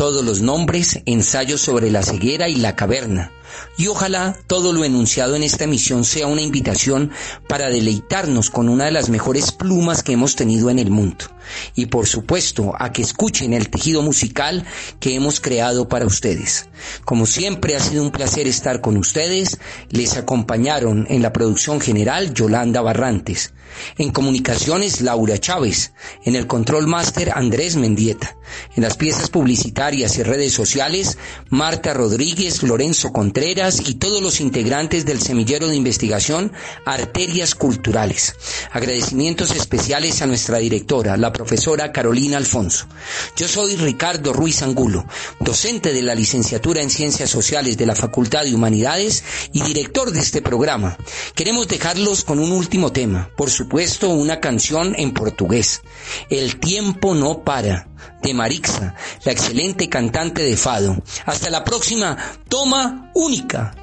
todos 0.00 0.24
los 0.24 0.40
nombres, 0.40 1.02
ensayos 1.04 1.60
sobre 1.60 1.90
la 1.90 2.02
ceguera 2.02 2.48
y 2.48 2.54
la 2.54 2.74
caverna, 2.74 3.32
y 3.76 3.88
ojalá 3.88 4.34
todo 4.46 4.72
lo 4.72 4.86
enunciado 4.86 5.36
en 5.36 5.42
esta 5.42 5.64
emisión 5.64 6.04
sea 6.04 6.26
una 6.26 6.40
invitación 6.40 7.10
para 7.46 7.68
deleitarnos 7.68 8.48
con 8.48 8.70
una 8.70 8.86
de 8.86 8.92
las 8.92 9.10
mejores 9.10 9.52
plumas 9.52 10.02
que 10.02 10.12
hemos 10.12 10.36
tenido 10.36 10.70
en 10.70 10.78
el 10.78 10.90
mundo. 10.90 11.26
Y 11.74 11.86
por 11.86 12.06
supuesto, 12.06 12.74
a 12.78 12.92
que 12.92 13.02
escuchen 13.02 13.52
el 13.52 13.68
tejido 13.70 14.02
musical 14.02 14.64
que 14.98 15.14
hemos 15.14 15.40
creado 15.40 15.88
para 15.88 16.06
ustedes. 16.06 16.68
Como 17.04 17.26
siempre 17.26 17.76
ha 17.76 17.80
sido 17.80 18.02
un 18.02 18.10
placer 18.10 18.46
estar 18.46 18.80
con 18.80 18.96
ustedes. 18.96 19.58
Les 19.90 20.16
acompañaron 20.16 21.06
en 21.08 21.22
la 21.22 21.32
producción 21.32 21.80
general 21.80 22.34
Yolanda 22.34 22.80
Barrantes. 22.80 23.52
En 23.98 24.10
comunicaciones 24.10 25.00
Laura 25.00 25.38
Chávez. 25.38 25.92
En 26.24 26.34
el 26.36 26.46
control 26.46 26.86
máster 26.86 27.32
Andrés 27.34 27.76
Mendieta. 27.76 28.36
En 28.74 28.82
las 28.82 28.96
piezas 28.96 29.30
publicitarias 29.30 30.18
y 30.18 30.22
redes 30.22 30.52
sociales 30.52 31.18
Marta 31.50 31.94
Rodríguez, 31.94 32.62
Lorenzo 32.62 33.12
Contreras 33.12 33.88
y 33.88 33.94
todos 33.94 34.22
los 34.22 34.40
integrantes 34.40 35.04
del 35.04 35.20
semillero 35.20 35.68
de 35.68 35.76
investigación 35.76 36.52
Arterias 36.84 37.54
Culturales. 37.54 38.34
Agradecimientos 38.72 39.50
especiales 39.52 40.22
a 40.22 40.26
nuestra 40.26 40.58
directora, 40.58 41.16
la 41.16 41.32
profesora 41.40 41.90
Carolina 41.90 42.36
Alfonso. 42.36 42.86
Yo 43.34 43.48
soy 43.48 43.74
Ricardo 43.76 44.34
Ruiz 44.34 44.60
Angulo, 44.60 45.06
docente 45.40 45.94
de 45.94 46.02
la 46.02 46.14
licenciatura 46.14 46.82
en 46.82 46.90
Ciencias 46.90 47.30
Sociales 47.30 47.78
de 47.78 47.86
la 47.86 47.94
Facultad 47.94 48.44
de 48.44 48.54
Humanidades 48.54 49.24
y 49.50 49.62
director 49.62 50.12
de 50.12 50.20
este 50.20 50.42
programa. 50.42 50.98
Queremos 51.34 51.66
dejarlos 51.66 52.24
con 52.24 52.40
un 52.40 52.52
último 52.52 52.92
tema, 52.92 53.30
por 53.38 53.48
supuesto 53.48 54.10
una 54.10 54.38
canción 54.38 54.94
en 54.98 55.14
portugués. 55.14 55.80
El 56.28 56.60
tiempo 56.60 57.14
no 57.14 57.42
para, 57.42 57.88
de 58.22 58.34
Marixa, 58.34 58.94
la 59.24 59.32
excelente 59.32 59.88
cantante 59.88 60.42
de 60.42 60.58
Fado. 60.58 61.02
Hasta 61.24 61.48
la 61.48 61.64
próxima 61.64 62.18
toma 62.50 63.10
única. 63.14 63.74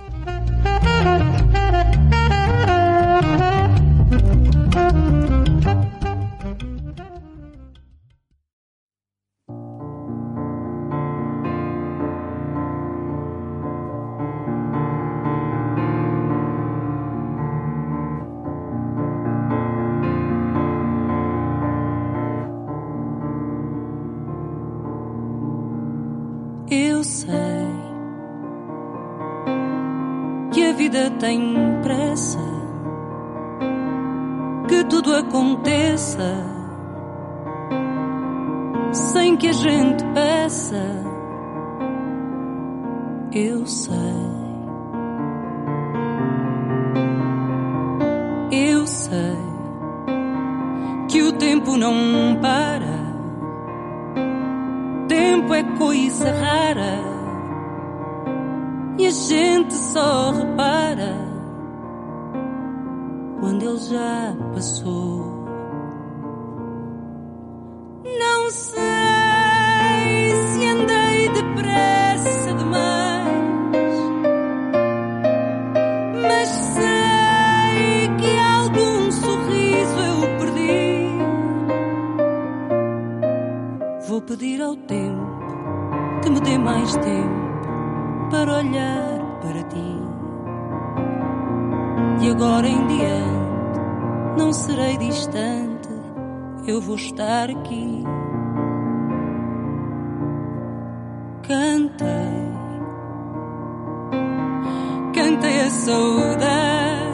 Cantei 105.18 105.61
a 105.61 105.70
saudade 105.72 107.07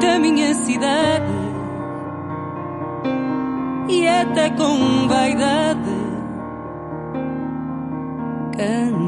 da 0.00 0.18
minha 0.18 0.54
cidade 0.54 1.32
e 3.88 4.06
até 4.06 4.50
com 4.50 5.08
vaidade 5.08 5.80
cantei. 8.54 9.07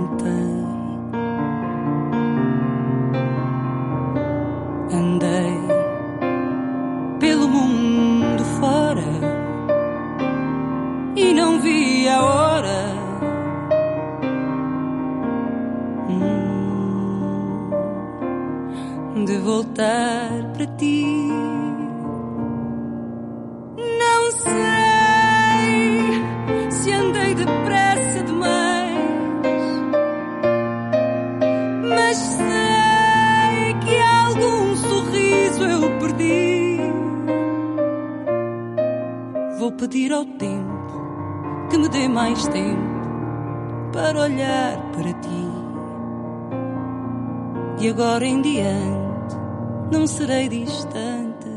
Ao 40.20 40.26
tempo 40.26 41.68
que 41.70 41.78
me 41.78 41.88
dê 41.88 42.06
mais 42.06 42.46
tempo 42.48 43.00
para 43.92 44.20
olhar 44.20 44.76
para 44.92 45.12
ti. 45.14 45.48
E 47.80 47.88
agora 47.88 48.26
em 48.26 48.42
diante 48.42 49.36
não 49.90 50.06
serei 50.06 50.48
distante, 50.48 51.48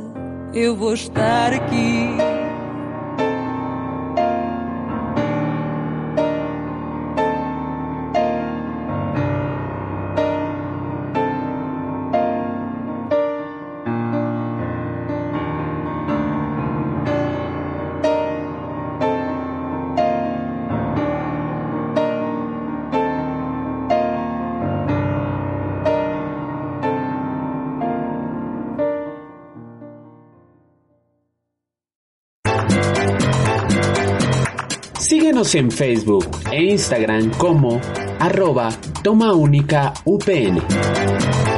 eu 0.54 0.76
vou 0.76 0.94
estar 0.94 1.52
aqui. 1.52 2.33
En 35.52 35.70
Facebook 35.70 36.26
e 36.52 36.72
Instagram 36.72 37.30
como 37.38 37.80
arroba 38.18 38.70
Toma 39.04 39.34
Única 39.34 39.94
UPN. 40.06 41.53